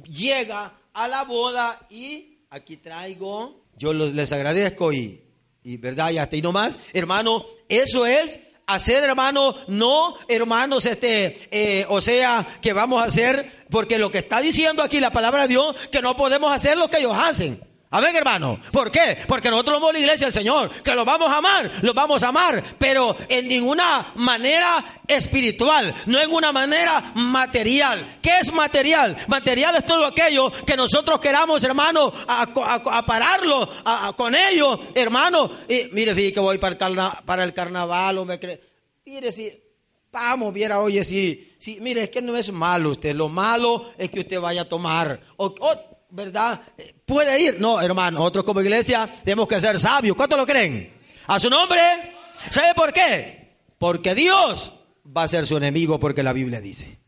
llega 0.05 0.79
a 0.93 1.09
la 1.09 1.25
boda 1.25 1.87
y 1.91 2.39
aquí 2.51 2.77
traigo 2.77 3.62
yo 3.77 3.93
les 3.93 4.31
agradezco 4.33 4.93
y, 4.93 5.20
y 5.64 5.77
verdad, 5.77 6.11
y 6.11 6.18
hasta 6.18 6.37
ahí 6.37 6.43
nomás, 6.43 6.79
hermano, 6.93 7.45
eso 7.68 8.07
es 8.07 8.39
hacer, 8.66 9.03
hermano, 9.03 9.55
no, 9.68 10.14
hermanos, 10.29 10.87
este, 10.87 11.49
eh, 11.51 11.85
o 11.89 12.01
sea, 12.01 12.59
que 12.61 12.73
vamos 12.73 13.03
a 13.03 13.07
hacer, 13.07 13.66
porque 13.70 13.99
lo 13.99 14.11
que 14.11 14.18
está 14.18 14.41
diciendo 14.41 14.83
aquí 14.83 15.01
la 15.01 15.11
palabra 15.11 15.43
de 15.43 15.49
Dios, 15.49 15.89
que 15.91 16.03
no 16.03 16.14
podemos 16.14 16.53
hacer 16.53 16.77
lo 16.77 16.89
que 16.89 16.99
ellos 16.99 17.16
hacen. 17.16 17.72
Amén, 17.95 18.16
hermano. 18.16 18.59
¿Por 18.72 18.90
qué? 18.90 19.18
Porque 19.28 19.51
nosotros 19.51 19.76
somos 19.76 19.93
la 19.93 19.99
iglesia 19.99 20.26
del 20.26 20.32
Señor, 20.32 20.70
que 20.82 20.95
los 20.95 21.05
vamos 21.05 21.28
a 21.28 21.36
amar, 21.36 21.70
los 21.82 21.95
vamos 21.95 22.22
a 22.22 22.28
amar, 22.28 22.64
pero 22.78 23.14
en 23.28 23.47
ninguna 23.47 24.12
manera 24.14 25.03
espiritual, 25.07 25.95
no 26.07 26.18
en 26.18 26.30
una 26.30 26.53
manera 26.53 27.12
material. 27.14 28.18
¿Qué 28.22 28.38
es 28.40 28.51
material? 28.51 29.18
Material 29.28 29.76
es 29.76 29.84
todo 29.84 30.07
aquello 30.07 30.51
que 30.64 30.74
nosotros 30.74 31.20
queramos, 31.20 31.62
hermano, 31.64 32.11
a, 32.26 33.05
pararlo 33.05 33.68
con 34.16 34.34
ellos, 34.34 34.78
hermano. 34.95 35.51
Y, 35.68 35.90
mire, 35.93 36.14
fíjate 36.14 36.32
que 36.32 36.40
voy 36.40 36.57
para 36.57 37.45
el, 37.45 37.53
carnaval, 37.53 38.16
o 38.16 38.24
me 38.24 38.40
cree. 38.40 38.59
Mire, 39.05 39.30
si 39.30 39.53
vamos, 40.11 40.55
viera, 40.55 40.80
oye, 40.80 41.05
si, 41.05 41.57
si, 41.59 41.78
mire, 41.82 42.05
es 42.05 42.09
que 42.09 42.22
no 42.22 42.38
es 42.38 42.51
malo 42.53 42.93
usted, 42.93 43.14
lo 43.14 43.28
malo 43.28 43.90
es 43.99 44.09
que 44.09 44.20
usted 44.20 44.40
vaya 44.40 44.62
a 44.62 44.68
tomar. 44.68 45.20
O, 45.36 45.55
¿verdad? 46.12 46.60
¿Puede 47.06 47.40
ir? 47.40 47.60
No, 47.60 47.80
hermano, 47.80 48.18
nosotros 48.18 48.44
como 48.44 48.60
iglesia 48.60 49.10
tenemos 49.24 49.48
que 49.48 49.60
ser 49.60 49.80
sabios. 49.80 50.14
¿Cuánto 50.14 50.36
lo 50.36 50.46
creen? 50.46 50.92
A 51.26 51.40
su 51.40 51.48
nombre. 51.48 51.80
¿Sabe 52.50 52.74
por 52.74 52.92
qué? 52.92 53.56
Porque 53.78 54.14
Dios 54.14 54.72
va 55.04 55.24
a 55.24 55.28
ser 55.28 55.46
su 55.46 55.56
enemigo 55.56 55.98
porque 55.98 56.22
la 56.22 56.32
Biblia 56.32 56.60
dice. 56.60 56.98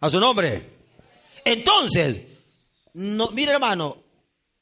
A 0.00 0.08
su 0.08 0.18
nombre. 0.18 0.78
Entonces, 1.44 2.22
no, 2.94 3.30
mire 3.30 3.52
hermano, 3.52 3.98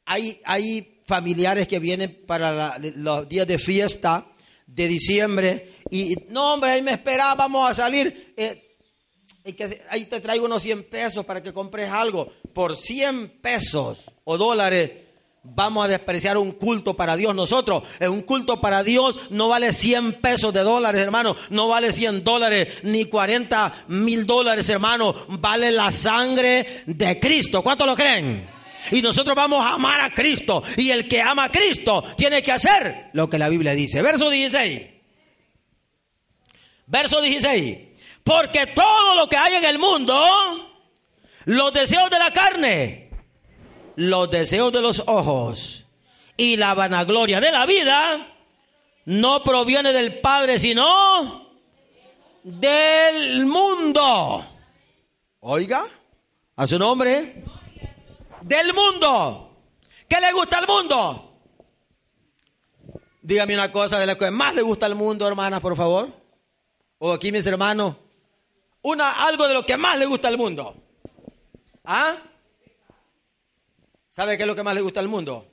hay, 0.04 0.40
hay 0.44 1.02
familiares 1.06 1.68
que 1.68 1.78
vienen 1.78 2.24
para 2.26 2.78
los 2.78 3.28
días 3.28 3.46
de 3.46 3.58
fiesta 3.58 4.26
de 4.66 4.88
diciembre 4.88 5.74
y 5.90 6.16
no 6.30 6.54
hombre, 6.54 6.70
ahí 6.70 6.82
me 6.82 6.92
esperaba, 6.92 7.34
vamos 7.34 7.70
a 7.70 7.74
salir. 7.74 8.34
Eh, 8.36 8.65
que 9.52 9.82
ahí 9.90 10.04
te 10.04 10.20
traigo 10.20 10.46
unos 10.46 10.62
100 10.62 10.84
pesos 10.84 11.24
para 11.24 11.42
que 11.42 11.52
compres 11.52 11.90
algo. 11.90 12.32
Por 12.52 12.76
100 12.76 13.40
pesos 13.40 14.04
o 14.24 14.36
dólares 14.38 15.06
vamos 15.54 15.84
a 15.84 15.88
despreciar 15.88 16.38
un 16.38 16.52
culto 16.52 16.94
para 16.94 17.16
Dios. 17.16 17.34
Nosotros, 17.34 17.82
un 18.00 18.22
culto 18.22 18.60
para 18.60 18.82
Dios 18.82 19.30
no 19.30 19.48
vale 19.48 19.72
100 19.72 20.20
pesos 20.20 20.52
de 20.52 20.60
dólares, 20.60 21.00
hermano. 21.00 21.36
No 21.50 21.68
vale 21.68 21.92
100 21.92 22.24
dólares 22.24 22.80
ni 22.82 23.04
40 23.04 23.86
mil 23.88 24.26
dólares, 24.26 24.68
hermano. 24.68 25.14
Vale 25.28 25.70
la 25.70 25.92
sangre 25.92 26.82
de 26.86 27.20
Cristo. 27.20 27.62
¿Cuánto 27.62 27.86
lo 27.86 27.94
creen? 27.94 28.48
Y 28.90 29.02
nosotros 29.02 29.34
vamos 29.34 29.64
a 29.64 29.74
amar 29.74 30.00
a 30.00 30.12
Cristo. 30.12 30.62
Y 30.76 30.90
el 30.90 31.08
que 31.08 31.20
ama 31.20 31.44
a 31.44 31.50
Cristo 31.50 32.02
tiene 32.16 32.42
que 32.42 32.52
hacer 32.52 33.10
lo 33.12 33.28
que 33.28 33.38
la 33.38 33.48
Biblia 33.48 33.72
dice. 33.72 34.02
Verso 34.02 34.30
16. 34.30 34.82
Verso 36.86 37.20
16. 37.20 37.78
Porque 38.26 38.66
todo 38.66 39.14
lo 39.14 39.28
que 39.28 39.36
hay 39.36 39.54
en 39.54 39.64
el 39.64 39.78
mundo, 39.78 40.20
los 41.44 41.72
deseos 41.72 42.10
de 42.10 42.18
la 42.18 42.32
carne, 42.32 43.08
los 43.94 44.28
deseos 44.28 44.72
de 44.72 44.82
los 44.82 45.04
ojos 45.06 45.84
y 46.36 46.56
la 46.56 46.74
vanagloria 46.74 47.40
de 47.40 47.52
la 47.52 47.66
vida, 47.66 48.34
no 49.04 49.44
proviene 49.44 49.92
del 49.92 50.18
Padre, 50.18 50.58
sino 50.58 51.52
del 52.42 53.46
mundo. 53.46 54.44
Oiga, 55.38 55.86
a 56.56 56.66
su 56.66 56.80
nombre, 56.80 57.44
del 58.42 58.74
mundo. 58.74 59.56
¿Qué 60.08 60.20
le 60.20 60.32
gusta 60.32 60.58
al 60.58 60.66
mundo? 60.66 61.38
Dígame 63.22 63.54
una 63.54 63.70
cosa 63.70 64.00
de 64.00 64.06
lo 64.06 64.18
que 64.18 64.32
más 64.32 64.52
le 64.52 64.62
gusta 64.62 64.86
al 64.86 64.96
mundo, 64.96 65.28
hermanas, 65.28 65.60
por 65.60 65.76
favor. 65.76 66.10
O 66.98 67.12
aquí 67.12 67.30
mis 67.30 67.46
hermanos 67.46 67.94
una, 68.86 69.26
algo 69.26 69.48
de 69.48 69.54
lo 69.54 69.66
que 69.66 69.76
más 69.76 69.98
le 69.98 70.06
gusta 70.06 70.28
al 70.28 70.38
mundo. 70.38 70.76
¿Ah? 71.84 72.16
¿Sabe 74.08 74.36
qué 74.36 74.44
es 74.44 74.46
lo 74.46 74.54
que 74.54 74.62
más 74.62 74.74
le 74.74 74.80
gusta 74.80 75.00
al 75.00 75.08
mundo? 75.08 75.48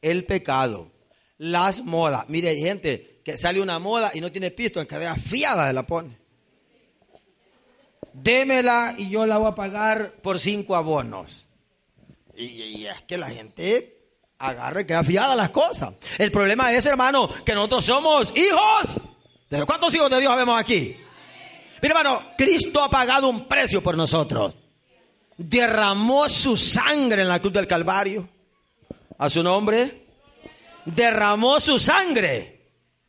El 0.00 0.24
pecado, 0.24 0.90
las 1.36 1.82
modas. 1.82 2.24
Mire, 2.28 2.48
hay 2.48 2.60
gente 2.60 3.20
que 3.22 3.36
sale 3.36 3.60
una 3.60 3.78
moda 3.78 4.12
y 4.14 4.20
no 4.20 4.32
tiene 4.32 4.50
pisto, 4.50 4.80
en 4.80 4.86
cadena 4.86 5.14
fiada 5.14 5.68
se 5.68 5.74
la 5.74 5.86
pone. 5.86 6.18
Démela 8.14 8.94
y 8.96 9.10
yo 9.10 9.26
la 9.26 9.36
voy 9.36 9.48
a 9.48 9.54
pagar 9.54 10.14
por 10.22 10.38
cinco 10.38 10.74
abonos. 10.74 11.46
Y, 12.34 12.86
es 12.86 13.02
que 13.02 13.18
la 13.18 13.28
gente 13.28 14.06
agarra 14.38 14.80
y 14.80 14.86
queda 14.86 15.04
fiada 15.04 15.36
las 15.36 15.50
cosas. 15.50 15.94
El 16.18 16.32
problema 16.32 16.72
es, 16.72 16.86
hermano, 16.86 17.28
que 17.44 17.54
nosotros 17.54 17.84
somos 17.84 18.32
hijos. 18.34 19.00
¿De 19.50 19.66
cuántos 19.66 19.94
hijos 19.94 20.08
de 20.08 20.18
Dios 20.18 20.34
vemos 20.34 20.58
aquí? 20.58 20.96
Mira, 21.82 21.98
hermano, 21.98 22.32
Cristo 22.38 22.80
ha 22.80 22.88
pagado 22.88 23.28
un 23.28 23.48
precio 23.48 23.82
por 23.82 23.96
nosotros. 23.96 24.54
derramó 25.36 26.28
su 26.28 26.56
sangre 26.56 27.22
en 27.22 27.28
la 27.28 27.40
cruz 27.40 27.52
del 27.52 27.66
Calvario. 27.66 28.28
A 29.18 29.28
su 29.28 29.42
nombre, 29.42 30.06
derramó 30.84 31.58
su 31.58 31.78
sangre. 31.78 32.60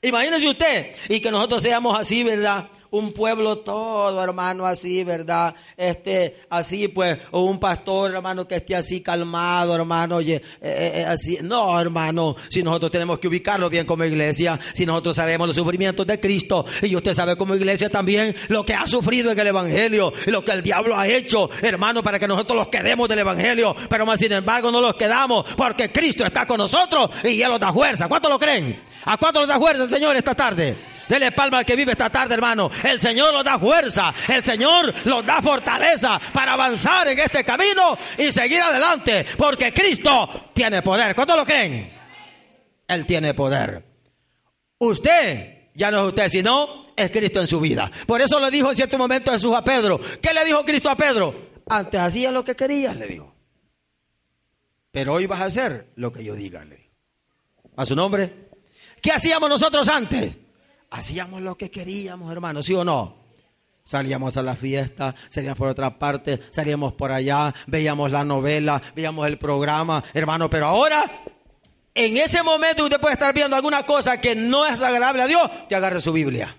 Imagínese 0.02 0.50
usted, 0.50 0.96
y 1.10 1.20
que 1.20 1.30
nosotros 1.30 1.62
seamos 1.62 1.98
así, 2.00 2.24
¿verdad? 2.24 2.68
Un 2.94 3.12
pueblo 3.12 3.58
todo, 3.60 4.24
hermano, 4.24 4.68
así, 4.68 5.04
¿verdad? 5.04 5.56
Este, 5.76 6.44
así 6.50 6.88
pues, 6.90 7.18
o 7.32 7.42
un 7.42 7.60
pastor, 7.60 8.14
hermano, 8.14 8.48
que 8.48 8.56
esté 8.56 8.76
así 8.76 9.02
calmado, 9.02 9.74
hermano, 9.74 10.18
oye, 10.18 10.36
eh, 10.36 10.42
eh, 10.62 10.92
eh, 10.98 11.06
así. 11.06 11.40
No, 11.42 11.80
hermano, 11.80 12.36
si 12.50 12.62
nosotros 12.62 12.92
tenemos 12.92 13.18
que 13.18 13.28
ubicarlo 13.28 13.68
bien 13.68 13.88
como 13.88 14.04
iglesia, 14.06 14.60
si 14.76 14.86
nosotros 14.86 15.16
sabemos 15.16 15.48
los 15.48 15.56
sufrimientos 15.56 16.06
de 16.06 16.20
Cristo, 16.20 16.66
y 16.84 16.96
usted 16.96 17.16
sabe 17.16 17.36
como 17.36 17.56
iglesia 17.56 17.90
también 17.90 18.36
lo 18.50 18.64
que 18.64 18.76
ha 18.76 18.86
sufrido 18.86 19.32
en 19.32 19.40
el 19.40 19.48
Evangelio, 19.48 20.14
y 20.28 20.30
lo 20.30 20.44
que 20.44 20.52
el 20.52 20.62
diablo 20.62 20.96
ha 20.96 21.08
hecho, 21.08 21.50
hermano, 21.64 22.04
para 22.04 22.20
que 22.20 22.28
nosotros 22.28 22.56
los 22.56 22.68
quedemos 22.68 23.10
del 23.10 23.20
Evangelio, 23.20 23.76
pero 23.90 24.06
más 24.06 24.20
sin 24.20 24.34
embargo 24.34 24.72
no 24.72 24.80
los 24.80 24.94
quedamos, 24.94 25.46
porque 25.58 25.92
Cristo 25.92 26.24
está 26.24 26.46
con 26.46 26.60
nosotros 26.60 27.10
y 27.24 27.42
Él 27.42 27.50
nos 27.50 27.60
da 27.60 27.74
fuerza. 27.74 28.08
¿Cuánto 28.08 28.30
lo 28.30 28.38
creen? 28.38 28.84
¿A 29.06 29.18
cuánto 29.18 29.40
nos 29.40 29.50
da 29.50 29.58
fuerza 29.58 29.84
el 29.84 29.90
Señor 29.90 30.16
esta 30.16 30.36
tarde? 30.36 30.94
Dele 31.08 31.32
palma 31.32 31.60
al 31.60 31.66
que 31.66 31.76
vive 31.76 31.92
esta 31.92 32.10
tarde, 32.10 32.34
hermano. 32.34 32.70
El 32.84 33.00
Señor 33.00 33.34
nos 33.34 33.44
da 33.44 33.60
fuerza. 33.60 34.14
El 34.28 34.44
Señor 34.44 34.94
nos 35.06 35.26
da 35.26 35.42
fortaleza 35.42 36.20
para 36.32 36.54
avanzar 36.54 37.08
en 37.08 37.20
este 37.20 37.44
camino 37.44 37.98
y 38.18 38.32
seguir 38.32 38.62
adelante. 38.62 39.26
Porque 39.38 39.74
Cristo 39.74 40.52
tiene 40.54 40.82
poder. 40.82 41.16
¿Cuántos 41.16 41.38
lo 41.38 41.46
creen? 41.46 41.92
Él 42.88 43.06
tiene 43.06 43.34
poder. 43.34 43.84
Usted, 44.80 45.70
ya 45.74 45.92
no 45.92 46.02
es 46.02 46.08
usted, 46.08 46.30
sino 46.30 46.94
es 46.96 47.12
Cristo 47.12 47.40
en 47.40 47.48
su 47.48 47.60
vida. 47.60 47.90
Por 48.06 48.22
eso 48.22 48.40
le 48.40 48.52
dijo 48.52 48.70
en 48.70 48.76
cierto 48.76 48.98
momento 48.98 49.32
Jesús 49.32 49.56
a 49.56 49.64
Pedro. 49.64 50.00
¿Qué 50.22 50.34
le 50.34 50.46
dijo 50.46 50.64
Cristo 50.64 50.90
a 50.90 50.96
Pedro? 50.96 51.52
Antes 51.70 52.00
hacía 52.00 52.32
lo 52.32 52.44
que 52.44 52.56
querías, 52.56 52.96
le 52.96 53.08
dijo. 53.08 53.34
Pero 54.92 55.14
hoy 55.14 55.26
vas 55.26 55.42
a 55.42 55.46
hacer 55.46 55.88
lo 55.96 56.12
que 56.12 56.24
yo 56.24 56.36
diga, 56.36 56.64
le. 56.66 56.92
A 57.76 57.86
su 57.86 57.96
nombre. 57.96 58.50
¿Qué 59.02 59.12
hacíamos 59.12 59.50
nosotros 59.50 59.88
antes? 59.90 60.38
Hacíamos 60.94 61.42
lo 61.42 61.58
que 61.58 61.72
queríamos, 61.72 62.32
hermano, 62.32 62.62
¿sí 62.62 62.74
o 62.76 62.86
no? 62.86 63.16
Salíamos 63.84 64.38
a 64.38 64.44
la 64.44 64.56
fiesta, 64.56 65.14
salíamos 65.30 65.58
por 65.58 65.68
otra 65.70 65.98
parte, 65.98 66.40
salíamos 66.52 66.94
por 66.94 67.12
allá, 67.12 67.54
veíamos 67.66 68.12
la 68.12 68.24
novela, 68.24 68.82
veíamos 68.96 69.26
el 69.26 69.40
programa, 69.40 70.04
hermano, 70.14 70.50
pero 70.52 70.68
ahora, 70.68 71.24
en 71.96 72.18
ese 72.18 72.44
momento 72.44 72.84
usted 72.84 73.00
puede 73.00 73.14
estar 73.14 73.34
viendo 73.34 73.56
alguna 73.56 73.84
cosa 73.84 74.22
que 74.22 74.36
no 74.36 74.68
es 74.68 74.82
agradable 74.82 75.24
a 75.24 75.28
Dios, 75.28 75.68
te 75.68 75.76
agarre 75.76 76.00
su 76.00 76.14
Biblia. 76.14 76.56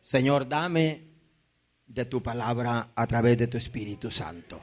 Señor, 0.00 0.48
dame 0.48 1.10
de 1.86 2.06
tu 2.06 2.22
palabra 2.22 2.92
a 2.94 3.06
través 3.06 3.36
de 3.36 3.46
tu 3.46 3.58
Espíritu 3.58 4.10
Santo. 4.10 4.58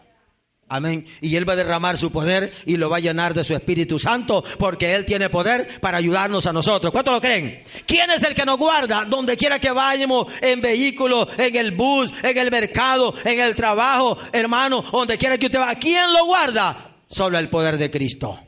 Amén. 0.73 1.05
Y 1.19 1.35
Él 1.35 1.47
va 1.47 1.51
a 1.51 1.57
derramar 1.57 1.97
su 1.97 2.13
poder 2.13 2.53
y 2.65 2.77
lo 2.77 2.89
va 2.89 2.95
a 2.95 3.01
llenar 3.01 3.33
de 3.33 3.43
su 3.43 3.53
Espíritu 3.53 3.99
Santo 3.99 4.41
porque 4.57 4.95
Él 4.95 5.03
tiene 5.03 5.29
poder 5.29 5.81
para 5.81 5.97
ayudarnos 5.97 6.47
a 6.47 6.53
nosotros. 6.53 6.93
¿Cuánto 6.93 7.11
lo 7.11 7.19
creen? 7.19 7.61
¿Quién 7.85 8.09
es 8.09 8.23
el 8.23 8.33
que 8.33 8.45
nos 8.45 8.57
guarda 8.57 9.03
donde 9.03 9.35
quiera 9.35 9.59
que 9.59 9.69
vayamos? 9.69 10.27
En 10.39 10.61
vehículo, 10.61 11.27
en 11.37 11.57
el 11.57 11.73
bus, 11.73 12.13
en 12.23 12.37
el 12.37 12.49
mercado, 12.49 13.13
en 13.25 13.41
el 13.41 13.53
trabajo, 13.53 14.17
hermano, 14.31 14.81
donde 14.81 15.17
quiera 15.17 15.37
que 15.37 15.47
usted 15.47 15.59
va. 15.59 15.75
¿Quién 15.75 16.13
lo 16.13 16.23
guarda? 16.23 16.95
Solo 17.05 17.37
el 17.37 17.49
poder 17.49 17.77
de 17.77 17.91
Cristo. 17.91 18.39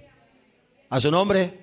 A 0.92 1.02
su 1.02 1.12
nombre. 1.12 1.63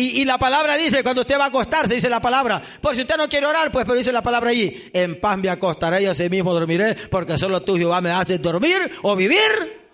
Y, 0.00 0.24
la 0.24 0.38
palabra 0.38 0.76
dice, 0.76 1.02
cuando 1.02 1.22
usted 1.22 1.36
va 1.36 1.46
a 1.46 1.48
acostarse, 1.48 1.94
dice 1.94 2.08
la 2.08 2.20
palabra, 2.20 2.62
pues 2.80 2.96
si 2.96 3.02
usted 3.02 3.16
no 3.16 3.28
quiere 3.28 3.46
orar, 3.46 3.72
pues 3.72 3.84
pero 3.84 3.98
dice 3.98 4.12
la 4.12 4.22
palabra 4.22 4.50
allí, 4.50 4.90
en 4.92 5.18
paz 5.18 5.36
me 5.38 5.48
acostaré 5.50 6.04
y 6.04 6.06
así 6.06 6.30
mismo 6.30 6.54
dormiré, 6.54 6.94
porque 7.10 7.36
solo 7.36 7.62
tú, 7.62 7.74
Jehová, 7.74 8.00
me 8.00 8.12
haces 8.12 8.40
dormir 8.40 8.92
o 9.02 9.16
vivir 9.16 9.90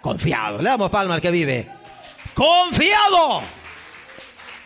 confiado. 0.00 0.56
Le 0.56 0.70
damos 0.70 0.88
palma 0.88 1.16
al 1.16 1.20
que 1.20 1.30
vive. 1.30 1.70
Confiado. 2.32 3.42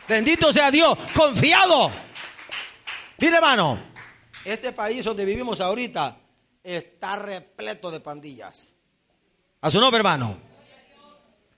Bendito 0.07 0.53
sea 0.53 0.71
Dios, 0.71 0.97
confiado. 1.17 1.91
Mire, 3.19 3.39
hermano, 3.39 3.83
este 4.45 4.71
país 4.71 5.05
donde 5.05 5.25
vivimos 5.25 5.61
ahorita 5.61 6.17
está 6.63 7.17
repleto 7.17 7.91
de 7.91 7.99
pandillas. 7.99 8.77
A 9.63 9.69
su 9.69 9.81
nombre, 9.81 9.99
hermano. 9.99 10.39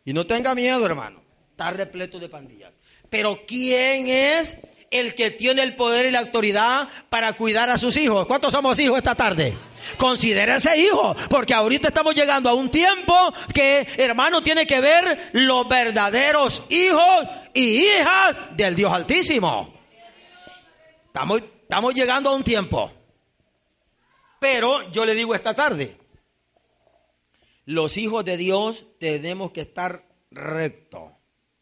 Y 0.03 0.15
no 0.15 0.27
tenga 0.27 0.55
miedo, 0.55 0.87
hermano. 0.87 1.23
Está 1.51 1.73
repleto 1.73 2.19
de 2.19 2.31
pandillas. 2.31 2.72
Pero 3.13 3.45
¿quién 3.47 4.09
es 4.09 4.57
el 4.91 5.15
que 5.15 5.31
tiene 5.31 5.63
el 5.63 5.77
poder 5.77 6.07
y 6.07 6.11
la 6.11 6.21
autoridad 6.21 6.89
para 7.11 7.35
cuidar 7.35 7.69
a 7.69 7.77
sus 7.77 7.95
hijos? 7.99 8.25
¿Cuántos 8.25 8.55
somos 8.55 8.79
hijos 8.79 8.97
esta 8.97 9.15
tarde? 9.15 9.55
Considera 9.99 10.57
ese 10.57 10.79
hijo, 10.79 11.15
porque 11.29 11.53
ahorita 11.53 11.89
estamos 11.89 12.15
llegando 12.15 12.49
a 12.49 12.55
un 12.55 12.71
tiempo 12.71 13.15
que, 13.53 13.87
hermano, 13.99 14.43
tiene 14.43 14.67
que 14.67 14.81
ver 14.81 15.29
los 15.33 15.69
verdaderos 15.69 16.63
hijos 16.71 17.29
y 17.53 17.83
hijas 17.85 18.41
del 18.57 18.75
Dios 18.75 18.91
Altísimo. 18.91 19.75
Estamos, 21.05 21.43
estamos 21.65 21.95
llegando 21.95 22.31
a 22.31 22.35
un 22.35 22.43
tiempo. 22.43 22.91
Pero 24.41 24.91
yo 24.91 25.05
le 25.05 25.15
digo 25.15 25.35
esta 25.35 25.53
tarde, 25.53 25.99
los 27.67 27.99
hijos 27.99 28.25
de 28.25 28.39
Dios 28.39 28.87
tenemos 28.99 29.51
que 29.51 29.61
estar 29.61 30.07
rectos 30.31 31.13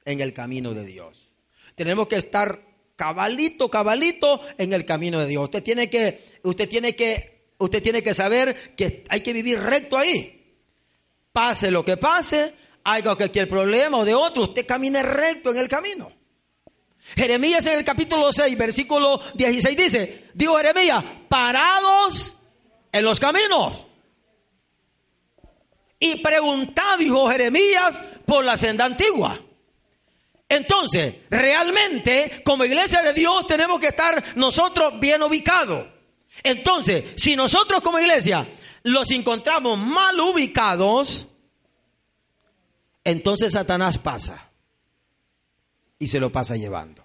en 0.04 0.20
el 0.20 0.32
camino 0.32 0.74
de 0.74 0.84
Dios. 0.84 1.29
Tenemos 1.80 2.08
que 2.08 2.16
estar 2.16 2.60
cabalito, 2.94 3.70
cabalito 3.70 4.38
en 4.58 4.74
el 4.74 4.84
camino 4.84 5.18
de 5.18 5.26
Dios. 5.26 5.44
Usted 5.44 5.62
tiene 5.62 5.88
que, 5.88 6.22
usted 6.42 6.68
tiene 6.68 6.94
que, 6.94 7.54
usted 7.56 7.82
tiene 7.82 8.02
que 8.02 8.12
saber 8.12 8.76
que 8.76 9.02
hay 9.08 9.22
que 9.22 9.32
vivir 9.32 9.58
recto 9.58 9.96
ahí. 9.96 10.58
Pase 11.32 11.70
lo 11.70 11.82
que 11.82 11.96
pase, 11.96 12.52
haya 12.84 13.14
cualquier 13.14 13.48
problema 13.48 13.96
o 13.96 14.04
de 14.04 14.14
otro, 14.14 14.42
usted 14.42 14.66
camine 14.66 15.02
recto 15.02 15.52
en 15.52 15.56
el 15.56 15.68
camino. 15.68 16.12
Jeremías 17.16 17.66
en 17.66 17.78
el 17.78 17.84
capítulo 17.86 18.30
6, 18.30 18.58
versículo 18.58 19.18
16 19.36 19.74
dice, 19.74 20.24
dijo 20.34 20.58
Jeremías, 20.58 21.02
parados 21.30 22.36
en 22.92 23.04
los 23.06 23.18
caminos. 23.18 23.86
Y 25.98 26.16
preguntad, 26.16 26.98
dijo 26.98 27.26
Jeremías, 27.30 28.02
por 28.26 28.44
la 28.44 28.58
senda 28.58 28.84
antigua. 28.84 29.46
Entonces, 30.50 31.14
realmente, 31.30 32.42
como 32.44 32.64
iglesia 32.64 33.00
de 33.02 33.12
Dios, 33.12 33.46
tenemos 33.46 33.78
que 33.78 33.86
estar 33.86 34.36
nosotros 34.36 34.98
bien 34.98 35.22
ubicados. 35.22 35.86
Entonces, 36.42 37.12
si 37.16 37.36
nosotros 37.36 37.80
como 37.80 38.00
iglesia 38.00 38.48
los 38.82 39.08
encontramos 39.12 39.78
mal 39.78 40.18
ubicados, 40.18 41.28
entonces 43.04 43.52
Satanás 43.52 43.98
pasa 43.98 44.50
y 46.00 46.08
se 46.08 46.18
lo 46.18 46.32
pasa 46.32 46.56
llevando. 46.56 47.04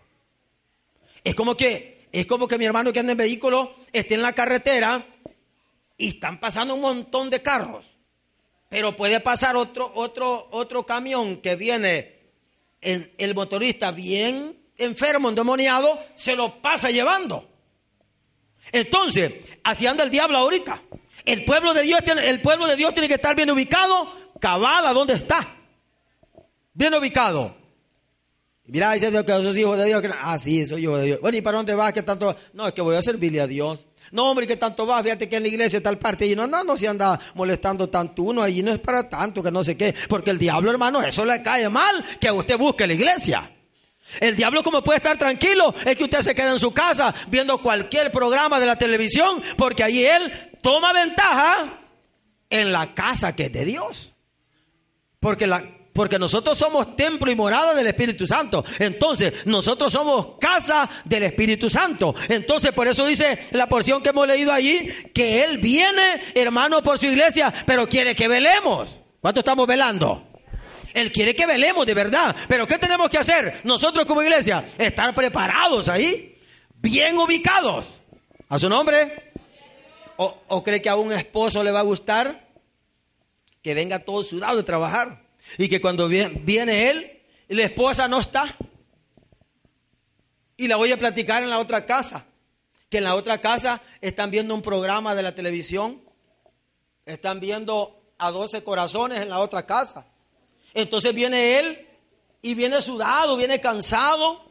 Es 1.24 1.36
como 1.36 1.56
que 1.56 2.08
es 2.12 2.26
como 2.26 2.48
que 2.48 2.58
mi 2.58 2.66
hermano 2.66 2.92
que 2.92 3.00
anda 3.00 3.12
en 3.12 3.18
vehículo 3.20 3.76
esté 3.94 4.16
en 4.16 4.24
la 4.24 4.34
carretera 4.34 5.08
y 5.98 6.10
están 6.10 6.40
pasando 6.40 6.74
un 6.74 6.82
montón 6.82 7.30
de 7.30 7.44
carros. 7.44 7.96
Pero 8.70 8.96
puede 8.96 9.20
pasar 9.20 9.56
otro 9.56 9.92
otro 9.94 10.48
otro 10.50 10.84
camión 10.84 11.38
que 11.38 11.56
viene 11.56 12.15
el 12.86 13.36
motorista 13.36 13.92
bien 13.92 14.66
enfermo, 14.78 15.30
endemoniado, 15.30 16.00
se 16.16 16.36
lo 16.36 16.62
pasa 16.62 16.90
llevando. 16.90 17.50
Entonces, 18.72 19.34
así 19.64 19.88
anda 19.88 20.04
el 20.04 20.10
diablo 20.10 20.38
ahorita. 20.38 20.82
El 21.24 21.46
pueblo 21.46 21.74
de 21.74 21.84
Dios 21.84 22.04
tiene, 22.04 22.30
el 22.30 22.42
pueblo 22.42 22.68
de 22.68 22.76
Dios 22.76 22.94
tiene 22.94 23.08
que 23.08 23.16
estar 23.16 23.36
bien 23.36 23.50
ubicado, 23.50 24.12
cabal 24.40 24.86
a 24.86 24.94
donde 24.94 25.14
está. 25.14 25.56
Bien 26.74 26.94
ubicado. 26.94 27.56
Mira, 28.68 28.94
dice 28.94 29.12
Dios 29.12 29.24
que 29.24 29.32
sos 29.32 29.58
hijo 29.58 29.78
de 29.78 29.86
Dios. 29.86 30.02
ah, 30.20 30.38
sí, 30.40 30.66
soy 30.66 30.84
hijo 30.84 30.98
de 30.98 31.06
Dios. 31.06 31.20
Bueno, 31.22 31.38
¿y 31.38 31.42
para 31.42 31.58
dónde 31.58 31.76
vas? 31.76 31.94
¿Qué 31.94 32.02
tanto? 32.02 32.36
No, 32.54 32.68
es 32.68 32.74
que 32.74 32.82
voy 32.82 32.96
a 32.96 33.02
servirle 33.02 33.42
a 33.42 33.48
Dios. 33.48 33.86
No, 34.12 34.32
hombre, 34.32 34.48
¿qué 34.48 34.56
tanto 34.56 34.86
vas? 34.86 35.04
Fíjate 35.04 35.30
que 35.30 35.36
en 35.36 35.44
la 35.44 35.50
iglesia 35.50 35.82
tal 35.84 36.00
parte. 36.00 36.26
Y 36.26 36.36
no, 36.36 36.48
no, 36.48 36.64
no 36.64 36.76
se 36.76 36.88
anda 36.88 37.20
molestando 37.36 37.90
tanto 37.90 38.24
uno. 38.24 38.42
Allí 38.42 38.64
no 38.64 38.72
es 38.72 38.80
para 38.80 39.08
tanto, 39.08 39.44
que 39.44 39.52
no 39.52 39.64
sé 39.64 39.78
qué. 39.78 39.94
Porque 40.10 40.32
el 40.32 40.40
diablo, 40.40 40.72
hermano, 40.72 41.02
eso 41.02 41.24
le 41.26 41.42
cae 41.44 41.70
mal 41.70 42.04
que 42.20 42.32
usted 42.32 42.58
busque 42.58 42.88
la 42.88 42.94
iglesia. 42.94 43.52
El 44.20 44.36
diablo 44.36 44.64
como 44.64 44.84
puede 44.84 44.98
estar 44.98 45.18
tranquilo 45.18 45.74
es 45.86 45.96
que 45.96 46.04
usted 46.04 46.22
se 46.22 46.36
queda 46.36 46.52
en 46.52 46.60
su 46.60 46.72
casa 46.72 47.14
viendo 47.28 47.60
cualquier 47.60 48.12
programa 48.12 48.60
de 48.60 48.68
la 48.68 48.76
televisión 48.76 49.42
porque 49.58 49.84
allí 49.84 50.06
él 50.06 50.32
toma 50.62 50.94
ventaja 50.94 51.82
en 52.50 52.72
la 52.72 52.94
casa 52.94 53.36
que 53.36 53.46
es 53.46 53.52
de 53.52 53.66
Dios. 53.66 54.14
Porque 55.20 55.48
la, 55.48 55.66
porque 55.96 56.20
nosotros 56.20 56.58
somos 56.58 56.98
templo 56.98 57.32
y 57.32 57.38
morada 57.38 57.74
del 57.74 57.88
Espíritu 57.88 58.28
Santo. 58.28 58.66
Entonces, 58.80 59.46
nosotros 59.46 59.94
somos 59.94 60.32
casa 60.42 60.90
del 61.06 61.24
Espíritu 61.24 61.70
Santo. 61.70 62.14
Entonces, 62.28 62.74
por 62.74 62.86
eso 62.86 63.06
dice 63.06 63.40
la 63.52 63.68
porción 63.68 64.04
que 64.04 64.10
hemos 64.10 64.28
leído 64.28 64.52
allí, 64.52 64.90
que 65.14 65.46
Él 65.46 65.58
viene, 65.60 66.22
hermano, 66.36 66.84
por 66.84 67.00
su 67.00 67.06
iglesia, 67.06 67.54
pero 67.66 67.88
quiere 67.88 68.14
que 68.14 68.28
velemos. 68.28 69.00
¿Cuánto 69.22 69.40
estamos 69.40 69.66
velando? 69.66 70.28
Él 70.94 71.14
quiere 71.14 71.34
que 71.34 71.46
velemos 71.46 71.86
de 71.86 71.94
verdad. 71.94 72.36
Pero 72.50 72.68
¿qué 72.68 72.78
tenemos 72.78 73.10
que 73.10 73.18
hacer? 73.18 73.62
Nosotros 73.64 74.06
como 74.06 74.22
iglesia, 74.22 74.66
estar 74.78 75.16
preparados 75.16 75.88
ahí, 75.88 76.38
bien 76.76 77.18
ubicados. 77.18 78.02
¿A 78.50 78.60
su 78.60 78.68
nombre? 78.68 79.32
¿O, 80.18 80.42
o 80.50 80.62
cree 80.62 80.82
que 80.82 80.90
a 80.90 80.98
un 80.98 81.14
esposo 81.14 81.64
le 81.64 81.72
va 81.72 81.80
a 81.80 81.84
gustar 81.84 82.50
que 83.62 83.74
venga 83.74 84.00
todo 84.00 84.24
sudado 84.24 84.58
de 84.58 84.64
trabajar. 84.64 85.25
Y 85.58 85.70
que 85.70 85.82
cuando 85.82 86.08
viene 86.08 86.90
él, 86.90 87.22
la 87.50 87.64
esposa 87.64 88.08
no 88.08 88.20
está. 88.20 88.58
Y 90.58 90.68
la 90.68 90.78
voy 90.78 90.92
a 90.92 90.98
platicar 90.98 91.44
en 91.44 91.50
la 91.50 91.60
otra 91.60 91.86
casa. 91.86 92.26
Que 92.90 92.98
en 92.98 93.04
la 93.04 93.16
otra 93.16 93.40
casa 93.40 93.82
están 94.02 94.32
viendo 94.32 94.54
un 94.54 94.62
programa 94.62 95.16
de 95.16 95.24
la 95.24 95.36
televisión. 95.36 96.02
Están 97.06 97.40
viendo 97.40 98.02
a 98.18 98.32
12 98.32 98.64
corazones 98.64 99.22
en 99.22 99.30
la 99.30 99.40
otra 99.40 99.66
casa. 99.66 100.08
Entonces 100.74 101.14
viene 101.14 101.60
él 101.60 101.88
y 102.42 102.54
viene 102.54 102.82
sudado, 102.82 103.38
viene 103.38 103.62
cansado 103.62 104.46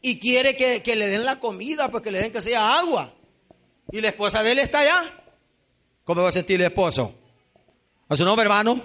y 0.00 0.18
quiere 0.18 0.56
que, 0.56 0.82
que 0.82 0.96
le 0.96 1.08
den 1.08 1.24
la 1.24 1.38
comida, 1.38 1.90
pues 1.90 2.02
que 2.02 2.10
le 2.10 2.20
den 2.20 2.32
que 2.32 2.42
sea 2.42 2.78
agua. 2.78 3.14
Y 3.90 4.00
la 4.00 4.08
esposa 4.08 4.42
de 4.42 4.52
él 4.52 4.58
está 4.58 4.80
allá. 4.80 5.24
¿Cómo 6.04 6.22
va 6.22 6.28
a 6.28 6.32
sentir 6.32 6.60
el 6.60 6.66
esposo? 6.66 7.14
¿A 8.08 8.16
su 8.16 8.24
nombre, 8.24 8.44
hermano? 8.44 8.80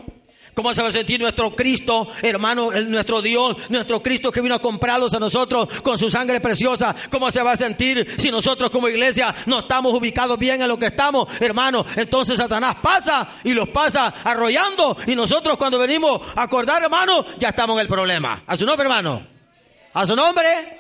¿Cómo 0.54 0.74
se 0.74 0.82
va 0.82 0.90
a 0.90 0.92
sentir 0.92 1.20
nuestro 1.20 1.56
Cristo, 1.56 2.08
hermano, 2.22 2.72
nuestro 2.72 3.22
Dios, 3.22 3.70
nuestro 3.70 4.02
Cristo 4.04 4.32
que 4.32 4.42
vino 4.42 4.56
a 4.56 4.60
comprarlos 4.60 5.14
a 5.14 5.20
nosotros 5.20 5.82
con 5.82 5.98
su 5.98 6.10
sangre 6.10 6.42
preciosa? 6.42 6.94
¿Cómo 7.10 7.32
se 7.32 7.42
va 7.42 7.54
a 7.54 7.58
sentir 7.58 8.06
si 8.18 8.32
nosotros 8.32 8.70
como 8.70 8.90
iglesia 8.90 9.34
no 9.46 9.60
estamos 9.60 9.94
ubicados 9.94 10.38
bien 10.38 10.62
en 10.62 10.68
lo 10.68 10.78
que 10.78 10.88
estamos, 10.88 11.28
hermano? 11.40 11.86
Entonces 11.96 12.38
Satanás 12.38 12.76
pasa 12.82 13.30
y 13.44 13.54
los 13.54 13.70
pasa 13.70 14.14
arrollando 14.24 14.98
y 15.08 15.16
nosotros 15.16 15.58
cuando 15.58 15.80
venimos 15.80 16.22
a 16.36 16.44
acordar, 16.44 16.84
hermano, 16.84 17.26
ya 17.38 17.50
estamos 17.50 17.76
en 17.78 17.82
el 17.82 17.88
problema. 17.88 18.44
¿A 18.46 18.58
su 18.58 18.66
nombre, 18.66 18.84
hermano? 18.84 19.26
¿A 19.94 20.06
su 20.06 20.16
nombre? 20.16 20.80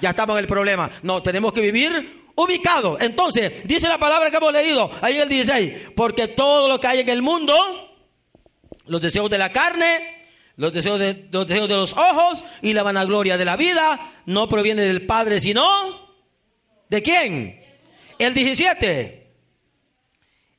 Ya 0.00 0.10
estamos 0.10 0.36
en 0.36 0.40
el 0.40 0.46
problema. 0.46 0.90
No, 1.02 1.22
tenemos 1.22 1.52
que 1.52 1.60
vivir 1.60 2.30
ubicado. 2.36 2.96
Entonces, 3.00 3.66
dice 3.66 3.88
la 3.88 3.98
palabra 3.98 4.30
que 4.30 4.36
hemos 4.36 4.52
leído 4.52 4.90
ahí 5.02 5.16
en 5.16 5.22
el 5.22 5.28
16, 5.28 5.90
porque 5.94 6.28
todo 6.28 6.68
lo 6.68 6.80
que 6.80 6.86
hay 6.86 7.00
en 7.00 7.08
el 7.08 7.22
mundo, 7.22 7.54
los 8.90 9.00
deseos 9.00 9.30
de 9.30 9.38
la 9.38 9.52
carne, 9.52 10.16
los 10.56 10.72
deseos 10.72 10.98
de 10.98 11.28
los, 11.30 11.46
deseos 11.46 11.68
de 11.68 11.76
los 11.76 11.92
ojos 11.92 12.44
y 12.60 12.72
la 12.74 12.82
vanagloria 12.82 13.38
de 13.38 13.44
la 13.44 13.56
vida, 13.56 14.12
no 14.26 14.48
proviene 14.48 14.82
del 14.82 15.06
Padre, 15.06 15.38
sino 15.38 16.12
de 16.88 17.00
quién? 17.00 17.64
El 18.18 18.34
17. 18.34 19.32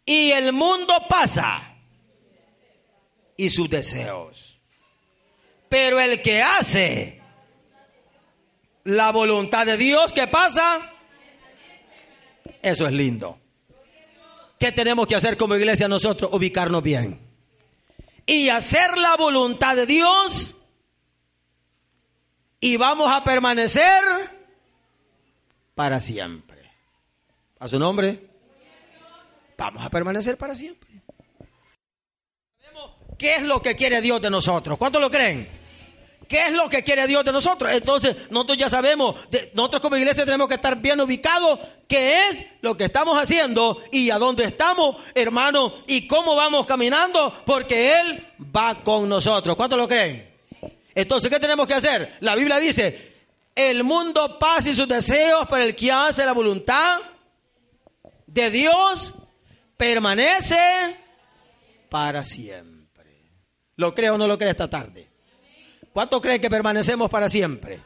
Y 0.06 0.32
el 0.32 0.54
mundo 0.54 0.94
pasa 1.10 1.76
y 3.36 3.50
sus 3.50 3.70
deseos. 3.70 4.62
Pero 5.68 6.00
el 6.00 6.22
que 6.22 6.42
hace 6.42 7.22
la 8.86 9.12
voluntad 9.12 9.66
de 9.66 9.76
Dios, 9.76 10.14
¿qué 10.14 10.28
pasa? 10.28 10.90
Eso 12.62 12.88
es 12.88 12.94
lindo. 12.94 13.40
¿Qué 14.58 14.72
tenemos 14.72 15.06
que 15.06 15.16
hacer 15.16 15.36
como 15.36 15.56
iglesia 15.56 15.90
nosotros? 15.90 16.32
Ubicarnos 16.34 16.82
bien. 16.82 17.21
Y 18.26 18.50
hacer 18.50 18.98
la 18.98 19.16
voluntad 19.16 19.76
de 19.76 19.86
Dios. 19.86 20.56
Y 22.60 22.78
vamos 22.78 23.12
a 23.12 23.24
permanecer 23.24 24.04
para 25.76 26.00
siempre. 26.00 26.72
¿A 27.60 27.68
su 27.68 27.80
nombre? 27.80 28.30
Vamos 29.58 29.86
a 29.86 29.90
permanecer 29.90 30.38
para 30.38 30.56
siempre. 30.56 30.90
¿Qué 33.18 33.36
es 33.36 33.44
lo 33.44 33.62
que 33.62 33.76
quiere 33.76 34.02
Dios 34.02 34.20
de 34.20 34.32
nosotros? 34.32 34.78
¿Cuántos 34.80 35.00
lo 35.00 35.12
creen? 35.12 35.61
¿Qué 36.32 36.46
es 36.46 36.54
lo 36.54 36.70
que 36.70 36.82
quiere 36.82 37.08
Dios 37.08 37.26
de 37.26 37.34
nosotros? 37.34 37.70
Entonces, 37.74 38.16
nosotros 38.30 38.58
ya 38.58 38.70
sabemos, 38.70 39.16
nosotros 39.54 39.82
como 39.82 39.98
iglesia 39.98 40.24
tenemos 40.24 40.48
que 40.48 40.54
estar 40.54 40.78
bien 40.78 41.02
ubicados 41.02 41.60
qué 41.90 42.30
es 42.30 42.46
lo 42.62 42.78
que 42.78 42.86
estamos 42.86 43.22
haciendo 43.22 43.80
y 43.92 44.12
a 44.12 44.18
dónde 44.18 44.46
estamos, 44.46 44.96
hermano, 45.14 45.74
y 45.88 46.08
cómo 46.08 46.34
vamos 46.34 46.66
caminando, 46.66 47.44
porque 47.46 48.00
Él 48.00 48.30
va 48.56 48.82
con 48.82 49.10
nosotros. 49.10 49.58
¿Cuántos 49.58 49.78
lo 49.78 49.90
creen? 49.90 50.34
Entonces, 50.96 51.30
¿qué 51.30 51.38
tenemos 51.38 51.68
que 51.68 51.74
hacer? 51.74 52.16
La 52.22 52.34
Biblia 52.38 52.60
dice, 52.60 53.26
el 53.54 53.84
mundo 53.84 54.40
pasa 54.40 54.70
y 54.70 54.74
sus 54.74 54.88
deseos, 54.88 55.46
pero 55.50 55.64
el 55.64 55.76
que 55.76 55.92
hace 55.92 56.24
la 56.24 56.32
voluntad 56.32 57.00
de 58.26 58.50
Dios 58.52 59.14
permanece 59.76 60.96
para 61.90 62.24
siempre. 62.24 63.34
¿Lo 63.76 63.94
creo 63.94 64.16
o 64.16 64.18
no 64.18 64.28
lo 64.28 64.38
cree 64.38 64.52
esta 64.52 64.70
tarde? 64.70 65.11
¿Cuánto 65.94 66.22
creen 66.22 66.40
que 66.40 66.50
permanecemos 66.50 67.10
para 67.10 67.30
siempre? 67.30 67.82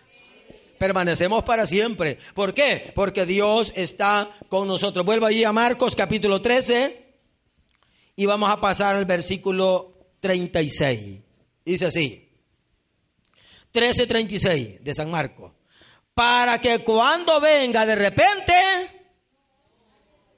Permanecemos 0.77 1.43
para 1.43 1.65
siempre. 1.65 2.19
¿Por 2.33 2.53
qué? 2.53 2.91
Porque 2.93 3.25
Dios 3.25 3.73
está 3.75 4.29
con 4.49 4.67
nosotros. 4.67 5.05
Vuelvo 5.05 5.25
allí 5.25 5.43
a 5.43 5.51
Marcos 5.51 5.95
capítulo 5.95 6.41
13 6.41 7.05
y 8.15 8.25
vamos 8.25 8.51
a 8.51 8.61
pasar 8.61 8.95
al 8.95 9.05
versículo 9.05 9.97
36. 10.19 11.19
Dice 11.63 11.85
así. 11.85 12.29
13:36 13.73 14.79
de 14.81 14.93
San 14.93 15.09
Marcos. 15.09 15.53
Para 16.13 16.59
que 16.59 16.83
cuando 16.83 17.41
venga 17.41 17.85
de 17.85 17.95
repente 17.95 18.53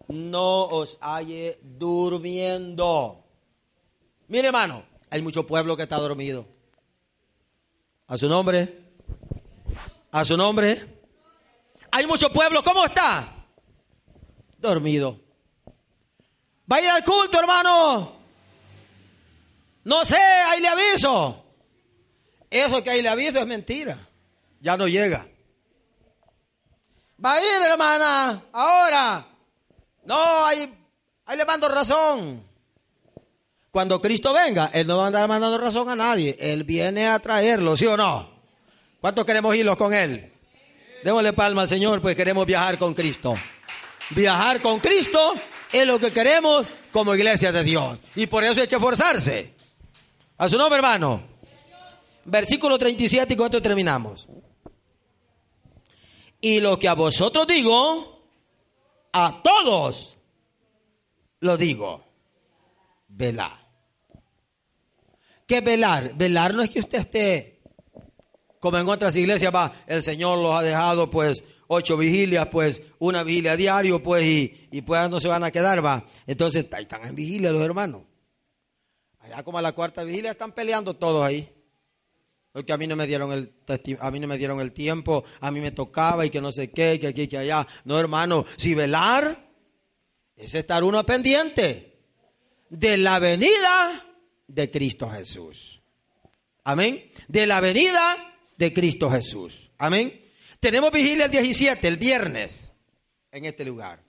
no 0.07 0.65
os 0.65 0.97
halle 1.01 1.59
durmiendo. 1.61 3.25
Mire 4.27 4.47
hermano, 4.47 4.85
hay 5.09 5.21
mucho 5.21 5.45
pueblo 5.45 5.75
que 5.75 5.83
está 5.83 5.97
dormido. 5.97 6.56
A 8.07 8.17
su 8.17 8.27
nombre. 8.27 8.81
A 10.11 10.23
su 10.23 10.37
nombre. 10.37 11.01
Hay 11.91 12.05
mucho 12.05 12.29
pueblo. 12.31 12.63
¿Cómo 12.63 12.85
está? 12.85 13.45
Dormido. 14.57 15.19
Va 16.71 16.77
a 16.77 16.81
ir 16.81 16.89
al 16.89 17.03
culto, 17.03 17.39
hermano. 17.39 18.17
No 19.83 20.05
sé, 20.05 20.17
ahí 20.17 20.61
le 20.61 20.67
aviso. 20.67 21.43
Eso 22.49 22.83
que 22.83 22.89
ahí 22.89 23.01
le 23.01 23.09
aviso 23.09 23.39
es 23.39 23.47
mentira. 23.47 24.07
Ya 24.59 24.77
no 24.77 24.87
llega. 24.87 25.27
Va 27.23 27.33
a 27.33 27.41
ir, 27.41 27.61
hermana, 27.71 28.43
ahora. 28.51 29.27
No, 30.05 30.45
ahí, 30.45 30.73
ahí 31.25 31.37
le 31.37 31.45
mando 31.45 31.67
razón. 31.67 32.43
Cuando 33.71 34.01
Cristo 34.01 34.33
venga, 34.33 34.71
Él 34.73 34.87
no 34.87 34.97
va 34.97 35.05
a 35.05 35.07
andar 35.07 35.27
mandando 35.27 35.57
razón 35.57 35.89
a 35.89 35.95
nadie. 35.95 36.35
Él 36.39 36.63
viene 36.63 37.07
a 37.07 37.19
traerlo, 37.19 37.77
¿sí 37.77 37.85
o 37.85 37.97
no? 37.97 38.29
¿Cuántos 39.01 39.25
queremos 39.25 39.55
irlos 39.55 39.75
con 39.75 39.93
Él? 39.93 40.33
Démosle 41.03 41.33
palma 41.33 41.63
al 41.63 41.69
Señor, 41.69 42.01
pues 42.01 42.15
queremos 42.15 42.45
viajar 42.45 42.77
con 42.77 42.93
Cristo. 42.93 43.35
Viajar 44.11 44.61
con 44.61 44.79
Cristo 44.79 45.33
es 45.71 45.85
lo 45.85 45.99
que 45.99 46.11
queremos 46.11 46.65
como 46.91 47.13
iglesia 47.13 47.51
de 47.51 47.63
Dios. 47.63 47.99
Y 48.15 48.27
por 48.27 48.43
eso 48.43 48.61
hay 48.61 48.67
que 48.67 48.75
esforzarse. 48.75 49.53
A 50.37 50.49
su 50.49 50.57
nombre, 50.57 50.77
hermano. 50.77 51.21
Versículo 52.25 52.77
37 52.77 53.33
y 53.33 53.37
cuánto 53.37 53.61
terminamos. 53.61 54.27
Y 56.41 56.59
lo 56.59 56.77
que 56.77 56.87
a 56.87 56.93
vosotros 56.93 57.47
digo, 57.47 58.23
a 59.13 59.41
todos 59.41 60.17
lo 61.39 61.57
digo. 61.57 62.06
Velar. 63.17 63.67
¿Qué 65.47 65.61
velar? 65.61 66.15
Velar 66.15 66.53
no 66.53 66.61
es 66.61 66.69
que 66.69 66.79
usted 66.79 66.99
esté, 66.99 67.61
como 68.59 68.77
en 68.77 68.87
otras 68.87 69.15
iglesias 69.15 69.51
va, 69.53 69.73
el 69.87 70.03
Señor 70.03 70.37
los 70.37 70.55
ha 70.55 70.61
dejado 70.61 71.09
pues 71.09 71.43
ocho 71.67 71.97
vigilias, 71.97 72.47
pues 72.47 72.81
una 72.99 73.23
vigilia 73.23 73.55
diario, 73.55 74.03
pues 74.03 74.23
y, 74.23 74.67
y 74.71 74.81
pues 74.83 75.09
no 75.09 75.19
se 75.19 75.29
van 75.29 75.43
a 75.43 75.49
quedar, 75.49 75.83
va. 75.83 76.05
Entonces 76.27 76.67
ahí 76.73 76.83
están 76.83 77.07
en 77.07 77.15
vigilia 77.15 77.51
los 77.51 77.63
hermanos. 77.63 78.03
Allá 79.17 79.43
como 79.43 79.57
a 79.57 79.63
la 79.63 79.71
cuarta 79.71 80.03
vigilia 80.03 80.31
están 80.31 80.51
peleando 80.51 80.93
todos 80.93 81.25
ahí. 81.25 81.51
Porque 82.51 82.71
a 82.71 82.77
mí 82.77 82.85
no 82.85 82.95
me 82.95 83.07
dieron 83.07 83.31
el 83.31 83.51
a 83.99 84.11
mí 84.11 84.19
no 84.19 84.27
me 84.27 84.37
dieron 84.37 84.59
el 84.61 84.73
tiempo, 84.73 85.23
a 85.39 85.49
mí 85.49 85.59
me 85.59 85.71
tocaba 85.71 86.23
y 86.23 86.29
que 86.29 86.39
no 86.41 86.51
sé 86.51 86.69
qué, 86.69 86.99
que 86.99 87.07
aquí, 87.07 87.27
que 87.27 87.39
allá. 87.39 87.65
No, 87.83 87.97
hermano, 87.99 88.45
si 88.57 88.75
velar 88.75 89.49
es 90.35 90.53
estar 90.53 90.83
uno 90.83 91.03
pendiente 91.03 91.86
de 92.69 92.97
la 92.97 93.19
venida 93.19 94.05
de 94.47 94.71
Cristo 94.71 95.09
Jesús. 95.09 95.81
Amén. 96.63 97.09
De 97.27 97.47
la 97.47 97.59
venida 97.59 98.33
de 98.57 98.73
Cristo 98.73 99.09
Jesús. 99.09 99.69
Amén. 99.77 100.21
Tenemos 100.59 100.91
vigilia 100.91 101.25
el 101.25 101.31
17, 101.31 101.87
el 101.87 101.97
viernes, 101.97 102.71
en 103.31 103.45
este 103.45 103.63
lugar. 103.63 104.01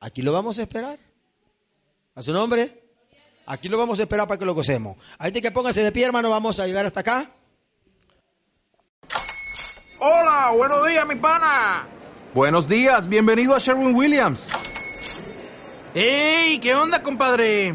Aquí 0.00 0.22
lo 0.22 0.32
vamos 0.32 0.58
a 0.58 0.62
esperar. 0.62 0.98
¿A 2.14 2.22
su 2.22 2.32
nombre? 2.32 2.82
Aquí 3.46 3.68
lo 3.68 3.78
vamos 3.78 3.98
a 3.98 4.02
esperar 4.02 4.28
para 4.28 4.38
que 4.38 4.44
lo 4.44 4.54
gocemos. 4.54 4.96
Ahí 5.18 5.32
que 5.32 5.50
póngase 5.50 5.82
de 5.82 5.92
pie, 5.92 6.04
hermano, 6.04 6.30
vamos 6.30 6.60
a 6.60 6.66
llegar 6.66 6.86
hasta 6.86 7.00
acá. 7.00 7.30
Hola, 10.00 10.52
buenos 10.56 10.86
días, 10.86 11.06
mi 11.06 11.16
pana. 11.16 11.88
Buenos 12.34 12.68
días, 12.68 13.08
bienvenido 13.08 13.54
a 13.54 13.58
Sherwin 13.58 13.94
Williams. 13.94 14.48
¡Ey! 15.94 16.60
¿Qué 16.60 16.74
onda, 16.74 17.02
compadre? 17.02 17.74